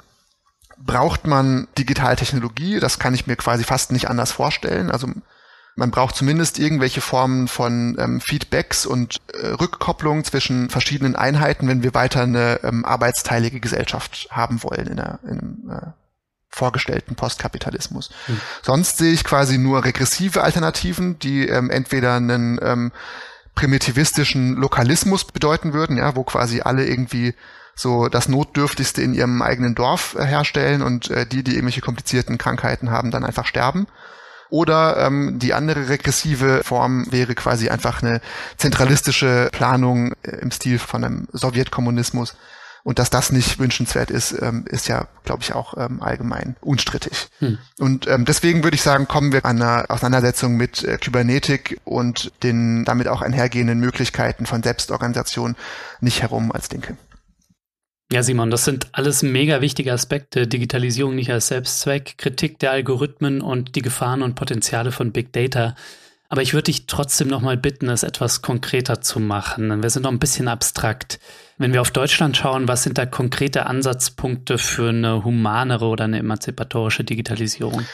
braucht 0.75 1.27
man 1.27 1.67
Digitaltechnologie. 1.77 2.79
Das 2.79 2.97
kann 2.97 3.13
ich 3.13 3.27
mir 3.27 3.35
quasi 3.35 3.63
fast 3.63 3.91
nicht 3.91 4.09
anders 4.09 4.31
vorstellen. 4.31 4.89
Also 4.89 5.07
man 5.81 5.89
braucht 5.89 6.15
zumindest 6.15 6.59
irgendwelche 6.59 7.01
Formen 7.01 7.47
von 7.47 7.97
ähm, 7.97 8.21
Feedbacks 8.21 8.85
und 8.85 9.17
äh, 9.33 9.47
Rückkopplung 9.47 10.23
zwischen 10.23 10.69
verschiedenen 10.69 11.15
Einheiten, 11.15 11.67
wenn 11.67 11.81
wir 11.81 11.95
weiter 11.95 12.21
eine 12.21 12.59
ähm, 12.63 12.85
arbeitsteilige 12.85 13.59
Gesellschaft 13.59 14.27
haben 14.29 14.61
wollen 14.61 14.85
in, 14.85 14.99
einer, 14.99 15.19
in 15.23 15.39
einem 15.39 15.71
äh, 15.71 15.87
vorgestellten 16.49 17.15
Postkapitalismus. 17.15 18.11
Mhm. 18.27 18.41
Sonst 18.61 18.99
sehe 18.99 19.11
ich 19.11 19.23
quasi 19.23 19.57
nur 19.57 19.83
regressive 19.83 20.43
Alternativen, 20.43 21.17
die 21.17 21.47
ähm, 21.47 21.71
entweder 21.71 22.13
einen 22.13 22.59
ähm, 22.61 22.91
primitivistischen 23.55 24.57
Lokalismus 24.57 25.25
bedeuten 25.25 25.73
würden, 25.73 25.97
ja, 25.97 26.15
wo 26.15 26.23
quasi 26.23 26.61
alle 26.61 26.85
irgendwie 26.85 27.33
so 27.73 28.07
das 28.07 28.29
Notdürftigste 28.29 29.01
in 29.01 29.15
ihrem 29.15 29.41
eigenen 29.41 29.73
Dorf 29.73 30.15
äh, 30.15 30.25
herstellen 30.25 30.83
und 30.83 31.09
äh, 31.09 31.25
die, 31.25 31.43
die 31.43 31.53
irgendwelche 31.53 31.81
komplizierten 31.81 32.37
Krankheiten 32.37 32.91
haben, 32.91 33.09
dann 33.09 33.25
einfach 33.25 33.47
sterben. 33.47 33.87
Oder 34.51 34.97
ähm, 34.97 35.39
die 35.39 35.53
andere 35.53 35.87
regressive 35.87 36.61
Form 36.65 37.09
wäre 37.09 37.35
quasi 37.35 37.69
einfach 37.69 38.03
eine 38.03 38.19
zentralistische 38.57 39.47
Planung 39.53 40.11
äh, 40.23 40.31
im 40.41 40.51
Stil 40.51 40.77
von 40.77 41.05
einem 41.05 41.27
Sowjetkommunismus. 41.31 42.35
Und 42.83 42.99
dass 42.99 43.09
das 43.09 43.31
nicht 43.31 43.59
wünschenswert 43.59 44.11
ist, 44.11 44.33
ähm, 44.41 44.65
ist 44.67 44.89
ja, 44.89 45.07
glaube 45.23 45.43
ich, 45.43 45.53
auch 45.53 45.77
ähm, 45.77 46.01
allgemein 46.01 46.57
unstrittig. 46.59 47.29
Hm. 47.39 47.59
Und 47.79 48.07
ähm, 48.07 48.25
deswegen 48.25 48.63
würde 48.63 48.75
ich 48.75 48.81
sagen, 48.81 49.07
kommen 49.07 49.31
wir 49.31 49.45
an 49.45 49.61
einer 49.61 49.85
Auseinandersetzung 49.87 50.57
mit 50.57 50.83
äh, 50.83 50.97
Kybernetik 50.97 51.79
und 51.85 52.33
den 52.43 52.83
damit 52.83 53.07
auch 53.07 53.21
einhergehenden 53.21 53.79
Möglichkeiten 53.79 54.45
von 54.45 54.63
Selbstorganisation 54.63 55.55
nicht 56.01 56.23
herum 56.23 56.51
als 56.51 56.69
Linke. 56.71 56.97
Ja, 58.11 58.23
Simon, 58.23 58.51
das 58.51 58.65
sind 58.65 58.87
alles 58.91 59.23
mega 59.23 59.61
wichtige 59.61 59.93
Aspekte. 59.93 60.45
Digitalisierung 60.45 61.15
nicht 61.15 61.31
als 61.31 61.47
Selbstzweck, 61.47 62.17
Kritik 62.17 62.59
der 62.59 62.71
Algorithmen 62.71 63.39
und 63.39 63.75
die 63.75 63.81
Gefahren 63.81 64.21
und 64.21 64.35
Potenziale 64.35 64.91
von 64.91 65.13
Big 65.13 65.31
Data. 65.31 65.75
Aber 66.27 66.41
ich 66.41 66.53
würde 66.53 66.65
dich 66.65 66.87
trotzdem 66.87 67.29
nochmal 67.29 67.55
bitten, 67.55 67.87
es 67.87 68.03
etwas 68.03 68.41
konkreter 68.41 68.99
zu 68.99 69.21
machen. 69.21 69.81
Wir 69.81 69.89
sind 69.89 70.03
noch 70.03 70.11
ein 70.11 70.19
bisschen 70.19 70.49
abstrakt. 70.49 71.21
Wenn 71.57 71.71
wir 71.71 71.79
auf 71.79 71.91
Deutschland 71.91 72.35
schauen, 72.35 72.67
was 72.67 72.83
sind 72.83 72.97
da 72.97 73.05
konkrete 73.05 73.65
Ansatzpunkte 73.65 74.57
für 74.57 74.89
eine 74.89 75.23
humanere 75.23 75.85
oder 75.85 76.03
eine 76.03 76.19
emanzipatorische 76.19 77.05
Digitalisierung? 77.05 77.85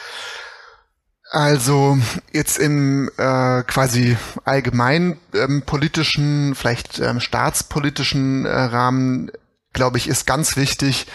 Also 1.30 1.96
jetzt 2.32 2.58
im 2.58 3.08
äh, 3.18 3.62
quasi 3.62 4.16
allgemein 4.44 5.16
ähm, 5.32 5.62
politischen, 5.64 6.56
vielleicht 6.56 6.98
ähm, 6.98 7.20
staatspolitischen 7.20 8.46
äh, 8.46 8.50
Rahmen 8.50 9.30
glaube 9.72 9.98
ich, 9.98 10.08
ist 10.08 10.26
ganz 10.26 10.56
wichtig 10.56 11.06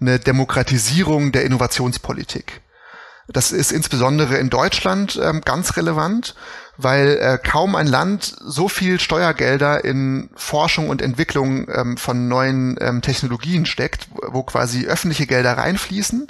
eine 0.00 0.18
Demokratisierung 0.18 1.32
der 1.32 1.44
Innovationspolitik. 1.44 2.60
Das 3.28 3.52
ist 3.52 3.70
insbesondere 3.70 4.38
in 4.38 4.50
Deutschland 4.50 5.18
ähm, 5.22 5.40
ganz 5.42 5.76
relevant, 5.76 6.34
weil 6.76 7.18
äh, 7.20 7.38
kaum 7.38 7.76
ein 7.76 7.86
Land 7.86 8.34
so 8.40 8.68
viel 8.68 8.98
Steuergelder 8.98 9.84
in 9.84 10.30
Forschung 10.34 10.88
und 10.88 11.00
Entwicklung 11.00 11.68
ähm, 11.68 11.96
von 11.96 12.26
neuen 12.26 12.76
ähm, 12.80 13.02
Technologien 13.02 13.66
steckt, 13.66 14.08
wo 14.26 14.42
quasi 14.42 14.86
öffentliche 14.86 15.26
Gelder 15.26 15.58
reinfließen 15.58 16.26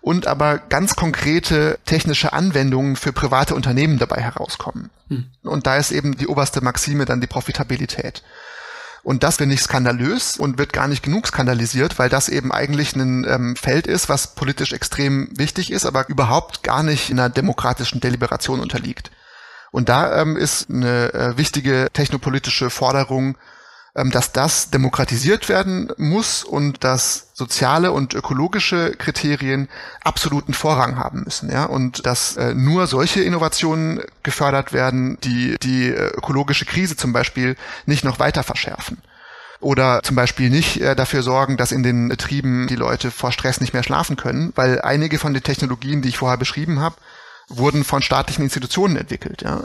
und 0.00 0.26
aber 0.26 0.58
ganz 0.58 0.96
konkrete 0.96 1.78
technische 1.84 2.32
Anwendungen 2.32 2.96
für 2.96 3.12
private 3.12 3.54
Unternehmen 3.54 3.98
dabei 3.98 4.20
herauskommen. 4.22 4.90
Hm. 5.08 5.26
Und 5.42 5.66
da 5.66 5.76
ist 5.76 5.92
eben 5.92 6.16
die 6.16 6.28
oberste 6.28 6.62
Maxime 6.62 7.04
dann 7.04 7.20
die 7.20 7.26
Profitabilität. 7.26 8.22
Und 9.02 9.24
das 9.24 9.38
finde 9.38 9.54
ich 9.54 9.62
skandalös 9.62 10.36
und 10.36 10.58
wird 10.58 10.72
gar 10.72 10.86
nicht 10.86 11.02
genug 11.02 11.26
skandalisiert, 11.26 11.98
weil 11.98 12.08
das 12.08 12.28
eben 12.28 12.52
eigentlich 12.52 12.94
ein 12.94 13.24
ähm, 13.28 13.56
Feld 13.56 13.88
ist, 13.88 14.08
was 14.08 14.34
politisch 14.34 14.72
extrem 14.72 15.28
wichtig 15.36 15.72
ist, 15.72 15.84
aber 15.84 16.08
überhaupt 16.08 16.62
gar 16.62 16.84
nicht 16.84 17.10
in 17.10 17.18
einer 17.18 17.28
demokratischen 17.28 18.00
Deliberation 18.00 18.60
unterliegt. 18.60 19.10
Und 19.72 19.88
da 19.88 20.20
ähm, 20.20 20.36
ist 20.36 20.70
eine 20.70 21.12
äh, 21.14 21.36
wichtige 21.36 21.88
technopolitische 21.92 22.70
Forderung, 22.70 23.36
dass 23.94 24.32
das 24.32 24.70
demokratisiert 24.70 25.48
werden 25.48 25.92
muss 25.98 26.44
und 26.44 26.82
dass 26.82 27.28
soziale 27.34 27.92
und 27.92 28.14
ökologische 28.14 28.92
Kriterien 28.92 29.68
absoluten 30.02 30.54
Vorrang 30.54 30.96
haben 30.96 31.24
müssen, 31.24 31.50
ja, 31.50 31.64
und 31.64 32.06
dass 32.06 32.36
äh, 32.36 32.54
nur 32.54 32.86
solche 32.86 33.22
Innovationen 33.22 34.00
gefördert 34.22 34.72
werden, 34.72 35.18
die 35.20 35.56
die 35.62 35.88
äh, 35.88 36.08
ökologische 36.08 36.64
Krise 36.64 36.96
zum 36.96 37.12
Beispiel 37.12 37.56
nicht 37.84 38.04
noch 38.04 38.18
weiter 38.18 38.42
verschärfen 38.42 39.02
oder 39.62 40.02
zum 40.02 40.16
Beispiel 40.16 40.50
nicht 40.50 40.80
äh, 40.80 40.96
dafür 40.96 41.22
sorgen, 41.22 41.56
dass 41.56 41.72
in 41.72 41.82
den 41.82 42.08
Betrieben 42.08 42.66
die 42.66 42.76
Leute 42.76 43.10
vor 43.10 43.30
Stress 43.32 43.60
nicht 43.60 43.72
mehr 43.72 43.82
schlafen 43.82 44.16
können, 44.16 44.52
weil 44.56 44.80
einige 44.80 45.18
von 45.18 45.34
den 45.34 45.42
Technologien, 45.42 46.02
die 46.02 46.08
ich 46.08 46.18
vorher 46.18 46.38
beschrieben 46.38 46.80
habe, 46.80 46.96
wurden 47.48 47.84
von 47.84 48.02
staatlichen 48.02 48.44
Institutionen 48.44 48.96
entwickelt. 48.96 49.42
Ja. 49.42 49.62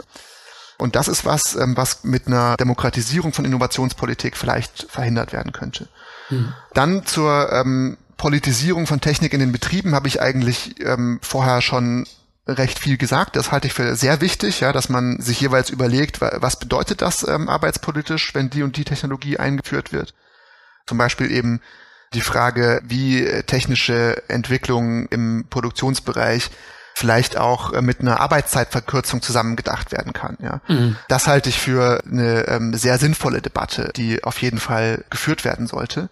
Und 0.78 0.94
das 0.94 1.08
ist 1.08 1.24
was, 1.24 1.56
ähm, 1.56 1.76
was 1.76 2.04
mit 2.04 2.28
einer 2.28 2.56
Demokratisierung 2.56 3.32
von 3.32 3.44
Innovationspolitik 3.44 4.36
vielleicht 4.36 4.86
verhindert 4.88 5.32
werden 5.32 5.52
könnte. 5.52 5.88
Mhm. 6.30 6.54
Dann 6.72 7.04
zur 7.04 7.52
ähm, 7.52 7.98
Politisierung 8.16 8.86
von 8.86 9.00
Technik 9.00 9.32
in 9.32 9.40
den 9.40 9.52
Betrieben 9.52 9.94
habe 9.94 10.08
ich 10.08 10.20
eigentlich 10.20 10.80
ähm, 10.80 11.18
vorher 11.20 11.60
schon 11.62 12.06
recht 12.46 12.78
viel 12.78 12.96
gesagt. 12.96 13.36
Das 13.36 13.52
halte 13.52 13.66
ich 13.66 13.74
für 13.74 13.94
sehr 13.96 14.20
wichtig, 14.20 14.60
ja, 14.60 14.72
dass 14.72 14.88
man 14.88 15.20
sich 15.20 15.40
jeweils 15.40 15.68
überlegt, 15.68 16.20
was 16.20 16.58
bedeutet 16.58 17.02
das 17.02 17.26
ähm, 17.26 17.48
arbeitspolitisch, 17.48 18.34
wenn 18.34 18.48
die 18.48 18.62
und 18.62 18.76
die 18.76 18.84
Technologie 18.84 19.36
eingeführt 19.36 19.92
wird. 19.92 20.14
Zum 20.86 20.96
Beispiel 20.96 21.30
eben 21.30 21.60
die 22.14 22.22
Frage, 22.22 22.80
wie 22.84 23.24
technische 23.46 24.22
Entwicklungen 24.28 25.06
im 25.08 25.44
Produktionsbereich 25.50 26.50
vielleicht 26.98 27.36
auch 27.36 27.72
äh, 27.72 27.80
mit 27.80 28.00
einer 28.00 28.20
Arbeitszeitverkürzung 28.20 29.22
zusammengedacht 29.22 29.92
werden 29.92 30.12
kann. 30.12 30.36
Ja. 30.42 30.60
Mhm. 30.66 30.96
Das 31.06 31.28
halte 31.28 31.48
ich 31.48 31.60
für 31.60 32.00
eine 32.04 32.48
ähm, 32.48 32.74
sehr 32.74 32.98
sinnvolle 32.98 33.40
Debatte, 33.40 33.92
die 33.94 34.24
auf 34.24 34.42
jeden 34.42 34.58
Fall 34.58 35.04
geführt 35.08 35.44
werden 35.44 35.68
sollte. 35.68 36.10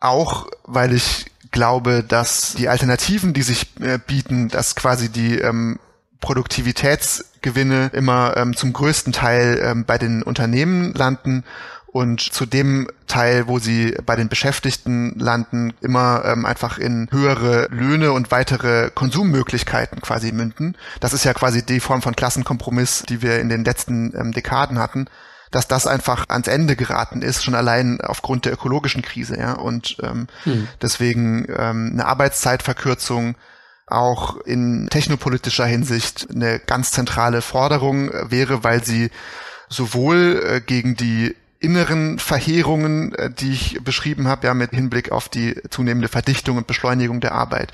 Auch 0.00 0.48
weil 0.64 0.92
ich 0.92 1.26
glaube, 1.52 2.02
dass 2.02 2.54
die 2.54 2.68
Alternativen, 2.68 3.32
die 3.32 3.42
sich 3.42 3.80
äh, 3.80 3.98
bieten, 4.04 4.48
dass 4.48 4.74
quasi 4.74 5.08
die 5.08 5.38
ähm, 5.38 5.78
Produktivitätsgewinne 6.20 7.90
immer 7.92 8.36
ähm, 8.36 8.56
zum 8.56 8.72
größten 8.72 9.12
Teil 9.12 9.60
ähm, 9.62 9.84
bei 9.84 9.98
den 9.98 10.24
Unternehmen 10.24 10.94
landen 10.94 11.44
und 11.92 12.20
zu 12.20 12.46
dem 12.46 12.88
Teil, 13.06 13.48
wo 13.48 13.58
sie 13.58 13.94
bei 14.06 14.16
den 14.16 14.30
Beschäftigten 14.30 15.18
landen, 15.18 15.74
immer 15.82 16.24
ähm, 16.24 16.46
einfach 16.46 16.78
in 16.78 17.06
höhere 17.10 17.68
Löhne 17.70 18.12
und 18.12 18.30
weitere 18.30 18.90
Konsummöglichkeiten 18.90 20.00
quasi 20.00 20.32
münden. 20.32 20.76
Das 21.00 21.12
ist 21.12 21.24
ja 21.24 21.34
quasi 21.34 21.64
die 21.64 21.80
Form 21.80 22.00
von 22.00 22.16
Klassenkompromiss, 22.16 23.04
die 23.06 23.20
wir 23.20 23.40
in 23.40 23.50
den 23.50 23.64
letzten 23.64 24.14
ähm, 24.16 24.32
Dekaden 24.32 24.78
hatten 24.78 25.06
dass 25.50 25.68
das 25.68 25.86
einfach 25.86 26.30
ans 26.30 26.48
Ende 26.48 26.76
geraten 26.76 27.20
ist, 27.20 27.44
schon 27.44 27.54
allein 27.54 28.00
aufgrund 28.00 28.46
der 28.46 28.54
ökologischen 28.54 29.02
Krise, 29.02 29.38
ja. 29.38 29.52
Und 29.52 29.98
ähm, 30.02 30.26
hm. 30.44 30.66
deswegen 30.80 31.44
ähm, 31.54 31.90
eine 31.92 32.06
Arbeitszeitverkürzung 32.06 33.36
auch 33.86 34.38
in 34.38 34.88
technopolitischer 34.90 35.66
Hinsicht 35.66 36.28
eine 36.34 36.58
ganz 36.58 36.90
zentrale 36.90 37.42
Forderung 37.42 38.10
wäre, 38.30 38.64
weil 38.64 38.82
sie 38.82 39.10
sowohl 39.68 40.42
äh, 40.42 40.60
gegen 40.62 40.96
die 40.96 41.36
inneren 41.62 42.18
Verheerungen, 42.18 43.14
äh, 43.14 43.30
die 43.30 43.52
ich 43.52 43.82
beschrieben 43.82 44.28
habe, 44.28 44.46
ja, 44.46 44.54
mit 44.54 44.70
Hinblick 44.70 45.12
auf 45.12 45.28
die 45.28 45.60
zunehmende 45.70 46.08
Verdichtung 46.08 46.56
und 46.56 46.66
Beschleunigung 46.66 47.20
der 47.20 47.32
Arbeit, 47.32 47.72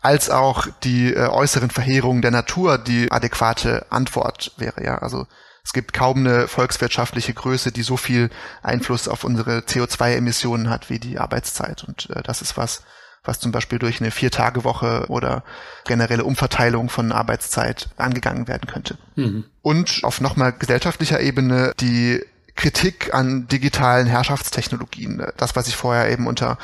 als 0.00 0.28
auch 0.30 0.66
die 0.82 1.14
äh, 1.14 1.28
äußeren 1.28 1.70
Verheerungen 1.70 2.22
der 2.22 2.30
Natur 2.30 2.78
die 2.78 3.10
adäquate 3.10 3.86
Antwort 3.90 4.52
wäre, 4.56 4.84
ja. 4.84 4.98
Also 4.98 5.26
es 5.64 5.72
gibt 5.72 5.92
kaum 5.92 6.18
eine 6.18 6.48
volkswirtschaftliche 6.48 7.34
Größe, 7.34 7.72
die 7.72 7.82
so 7.82 7.98
viel 7.98 8.30
Einfluss 8.62 9.06
auf 9.06 9.22
unsere 9.22 9.58
CO2-Emissionen 9.58 10.70
hat 10.70 10.88
wie 10.88 10.98
die 10.98 11.18
Arbeitszeit. 11.18 11.84
Und 11.84 12.08
äh, 12.10 12.22
das 12.22 12.40
ist 12.40 12.56
was, 12.56 12.84
was 13.22 13.38
zum 13.38 13.52
Beispiel 13.52 13.78
durch 13.78 14.00
eine 14.00 14.10
Vier-Tage-Woche 14.10 15.06
oder 15.08 15.44
generelle 15.84 16.24
Umverteilung 16.24 16.88
von 16.88 17.12
Arbeitszeit 17.12 17.90
angegangen 17.98 18.48
werden 18.48 18.66
könnte. 18.66 18.96
Mhm. 19.16 19.44
Und 19.60 20.00
auf 20.04 20.22
nochmal 20.22 20.54
gesellschaftlicher 20.54 21.20
Ebene 21.20 21.72
die 21.80 22.24
Kritik 22.58 23.14
an 23.14 23.46
digitalen 23.46 24.08
Herrschaftstechnologien, 24.08 25.24
das, 25.36 25.54
was 25.54 25.68
ich 25.68 25.76
vorher 25.76 26.10
eben 26.10 26.26
unter 26.26 26.58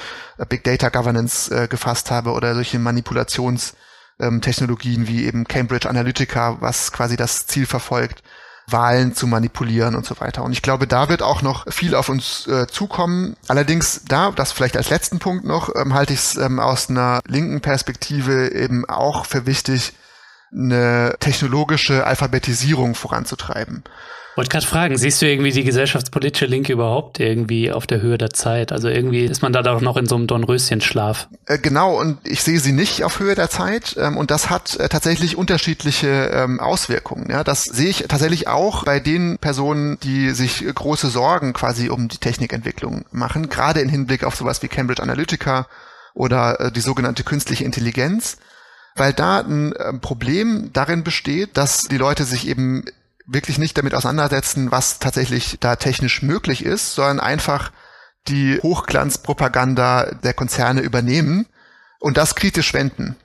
Big 0.49 0.65
Data 0.65 0.89
Governance 0.89 1.55
äh, 1.55 1.69
gefasst 1.69 2.11
habe 2.11 2.33
oder 2.33 2.55
solche 2.55 2.81
Manipulationstechnologien 2.81 5.03
ähm, 5.03 5.09
wie 5.09 5.25
eben 5.25 5.47
Cambridge 5.47 5.89
Analytica, 5.89 6.57
was 6.61 6.91
quasi 6.91 7.17
das 7.17 7.47
Ziel 7.47 7.67
verfolgt, 7.67 8.25
Wahlen 8.67 9.15
zu 9.15 9.29
manipulieren 9.29 9.95
und 9.95 10.05
so 10.05 10.19
weiter. 10.19 10.43
Und 10.43 10.51
ich 10.51 10.63
glaube, 10.63 10.89
da 10.89 11.09
wird 11.09 11.23
auch 11.23 11.43
noch 11.43 11.73
viel 11.73 11.95
auf 11.95 12.09
uns 12.09 12.49
äh, 12.49 12.67
zukommen. 12.67 13.37
Allerdings 13.47 14.01
da, 14.09 14.33
das 14.33 14.51
vielleicht 14.51 14.77
als 14.77 14.91
letzten 14.91 15.21
Punkt 15.21 15.45
noch, 15.45 15.73
ähm, 15.77 15.95
halte 15.95 16.13
ich 16.13 16.19
es 16.19 16.35
ähm, 16.37 16.59
aus 16.59 16.91
einer 16.91 17.21
linken 17.25 17.61
Perspektive 17.61 18.53
eben 18.53 18.85
auch 18.89 19.27
für 19.27 19.47
wichtig, 19.47 19.93
eine 20.53 21.15
technologische 21.21 22.05
Alphabetisierung 22.05 22.97
voranzutreiben. 22.97 23.85
Wollte 24.37 24.51
gerade 24.51 24.67
fragen, 24.67 24.97
siehst 24.97 25.23
du 25.23 25.27
irgendwie 25.27 25.53
die 25.53 25.63
gesellschaftspolitische 25.63 26.47
Linke 26.47 26.73
überhaupt 26.73 27.21
irgendwie 27.21 27.71
auf 27.71 27.87
der 27.87 28.01
Höhe 28.01 28.19
der 28.19 28.31
Zeit? 28.31 28.73
Also 28.73 28.89
irgendwie 28.89 29.25
ist 29.25 29.43
man 29.43 29.53
da 29.53 29.63
doch 29.63 29.81
noch 29.81 29.97
in 29.97 30.07
so 30.07 30.17
einem 30.17 30.27
Dornröschenschlaf. 30.27 31.29
Äh, 31.47 31.59
genau, 31.59 32.01
und 32.01 32.19
ich 32.25 32.43
sehe 32.43 32.59
sie 32.59 32.73
nicht 32.73 33.05
auf 33.05 33.21
Höhe 33.21 33.37
der 33.37 33.49
Zeit. 33.49 33.97
Ähm, 33.97 34.17
und 34.17 34.33
das 34.33 34.51
hat 34.51 34.75
äh, 34.81 34.89
tatsächlich 34.89 35.37
unterschiedliche 35.37 36.31
ähm, 36.33 36.59
Auswirkungen. 36.59 37.31
Ja, 37.31 37.45
das 37.45 37.63
sehe 37.63 37.91
ich 37.91 38.07
tatsächlich 38.09 38.49
auch 38.49 38.85
bei 38.85 38.99
den 38.99 39.39
Personen, 39.39 39.99
die 40.01 40.31
sich 40.31 40.65
große 40.67 41.11
Sorgen 41.11 41.53
quasi 41.53 41.89
um 41.89 42.09
die 42.09 42.19
Technikentwicklung 42.19 43.05
machen, 43.13 43.49
gerade 43.49 43.81
im 43.81 43.89
Hinblick 43.89 44.25
auf 44.25 44.35
sowas 44.35 44.63
wie 44.63 44.69
Cambridge 44.69 45.03
Analytica 45.03 45.69
oder 46.13 46.59
äh, 46.59 46.73
die 46.73 46.81
sogenannte 46.81 47.23
künstliche 47.23 47.65
Intelligenz 47.65 48.39
weil 48.97 49.13
da 49.13 49.41
ein 49.41 49.75
Problem 50.01 50.71
darin 50.73 51.03
besteht, 51.03 51.57
dass 51.57 51.83
die 51.83 51.97
Leute 51.97 52.23
sich 52.23 52.47
eben 52.47 52.85
wirklich 53.27 53.59
nicht 53.59 53.77
damit 53.79 53.95
auseinandersetzen, 53.95 54.71
was 54.71 54.99
tatsächlich 54.99 55.59
da 55.61 55.77
technisch 55.77 56.23
möglich 56.23 56.65
ist, 56.65 56.95
sondern 56.95 57.21
einfach 57.21 57.73
die 58.29 58.59
Hochglanzpropaganda 58.63 60.15
der 60.23 60.35
Konzerne 60.35 60.81
übernehmen 60.81 61.47
und 62.01 62.17
das 62.17 62.35
kritisch 62.35 62.75
wenden. 62.75 63.17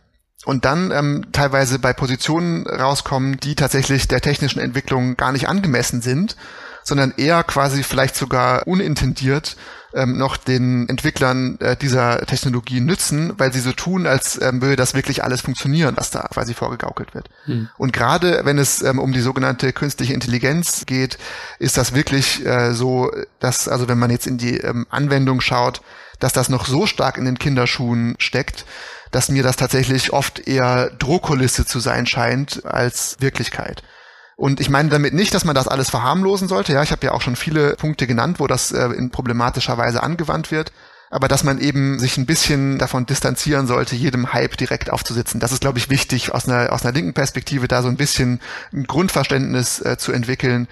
Und 0.45 0.65
dann 0.65 0.91
ähm, 0.91 1.25
teilweise 1.31 1.79
bei 1.79 1.93
Positionen 1.93 2.65
rauskommen, 2.65 3.37
die 3.39 3.55
tatsächlich 3.55 4.07
der 4.07 4.21
technischen 4.21 4.59
Entwicklung 4.59 5.17
gar 5.17 5.31
nicht 5.33 5.49
angemessen 5.49 6.01
sind, 6.01 6.37
sondern 6.89 7.13
eher 7.15 7.43
quasi 7.43 7.83
vielleicht 7.83 8.15
sogar 8.15 8.67
unintendiert 8.67 9.55
ähm, 9.93 10.17
noch 10.17 10.37
den 10.37 10.87
Entwicklern 10.87 11.57
äh, 11.59 11.75
dieser 11.75 12.25
Technologie 12.25 12.79
nützen, 12.79 13.33
weil 13.37 13.51
sie 13.51 13.59
so 13.59 13.71
tun, 13.71 14.05
als 14.05 14.39
ähm, 14.41 14.61
würde 14.61 14.75
das 14.75 14.93
wirklich 14.93 15.23
alles 15.23 15.41
funktionieren, 15.41 15.95
was 15.97 16.11
da 16.11 16.27
quasi 16.31 16.53
vorgegaukelt 16.53 17.15
wird. 17.15 17.29
Hm. 17.45 17.69
Und 17.77 17.93
gerade 17.93 18.41
wenn 18.43 18.57
es 18.57 18.81
ähm, 18.81 18.99
um 18.99 19.13
die 19.13 19.21
sogenannte 19.21 19.73
künstliche 19.73 20.13
Intelligenz 20.13 20.85
geht, 20.85 21.17
ist 21.57 21.77
das 21.77 21.95
wirklich 21.95 22.45
äh, 22.45 22.73
so, 22.73 23.11
dass, 23.39 23.67
also 23.67 23.87
wenn 23.87 23.97
man 23.97 24.11
jetzt 24.11 24.27
in 24.27 24.37
die 24.37 24.57
ähm, 24.57 24.85
Anwendung 24.89 25.41
schaut, 25.41 25.81
dass 26.19 26.33
das 26.33 26.49
noch 26.49 26.65
so 26.65 26.85
stark 26.85 27.17
in 27.17 27.25
den 27.25 27.39
Kinderschuhen 27.39 28.15
steckt, 28.19 28.65
dass 29.11 29.29
mir 29.29 29.41
das 29.41 29.55
tatsächlich 29.55 30.13
oft 30.13 30.47
eher 30.47 30.91
Drohkulisse 30.91 31.65
zu 31.65 31.79
sein 31.79 32.05
scheint 32.05 32.65
als 32.65 33.17
Wirklichkeit. 33.19 33.81
Und 34.39 34.61
ich 34.61 34.69
meine 34.69 34.87
damit 34.87 35.13
nicht, 35.13 35.33
dass 35.33 35.43
man 35.43 35.53
das 35.53 35.67
alles 35.67 35.89
verharmlosen 35.89 36.47
sollte. 36.47 36.71
Ja, 36.71 36.81
ich 36.81 36.93
habe 36.93 37.05
ja 37.05 37.11
auch 37.11 37.19
schon 37.19 37.35
viele 37.35 37.75
Punkte 37.75 38.07
genannt, 38.07 38.39
wo 38.39 38.47
das 38.47 38.71
äh, 38.71 38.85
in 38.85 39.11
problematischer 39.11 39.77
Weise 39.77 40.01
angewandt 40.01 40.49
wird. 40.49 40.71
Aber 41.09 41.27
dass 41.27 41.43
man 41.43 41.59
eben 41.59 41.99
sich 41.99 42.15
ein 42.15 42.25
bisschen 42.25 42.77
davon 42.77 43.05
distanzieren 43.05 43.67
sollte, 43.67 43.97
jedem 43.97 44.31
Hype 44.31 44.55
direkt 44.55 44.91
aufzusitzen. 44.91 45.41
Das 45.41 45.51
ist, 45.51 45.59
glaube 45.59 45.77
ich, 45.77 45.89
wichtig 45.89 46.33
aus 46.33 46.47
einer, 46.47 46.71
aus 46.71 46.85
einer 46.85 46.93
linken 46.93 47.13
Perspektive, 47.13 47.67
da 47.67 47.81
so 47.81 47.89
ein 47.89 47.97
bisschen 47.97 48.39
ein 48.71 48.85
Grundverständnis 48.85 49.81
äh, 49.81 49.97
zu 49.97 50.13
entwickeln. 50.13 50.69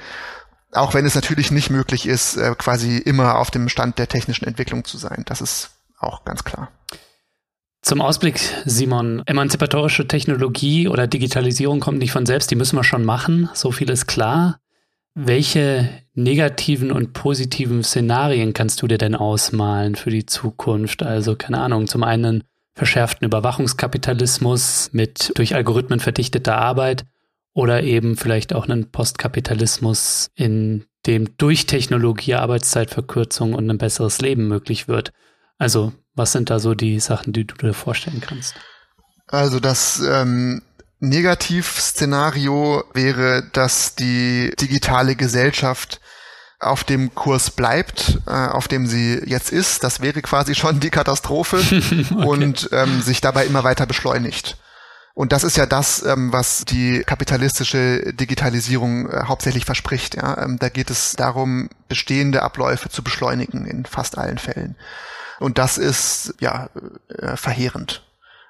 Auch 0.71 0.93
wenn 0.93 1.05
es 1.05 1.15
natürlich 1.15 1.51
nicht 1.51 1.69
möglich 1.69 2.07
ist, 2.07 2.37
äh, 2.37 2.55
quasi 2.57 2.97
immer 2.97 3.37
auf 3.37 3.51
dem 3.51 3.67
Stand 3.67 3.99
der 3.99 4.07
technischen 4.07 4.47
Entwicklung 4.47 4.85
zu 4.85 4.97
sein. 4.97 5.23
Das 5.25 5.41
ist 5.41 5.71
auch 5.99 6.23
ganz 6.23 6.45
klar. 6.45 6.71
Zum 7.87 8.01
Ausblick, 8.01 8.37
Simon, 8.65 9.23
emanzipatorische 9.27 10.09
Technologie 10.09 10.89
oder 10.89 11.07
Digitalisierung 11.07 11.79
kommt 11.79 11.99
nicht 11.99 12.11
von 12.11 12.25
selbst, 12.25 12.51
die 12.51 12.57
müssen 12.57 12.75
wir 12.75 12.83
schon 12.83 13.05
machen, 13.05 13.49
so 13.53 13.71
viel 13.71 13.89
ist 13.89 14.07
klar. 14.07 14.59
Welche 15.15 15.87
negativen 16.13 16.91
und 16.91 17.13
positiven 17.13 17.85
Szenarien 17.85 18.51
kannst 18.51 18.81
du 18.81 18.87
dir 18.87 18.97
denn 18.97 19.15
ausmalen 19.15 19.95
für 19.95 20.09
die 20.09 20.25
Zukunft? 20.25 21.01
Also, 21.01 21.37
keine 21.37 21.61
Ahnung, 21.61 21.87
zum 21.87 22.03
einen 22.03 22.43
verschärften 22.73 23.25
Überwachungskapitalismus 23.25 24.89
mit 24.91 25.31
durch 25.35 25.55
Algorithmen 25.55 26.01
verdichteter 26.01 26.57
Arbeit 26.57 27.05
oder 27.53 27.83
eben 27.83 28.17
vielleicht 28.17 28.53
auch 28.53 28.67
einen 28.67 28.91
Postkapitalismus, 28.91 30.29
in 30.35 30.83
dem 31.05 31.37
durch 31.37 31.67
Technologie 31.67 32.33
Arbeitszeitverkürzung 32.33 33.53
und 33.53 33.69
ein 33.69 33.77
besseres 33.77 34.19
Leben 34.19 34.49
möglich 34.49 34.89
wird. 34.89 35.13
Also 35.57 35.93
was 36.17 36.31
sind 36.31 36.49
da 36.49 36.59
so 36.59 36.73
die 36.73 36.99
Sachen, 36.99 37.31
die 37.31 37.45
du 37.45 37.55
dir 37.55 37.73
vorstellen 37.73 38.21
kannst? 38.21 38.55
Also 39.27 39.59
das 39.59 39.99
ähm, 39.99 40.61
Negativszenario 40.99 42.83
wäre, 42.93 43.43
dass 43.53 43.95
die 43.95 44.53
digitale 44.59 45.15
Gesellschaft 45.15 46.01
auf 46.59 46.83
dem 46.83 47.13
Kurs 47.13 47.51
bleibt, 47.51 48.19
äh, 48.25 48.31
auf 48.31 48.67
dem 48.67 48.87
sie 48.87 49.21
jetzt 49.25 49.51
ist. 49.51 49.83
Das 49.83 50.01
wäre 50.01 50.21
quasi 50.21 50.55
schon 50.55 50.79
die 50.79 50.89
Katastrophe 50.89 51.57
okay. 51.61 52.05
und 52.25 52.69
ähm, 52.71 53.01
sich 53.01 53.21
dabei 53.21 53.45
immer 53.45 53.63
weiter 53.63 53.85
beschleunigt. 53.85 54.57
Und 55.13 55.31
das 55.31 55.43
ist 55.43 55.57
ja 55.57 55.65
das, 55.65 56.03
ähm, 56.03 56.31
was 56.31 56.65
die 56.65 57.03
kapitalistische 57.03 58.13
Digitalisierung 58.13 59.09
äh, 59.09 59.23
hauptsächlich 59.25 59.65
verspricht. 59.65 60.15
Ja? 60.15 60.43
Ähm, 60.43 60.57
da 60.59 60.69
geht 60.69 60.89
es 60.89 61.15
darum, 61.15 61.69
bestehende 61.87 62.43
Abläufe 62.43 62.89
zu 62.89 63.03
beschleunigen 63.03 63.65
in 63.65 63.85
fast 63.85 64.17
allen 64.17 64.37
Fällen. 64.37 64.75
Und 65.39 65.57
das 65.57 65.77
ist 65.77 66.35
ja 66.39 66.69
äh, 67.09 67.35
verheerend. 67.35 68.03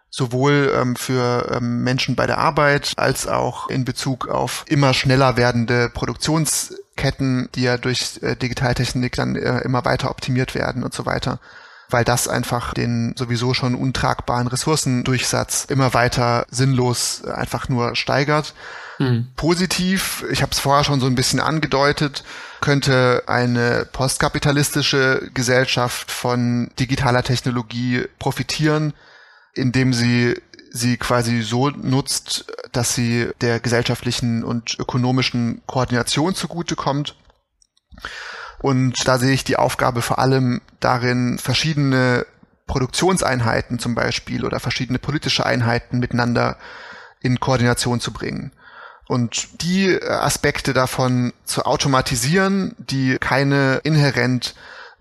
Sowohl 0.09 0.73
ähm, 0.73 0.95
für 0.95 1.51
ähm, 1.55 1.83
Menschen 1.83 2.15
bei 2.15 2.27
der 2.27 2.37
Arbeit 2.37 2.93
als 2.95 3.27
auch 3.27 3.69
in 3.69 3.83
Bezug 3.83 4.29
auf 4.29 4.63
immer 4.67 4.93
schneller 4.93 5.35
werdende 5.35 5.89
Produktionsketten, 5.89 7.49
die 7.55 7.63
ja 7.63 7.77
durch 7.77 8.19
äh, 8.21 8.35
Digitaltechnik 8.35 9.15
dann 9.15 9.35
äh, 9.35 9.59
immer 9.59 9.83
weiter 9.83 10.09
optimiert 10.09 10.55
werden 10.55 10.83
und 10.83 10.93
so 10.93 11.05
weiter 11.05 11.39
weil 11.89 12.03
das 12.03 12.27
einfach 12.27 12.73
den 12.73 13.15
sowieso 13.17 13.53
schon 13.53 13.75
untragbaren 13.75 14.47
Ressourcendurchsatz 14.47 15.65
immer 15.65 15.93
weiter 15.93 16.45
sinnlos 16.49 17.21
äh, 17.25 17.31
einfach 17.31 17.69
nur 17.69 17.95
steigert. 17.95 18.53
Mhm. 18.99 19.27
Positiv, 19.35 20.25
ich 20.31 20.41
habe 20.41 20.51
es 20.51 20.59
vorher 20.59 20.83
schon 20.83 20.99
so 20.99 21.07
ein 21.07 21.15
bisschen 21.15 21.39
angedeutet, 21.39 22.23
könnte 22.61 23.23
eine 23.27 23.87
postkapitalistische 23.91 25.29
Gesellschaft 25.33 26.11
von 26.11 26.71
digitaler 26.79 27.23
Technologie 27.23 28.05
profitieren, 28.19 28.93
indem 29.53 29.93
sie 29.93 30.35
sie 30.71 30.97
quasi 30.97 31.41
so 31.41 31.69
nutzt, 31.69 32.45
dass 32.71 32.93
sie 32.93 33.29
der 33.41 33.59
gesellschaftlichen 33.59 34.43
und 34.43 34.77
ökonomischen 34.79 35.61
Koordination 35.65 36.35
zugutekommt. 36.35 37.15
Und 38.59 39.07
da 39.07 39.17
sehe 39.17 39.33
ich 39.33 39.43
die 39.43 39.57
Aufgabe 39.57 40.01
vor 40.01 40.19
allem 40.19 40.61
darin, 40.79 41.37
verschiedene 41.37 42.25
Produktionseinheiten 42.65 43.79
zum 43.79 43.95
Beispiel 43.95 44.45
oder 44.45 44.59
verschiedene 44.59 44.99
politische 44.99 45.45
Einheiten 45.45 45.99
miteinander 45.99 46.57
in 47.21 47.39
Koordination 47.39 47.99
zu 47.99 48.11
bringen. 48.11 48.51
Und 49.07 49.61
die 49.61 50.01
Aspekte 50.01 50.73
davon 50.73 51.33
zu 51.45 51.65
automatisieren, 51.65 52.75
die 52.77 53.17
keine 53.19 53.79
inhärent 53.83 54.53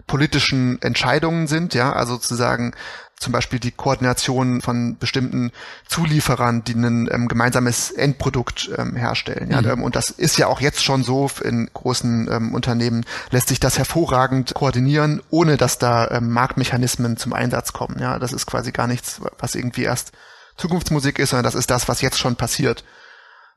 politischen 0.07 0.81
Entscheidungen 0.83 1.49
sind, 1.49 1.75
ja, 1.75 1.93
also 1.93 2.15
sozusagen 2.15 2.73
zum 3.19 3.33
Beispiel 3.33 3.59
die 3.59 3.71
Koordination 3.71 4.61
von 4.61 4.99
bestimmten 4.99 5.51
Zulieferern, 5.89 6.65
die 6.65 6.75
ein 6.75 7.09
ähm, 7.11 7.29
gemeinsames 7.29 7.91
Endprodukt 7.91 8.71
ähm, 8.77 8.95
herstellen. 8.95 9.51
Ja, 9.51 9.63
mhm. 9.63 9.83
Und 9.83 9.97
das 9.97 10.11
ist 10.11 10.37
ja 10.37 10.49
auch 10.49 10.61
jetzt 10.61 10.85
schon 10.85 11.03
so 11.03 11.31
in 11.43 11.71
großen 11.73 12.29
ähm, 12.31 12.55
Unternehmen, 12.55 13.07
lässt 13.31 13.49
sich 13.49 13.59
das 13.59 13.79
hervorragend 13.79 14.53
koordinieren, 14.55 15.23
ohne 15.31 15.57
dass 15.57 15.79
da 15.79 16.11
ähm, 16.11 16.31
Marktmechanismen 16.31 17.17
zum 17.17 17.33
Einsatz 17.33 17.73
kommen. 17.73 17.97
Ja, 17.99 18.19
das 18.19 18.33
ist 18.33 18.47
quasi 18.47 18.71
gar 18.71 18.87
nichts, 18.87 19.21
was 19.39 19.55
irgendwie 19.55 19.85
erst 19.85 20.13
Zukunftsmusik 20.59 21.19
ist, 21.19 21.31
sondern 21.31 21.45
das 21.45 21.55
ist 21.55 21.71
das, 21.71 21.89
was 21.89 22.03
jetzt 22.03 22.19
schon 22.19 22.37
passiert. 22.37 22.85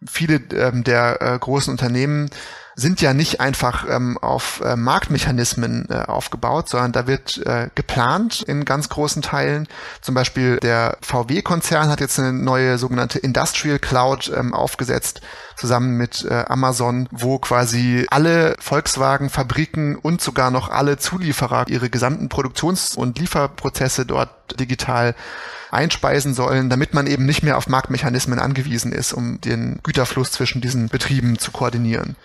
Viele 0.07 0.35
ähm, 0.53 0.83
der 0.83 1.21
äh, 1.21 1.37
großen 1.37 1.71
Unternehmen 1.71 2.29
sind 2.79 3.01
ja 3.01 3.13
nicht 3.13 3.41
einfach 3.41 3.85
ähm, 3.89 4.17
auf 4.17 4.61
äh, 4.61 4.75
Marktmechanismen 4.75 5.87
äh, 5.89 6.05
aufgebaut, 6.07 6.69
sondern 6.69 6.93
da 6.93 7.07
wird 7.07 7.45
äh, 7.45 7.69
geplant 7.75 8.41
in 8.41 8.63
ganz 8.63 8.89
großen 8.89 9.21
Teilen. 9.21 9.67
Zum 10.01 10.15
Beispiel 10.15 10.57
der 10.57 10.97
VW-Konzern 11.01 11.89
hat 11.89 11.99
jetzt 11.99 12.19
eine 12.19 12.31
neue 12.31 12.77
sogenannte 12.77 13.19
Industrial 13.19 13.79
Cloud 13.79 14.31
ähm, 14.35 14.53
aufgesetzt, 14.53 15.21
zusammen 15.57 15.97
mit 15.97 16.23
äh, 16.23 16.45
Amazon, 16.47 17.09
wo 17.11 17.37
quasi 17.37 18.05
alle 18.09 18.55
Volkswagen-Fabriken 18.59 19.97
und 19.97 20.21
sogar 20.21 20.49
noch 20.49 20.69
alle 20.69 20.97
Zulieferer 20.97 21.65
ihre 21.67 21.89
gesamten 21.89 22.29
Produktions- 22.29 22.95
und 22.95 23.19
Lieferprozesse 23.19 24.05
dort 24.05 24.29
digital 24.57 25.15
einspeisen 25.71 26.33
sollen, 26.33 26.69
damit 26.69 26.93
man 26.93 27.07
eben 27.07 27.25
nicht 27.25 27.43
mehr 27.43 27.57
auf 27.57 27.67
Marktmechanismen 27.67 28.39
angewiesen 28.39 28.91
ist, 28.91 29.13
um 29.13 29.39
den 29.41 29.79
Güterfluss 29.83 30.31
zwischen 30.31 30.61
diesen 30.61 30.89
Betrieben 30.89 31.37
zu 31.37 31.51
koordinieren. 31.51 32.15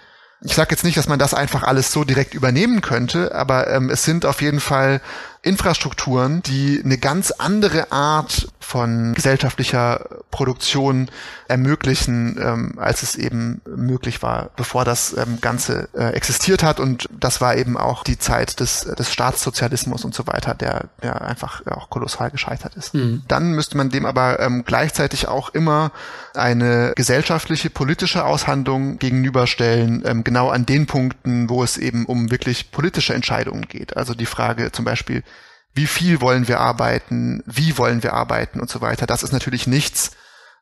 Ich 0.40 0.54
sage 0.54 0.70
jetzt 0.72 0.84
nicht, 0.84 0.96
dass 0.96 1.08
man 1.08 1.18
das 1.18 1.32
einfach 1.32 1.62
alles 1.62 1.90
so 1.90 2.04
direkt 2.04 2.34
übernehmen 2.34 2.80
könnte, 2.80 3.34
aber 3.34 3.68
ähm, 3.68 3.88
es 3.88 4.04
sind 4.04 4.26
auf 4.26 4.42
jeden 4.42 4.60
Fall 4.60 5.00
Infrastrukturen, 5.44 6.42
die 6.42 6.80
eine 6.84 6.98
ganz 6.98 7.30
andere 7.30 7.92
Art 7.92 8.48
von 8.64 9.12
gesellschaftlicher 9.14 10.08
Produktion 10.30 11.10
ermöglichen, 11.48 12.38
ähm, 12.40 12.78
als 12.78 13.02
es 13.02 13.14
eben 13.14 13.60
möglich 13.66 14.22
war, 14.22 14.50
bevor 14.56 14.84
das 14.84 15.14
ähm, 15.16 15.38
Ganze 15.40 15.88
äh, 15.92 16.14
existiert 16.14 16.62
hat. 16.62 16.80
Und 16.80 17.08
das 17.10 17.40
war 17.40 17.56
eben 17.56 17.76
auch 17.76 18.02
die 18.02 18.18
Zeit 18.18 18.58
des, 18.60 18.80
des 18.82 19.12
Staatssozialismus 19.12 20.04
und 20.04 20.14
so 20.14 20.26
weiter, 20.26 20.54
der, 20.54 20.86
der 21.02 21.20
einfach 21.22 21.64
auch 21.66 21.90
kolossal 21.90 22.30
gescheitert 22.30 22.74
ist. 22.76 22.94
Mhm. 22.94 23.22
Dann 23.28 23.52
müsste 23.52 23.76
man 23.76 23.90
dem 23.90 24.06
aber 24.06 24.40
ähm, 24.40 24.64
gleichzeitig 24.64 25.28
auch 25.28 25.50
immer 25.50 25.92
eine 26.34 26.94
gesellschaftliche, 26.96 27.68
politische 27.70 28.24
Aushandlung 28.24 28.98
gegenüberstellen, 28.98 30.02
ähm, 30.06 30.24
genau 30.24 30.48
an 30.48 30.64
den 30.64 30.86
Punkten, 30.86 31.50
wo 31.50 31.62
es 31.62 31.76
eben 31.76 32.06
um 32.06 32.30
wirklich 32.30 32.70
politische 32.70 33.14
Entscheidungen 33.14 33.68
geht. 33.68 33.96
Also 33.96 34.14
die 34.14 34.26
Frage 34.26 34.72
zum 34.72 34.86
Beispiel, 34.86 35.22
wie 35.74 35.86
viel 35.86 36.20
wollen 36.20 36.48
wir 36.48 36.60
arbeiten, 36.60 37.42
wie 37.46 37.76
wollen 37.78 38.02
wir 38.02 38.14
arbeiten 38.14 38.60
und 38.60 38.70
so 38.70 38.80
weiter. 38.80 39.06
Das 39.06 39.22
ist 39.22 39.32
natürlich 39.32 39.66
nichts, 39.66 40.12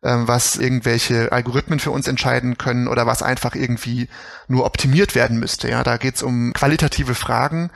ähm, 0.03 0.27
was 0.27 0.57
irgendwelche 0.57 1.31
Algorithmen 1.31 1.79
für 1.79 1.91
uns 1.91 2.09
entscheiden 2.09 2.59
können 2.59 2.89
oder 2.89 3.07
was 3.07 3.23
einfach 3.23 3.55
irgendwie 3.55 4.09
nur 4.49 4.65
optimiert 4.65 5.15
werden 5.15 5.39
müsste. 5.39 5.71
Ja, 5.71 5.85
da 5.85 5.97
geht 5.97 6.17
es 6.17 6.23
um 6.23 6.53
qualitative 6.53 7.15
Fragen, 7.15 7.71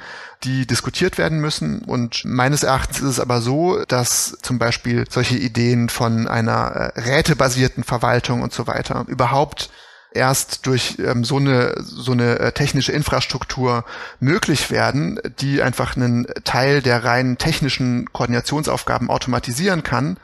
die 0.44 0.66
diskutiert 0.66 1.18
werden 1.18 1.40
müssen. 1.40 1.82
Und 1.82 2.24
meines 2.24 2.62
Erachtens 2.62 2.98
ist 2.98 3.04
es 3.04 3.20
aber 3.20 3.40
so, 3.40 3.84
dass 3.86 4.36
zum 4.42 4.58
Beispiel 4.58 5.04
solche 5.08 5.36
Ideen 5.36 5.88
von 5.88 6.26
einer 6.26 6.92
äh, 6.96 7.00
rätebasierten 7.00 7.84
Verwaltung 7.84 8.42
und 8.42 8.52
so 8.52 8.66
weiter 8.66 9.04
überhaupt 9.08 9.70
erst 10.16 10.66
durch 10.66 10.96
ähm, 10.98 11.24
so 11.24 11.36
eine 11.36 11.74
so 11.78 12.12
eine 12.12 12.38
äh, 12.38 12.52
technische 12.52 12.92
Infrastruktur 12.92 13.84
möglich 14.18 14.70
werden, 14.70 15.20
die 15.38 15.62
einfach 15.62 15.96
einen 15.96 16.26
Teil 16.44 16.82
der 16.82 17.04
rein 17.04 17.38
technischen 17.38 18.12
Koordinationsaufgaben 18.12 19.10
automatisieren 19.10 19.82
kann, 19.82 20.18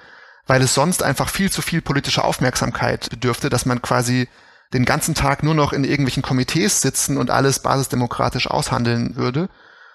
weil 0.47 0.63
es 0.63 0.75
sonst 0.75 1.03
einfach 1.03 1.29
viel 1.29 1.51
zu 1.51 1.63
viel 1.63 1.83
politische 1.83 2.25
Aufmerksamkeit 2.25 3.09
bedürfte, 3.11 3.49
dass 3.49 3.67
man 3.67 3.81
quasi 3.81 4.29
den 4.73 4.85
ganzen 4.85 5.15
Tag 5.15 5.43
nur 5.43 5.55
noch 5.55 5.73
in 5.73 5.85
irgendwelchen 5.85 6.23
Komitees 6.23 6.81
sitzen 6.81 7.17
und 7.19 7.31
alles 7.31 7.61
basisdemokratisch 7.61 8.49
aushandeln 8.49 9.17
würde. 9.17 9.49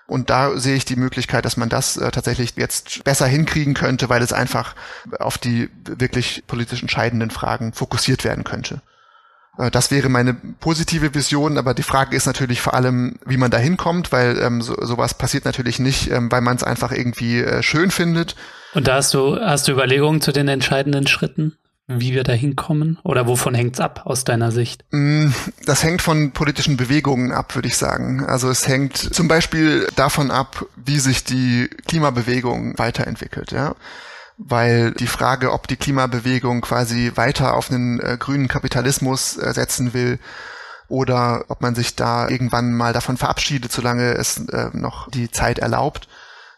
Und 0.08 0.30
da 0.30 0.58
sehe 0.58 0.76
ich 0.76 0.86
die 0.86 0.96
Möglichkeit, 0.96 1.44
dass 1.44 1.58
man 1.58 1.68
das 1.68 1.98
äh, 1.98 2.12
tatsächlich 2.12 2.54
jetzt 2.56 3.04
besser 3.04 3.28
hinkriegen 3.28 3.74
könnte, 3.74 4.08
weil 4.08 4.22
es 4.22 4.32
einfach 4.32 4.74
auf 5.20 5.38
die 5.38 5.70
wirklich 5.84 6.44
politisch 6.48 6.82
entscheidenden 6.82 7.30
Fragen 7.30 7.74
fokussiert 7.74 8.24
werden 8.24 8.46
könnte. 8.46 8.82
Äh, 9.58 9.72
das 9.72 9.92
wäre 9.92 10.10
meine 10.10 10.34
positive 10.34 11.14
Vision, 11.14 11.58
aber 11.58 11.74
die 11.74 11.84
Frage 11.84 12.16
ist 12.16 12.26
natürlich 12.26 12.62
vor 12.62 12.74
allem, 12.74 13.20
wie 13.26 13.38
man 13.38 13.52
da 13.52 13.58
hinkommt, 13.58 14.12
weil 14.12 14.40
ähm, 14.40 14.62
so, 14.62 14.76
sowas 14.86 15.14
passiert 15.14 15.46
natürlich 15.46 15.80
nicht, 15.80 16.12
ähm, 16.12 16.32
weil 16.32 16.42
man 16.42 16.56
es 16.56 16.64
einfach 16.64 16.92
irgendwie 16.92 17.40
äh, 17.40 17.64
schön 17.64 17.92
findet. 17.92 18.36
Und 18.74 18.88
da 18.88 18.96
hast 18.96 19.14
du, 19.14 19.40
hast 19.40 19.68
du 19.68 19.72
Überlegungen 19.72 20.22
zu 20.22 20.32
den 20.32 20.48
entscheidenden 20.48 21.08
Schritten, 21.08 21.58
wie 21.88 22.14
wir 22.14 22.24
da 22.24 22.34
hinkommen? 22.34 23.00
Oder 23.04 23.28
wovon 23.28 23.56
hängt's 23.56 23.80
ab 23.80 24.02
aus 24.06 24.24
deiner 24.26 24.52
Sicht? 24.52 24.84
Mm, 24.92 25.30
das 25.66 25.84
hängt 25.84 26.02
von 26.02 26.32
politischen 26.32 26.78
Bewegungen 26.78 27.32
ab, 27.32 27.56
würde 27.56 27.70
ich 27.70 27.78
sagen. 27.78 28.26
Also 28.26 28.50
es 28.50 28.68
hängt 28.68 28.98
zum 28.98 29.28
Beispiel 29.28 29.88
davon 29.96 30.32
ab, 30.32 30.66
wie 30.76 31.00
sich 31.00 31.24
die 31.24 31.70
Klimabewegung 31.88 32.78
weiterentwickelt. 32.78 33.52
Ja? 33.52 33.76
Weil 34.38 34.92
die 34.92 35.08
Frage, 35.08 35.52
ob 35.52 35.68
die 35.68 35.78
Klimabewegung 35.78 36.62
quasi 36.62 37.12
weiter 37.16 37.56
auf 37.56 37.72
einen 37.72 38.00
äh, 38.00 38.18
grünen 38.20 38.48
Kapitalismus 38.48 39.38
äh, 39.38 39.54
setzen 39.54 39.94
will 39.94 40.20
oder 40.88 41.46
ob 41.50 41.62
man 41.62 41.76
sich 41.76 41.96
da 41.96 42.30
irgendwann 42.30 42.74
mal 42.74 42.94
davon 42.94 43.18
verabschiedet, 43.18 43.72
solange 43.72 44.14
es 44.14 44.38
äh, 44.48 44.70
noch 44.74 45.10
die 45.10 45.32
Zeit 45.32 45.60
erlaubt, 45.60 46.08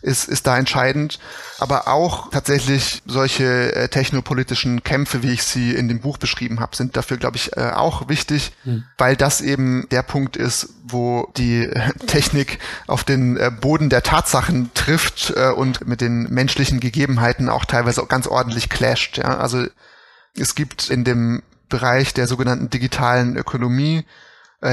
ist, 0.01 0.29
ist 0.29 0.47
da 0.47 0.57
entscheidend. 0.57 1.19
Aber 1.59 1.87
auch 1.87 2.29
tatsächlich 2.29 3.01
solche 3.05 3.75
äh, 3.75 3.89
technopolitischen 3.89 4.83
Kämpfe, 4.83 5.23
wie 5.23 5.31
ich 5.31 5.43
sie 5.43 5.75
in 5.75 5.87
dem 5.87 5.99
Buch 5.99 6.17
beschrieben 6.17 6.59
habe, 6.59 6.75
sind 6.75 6.95
dafür, 6.95 7.17
glaube 7.17 7.37
ich, 7.37 7.55
äh, 7.57 7.71
auch 7.71 8.07
wichtig, 8.07 8.53
mhm. 8.63 8.85
weil 8.97 9.15
das 9.15 9.41
eben 9.41 9.87
der 9.91 10.03
Punkt 10.03 10.37
ist, 10.37 10.69
wo 10.83 11.31
die 11.35 11.65
äh, 11.65 11.91
Technik 12.07 12.59
auf 12.87 13.03
den 13.03 13.37
äh, 13.37 13.51
Boden 13.51 13.89
der 13.89 14.03
Tatsachen 14.03 14.71
trifft 14.73 15.33
äh, 15.35 15.49
und 15.49 15.87
mit 15.87 16.01
den 16.01 16.23
menschlichen 16.29 16.79
Gegebenheiten 16.79 17.49
auch 17.49 17.65
teilweise 17.65 18.01
auch 18.01 18.07
ganz 18.07 18.27
ordentlich 18.27 18.69
clasht. 18.69 19.17
Ja? 19.17 19.37
Also 19.37 19.65
es 20.37 20.55
gibt 20.55 20.89
in 20.89 21.03
dem 21.03 21.43
Bereich 21.67 22.13
der 22.13 22.27
sogenannten 22.27 22.69
digitalen 22.69 23.35
Ökonomie 23.35 24.05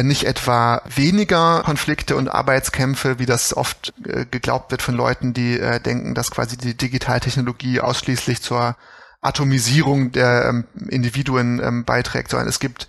nicht 0.02 0.24
etwa 0.24 0.82
weniger 0.86 1.62
Konflikte 1.64 2.16
und 2.16 2.28
Arbeitskämpfe, 2.28 3.20
wie 3.20 3.26
das 3.26 3.56
oft 3.56 3.94
äh, 4.04 4.26
geglaubt 4.28 4.72
wird 4.72 4.82
von 4.82 4.96
Leuten, 4.96 5.32
die 5.32 5.60
äh, 5.60 5.80
denken, 5.80 6.14
dass 6.14 6.32
quasi 6.32 6.56
die 6.56 6.76
Digitaltechnologie 6.76 7.80
ausschließlich 7.80 8.42
zur 8.42 8.76
Atomisierung 9.20 10.10
der 10.10 10.46
ähm, 10.48 10.64
Individuen 10.88 11.60
ähm, 11.62 11.84
beiträgt, 11.84 12.30
sondern 12.30 12.48
es 12.48 12.58
gibt 12.58 12.88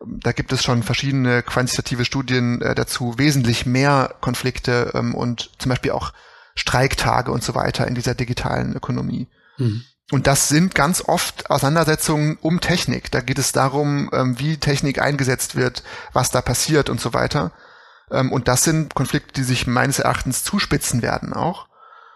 da 0.00 0.32
gibt 0.32 0.52
es 0.52 0.62
schon 0.62 0.82
verschiedene 0.82 1.42
quantitative 1.42 2.04
Studien 2.04 2.62
äh, 2.62 2.74
dazu, 2.74 3.18
wesentlich 3.18 3.66
mehr 3.66 4.14
Konflikte 4.20 4.92
ähm, 4.94 5.14
und 5.14 5.50
zum 5.58 5.70
Beispiel 5.70 5.90
auch 5.90 6.12
Streiktage 6.54 7.30
und 7.32 7.42
so 7.42 7.54
weiter 7.54 7.86
in 7.86 7.94
dieser 7.94 8.14
digitalen 8.14 8.74
Ökonomie. 8.74 9.28
Mhm. 9.58 9.82
Und 10.10 10.26
das 10.26 10.48
sind 10.48 10.74
ganz 10.74 11.02
oft 11.06 11.50
Auseinandersetzungen 11.50 12.38
um 12.40 12.60
Technik. 12.60 13.10
Da 13.10 13.20
geht 13.20 13.38
es 13.38 13.52
darum, 13.52 14.10
ähm, 14.12 14.38
wie 14.38 14.56
Technik 14.56 15.00
eingesetzt 15.00 15.54
wird, 15.54 15.82
was 16.14 16.30
da 16.30 16.40
passiert 16.40 16.88
und 16.88 17.00
so 17.00 17.12
weiter. 17.12 17.52
Ähm, 18.10 18.32
und 18.32 18.48
das 18.48 18.64
sind 18.64 18.94
Konflikte, 18.94 19.34
die 19.34 19.42
sich 19.42 19.66
meines 19.66 19.98
Erachtens 19.98 20.44
zuspitzen 20.44 21.02
werden 21.02 21.34
auch. 21.34 21.68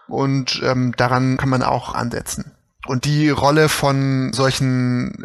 Und 0.07 0.61
ähm, 0.63 0.93
daran 0.97 1.37
kann 1.37 1.49
man 1.49 1.61
auch 1.61 1.93
ansetzen. 1.93 2.51
Und 2.85 3.05
die 3.05 3.29
Rolle 3.29 3.69
von 3.69 4.33
solchen, 4.33 5.15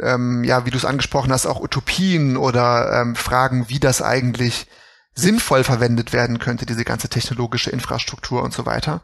ja, 0.45 0.64
wie 0.64 0.71
du 0.71 0.77
es 0.77 0.85
angesprochen 0.85 1.33
hast, 1.33 1.45
auch 1.45 1.61
Utopien 1.61 2.37
oder 2.37 3.12
Fragen, 3.16 3.69
wie 3.69 3.81
das 3.81 4.01
eigentlich 4.01 4.69
sinnvoll 5.16 5.64
verwendet 5.64 6.12
werden 6.12 6.39
könnte, 6.39 6.66
diese 6.66 6.85
ganze 6.85 7.09
technologische 7.09 7.71
Infrastruktur 7.71 8.45
und 8.45 8.55
so 8.55 8.64
weiter, 8.64 9.01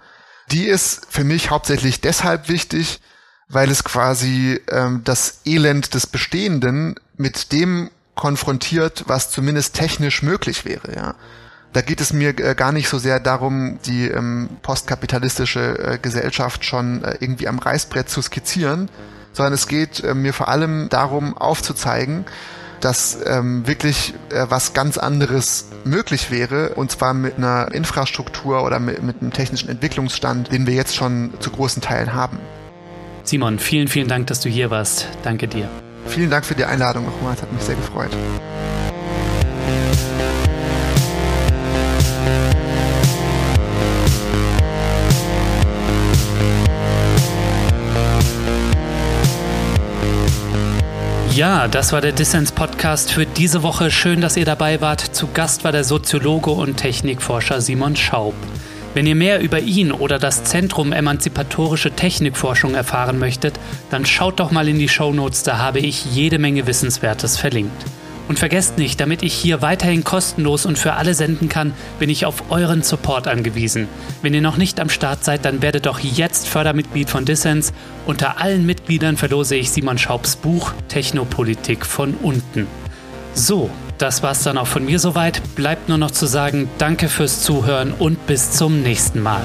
die 0.53 0.67
ist 0.67 1.09
für 1.11 1.25
mich 1.25 1.51
hauptsächlich 1.51 2.01
deshalb 2.01 2.49
wichtig, 2.49 3.01
weil 3.49 3.71
es 3.71 3.85
quasi 3.85 4.61
ähm, 4.71 5.03
das 5.05 5.41
Elend 5.45 5.95
des 5.95 6.07
Bestehenden 6.07 6.95
mit 7.17 7.53
dem 7.53 7.91
konfrontiert, 8.15 9.05
was 9.07 9.31
zumindest 9.31 9.75
technisch 9.75 10.23
möglich 10.23 10.65
wäre, 10.65 10.95
ja. 10.95 11.15
Da 11.73 11.81
geht 11.83 12.01
es 12.01 12.13
mir 12.13 12.39
äh, 12.39 12.55
gar 12.55 12.71
nicht 12.71 12.89
so 12.89 12.99
sehr 12.99 13.19
darum, 13.19 13.81
die 13.85 14.07
ähm, 14.07 14.49
postkapitalistische 14.63 15.79
äh, 15.79 15.99
Gesellschaft 15.99 16.65
schon 16.65 17.03
äh, 17.03 17.17
irgendwie 17.19 17.49
am 17.49 17.59
Reißbrett 17.59 18.09
zu 18.09 18.23
skizzieren, 18.23 18.89
sondern 19.33 19.55
es 19.55 19.67
geht 19.67 20.03
äh, 20.05 20.15
mir 20.15 20.33
vor 20.33 20.47
allem 20.47 20.89
darum, 20.89 21.37
aufzuzeigen, 21.37 22.27
dass 22.81 23.19
ähm, 23.27 23.67
wirklich 23.67 24.15
äh, 24.31 24.47
was 24.49 24.73
ganz 24.73 24.99
anderes 24.99 25.67
möglich 25.85 26.31
wäre, 26.31 26.75
und 26.77 26.93
zwar 26.93 27.13
mit 27.13 27.39
einer 27.39 27.73
Infrastruktur 27.73 28.63
oder 28.63 28.79
mit, 28.79 29.03
mit 29.03 29.21
einem 29.21 29.33
technischen 29.33 29.69
Entwicklungsstand, 29.69 30.53
den 30.53 30.69
wir 30.69 30.75
jetzt 30.75 30.95
schon 30.95 31.33
zu 31.41 31.51
großen 31.51 31.83
Teilen 31.83 32.15
haben. 32.15 32.39
Simon, 33.25 33.59
vielen, 33.59 33.89
vielen 33.89 34.09
Dank, 34.09 34.27
dass 34.29 34.41
du 34.41 34.49
hier 34.49 34.71
warst. 34.71 35.09
Danke 35.23 35.49
dir. 35.49 35.69
Vielen 36.07 36.31
Dank 36.31 36.45
für 36.45 36.55
die 36.55 36.65
Einladung 36.65 37.07
nochmal, 37.07 37.35
es 37.35 37.43
hat 37.43 37.53
mich 37.53 37.63
sehr 37.63 37.75
gefreut. 37.75 38.11
Ja, 51.35 51.67
das 51.67 51.93
war 51.93 52.01
der 52.01 52.13
Dissens 52.13 52.53
Podcast 52.53 53.11
für 53.11 53.27
diese 53.27 53.65
Woche. 53.65 53.91
Schön, 53.91 54.21
dass 54.21 54.37
ihr 54.37 54.45
dabei 54.45 54.81
wart. 54.81 55.01
Zu 55.01 55.33
Gast 55.33 55.65
war 55.65 55.73
der 55.73 55.83
Soziologe 55.83 56.51
und 56.51 56.77
Technikforscher 56.77 57.61
Simon 57.61 57.97
Schaub. 57.97 58.35
Wenn 58.95 59.07
ihr 59.09 59.17
mehr 59.17 59.41
über 59.41 59.59
ihn 59.59 59.91
oder 59.91 60.21
das 60.21 60.45
Zentrum 60.45 60.93
Emanzipatorische 60.93 61.91
Technikforschung 61.91 62.77
erfahren 62.77 63.19
möchtet, 63.19 63.59
dann 63.91 64.07
schaut 64.07 64.39
doch 64.39 64.53
mal 64.53 64.69
in 64.69 64.79
die 64.79 64.89
Show 64.89 65.13
Notes, 65.13 65.43
da 65.43 65.59
habe 65.59 65.81
ich 65.81 66.05
jede 66.15 66.39
Menge 66.39 66.69
Wissenswertes 66.69 67.37
verlinkt. 67.37 67.85
Und 68.29 68.39
vergesst 68.39 68.79
nicht, 68.79 69.01
damit 69.01 69.25
ich 69.25 69.35
hier 69.35 69.63
weiterhin 69.63 70.05
kostenlos 70.05 70.65
und 70.65 70.79
für 70.79 70.95
alle 70.95 71.15
senden 71.15 71.49
kann, 71.49 71.75
bin 71.99 72.09
ich 72.09 72.25
auf 72.25 72.51
euren 72.51 72.83
Support 72.83 73.27
angewiesen. 73.27 73.89
Wenn 74.23 74.33
ihr 74.33 74.41
noch 74.41 74.57
nicht 74.57 74.79
am 74.79 74.89
Start 74.89 75.25
seid, 75.25 75.45
dann 75.45 75.61
werdet 75.61 75.87
doch 75.87 75.99
jetzt 75.99 76.49
Fördermitglied 76.49 77.11
von 77.11 77.25
Dissens. 77.25 77.73
Unter 78.07 78.41
allen 78.41 78.65
Mitgliedern 78.65 79.17
verlose 79.17 79.57
ich 79.57 79.73
Simon 79.73 79.99
Schaubs 79.99 80.37
Buch 80.37 80.73
Technopolitik 80.89 81.85
von 81.85 82.15
unten. 82.23 82.69
So, 83.35 83.71
das 83.99 84.23
war's 84.23 84.43
dann 84.43 84.59
auch 84.59 84.67
von 84.67 84.85
mir 84.85 84.99
soweit. 84.99 85.41
Bleibt 85.55 85.89
nur 85.89 85.99
noch 85.99 86.11
zu 86.11 86.27
sagen, 86.27 86.69
danke 86.79 87.09
fürs 87.09 87.43
Zuhören 87.43 87.93
und 87.93 88.27
bis 88.27 88.53
zum 88.53 88.83
nächsten 88.83 89.21
Mal. 89.21 89.43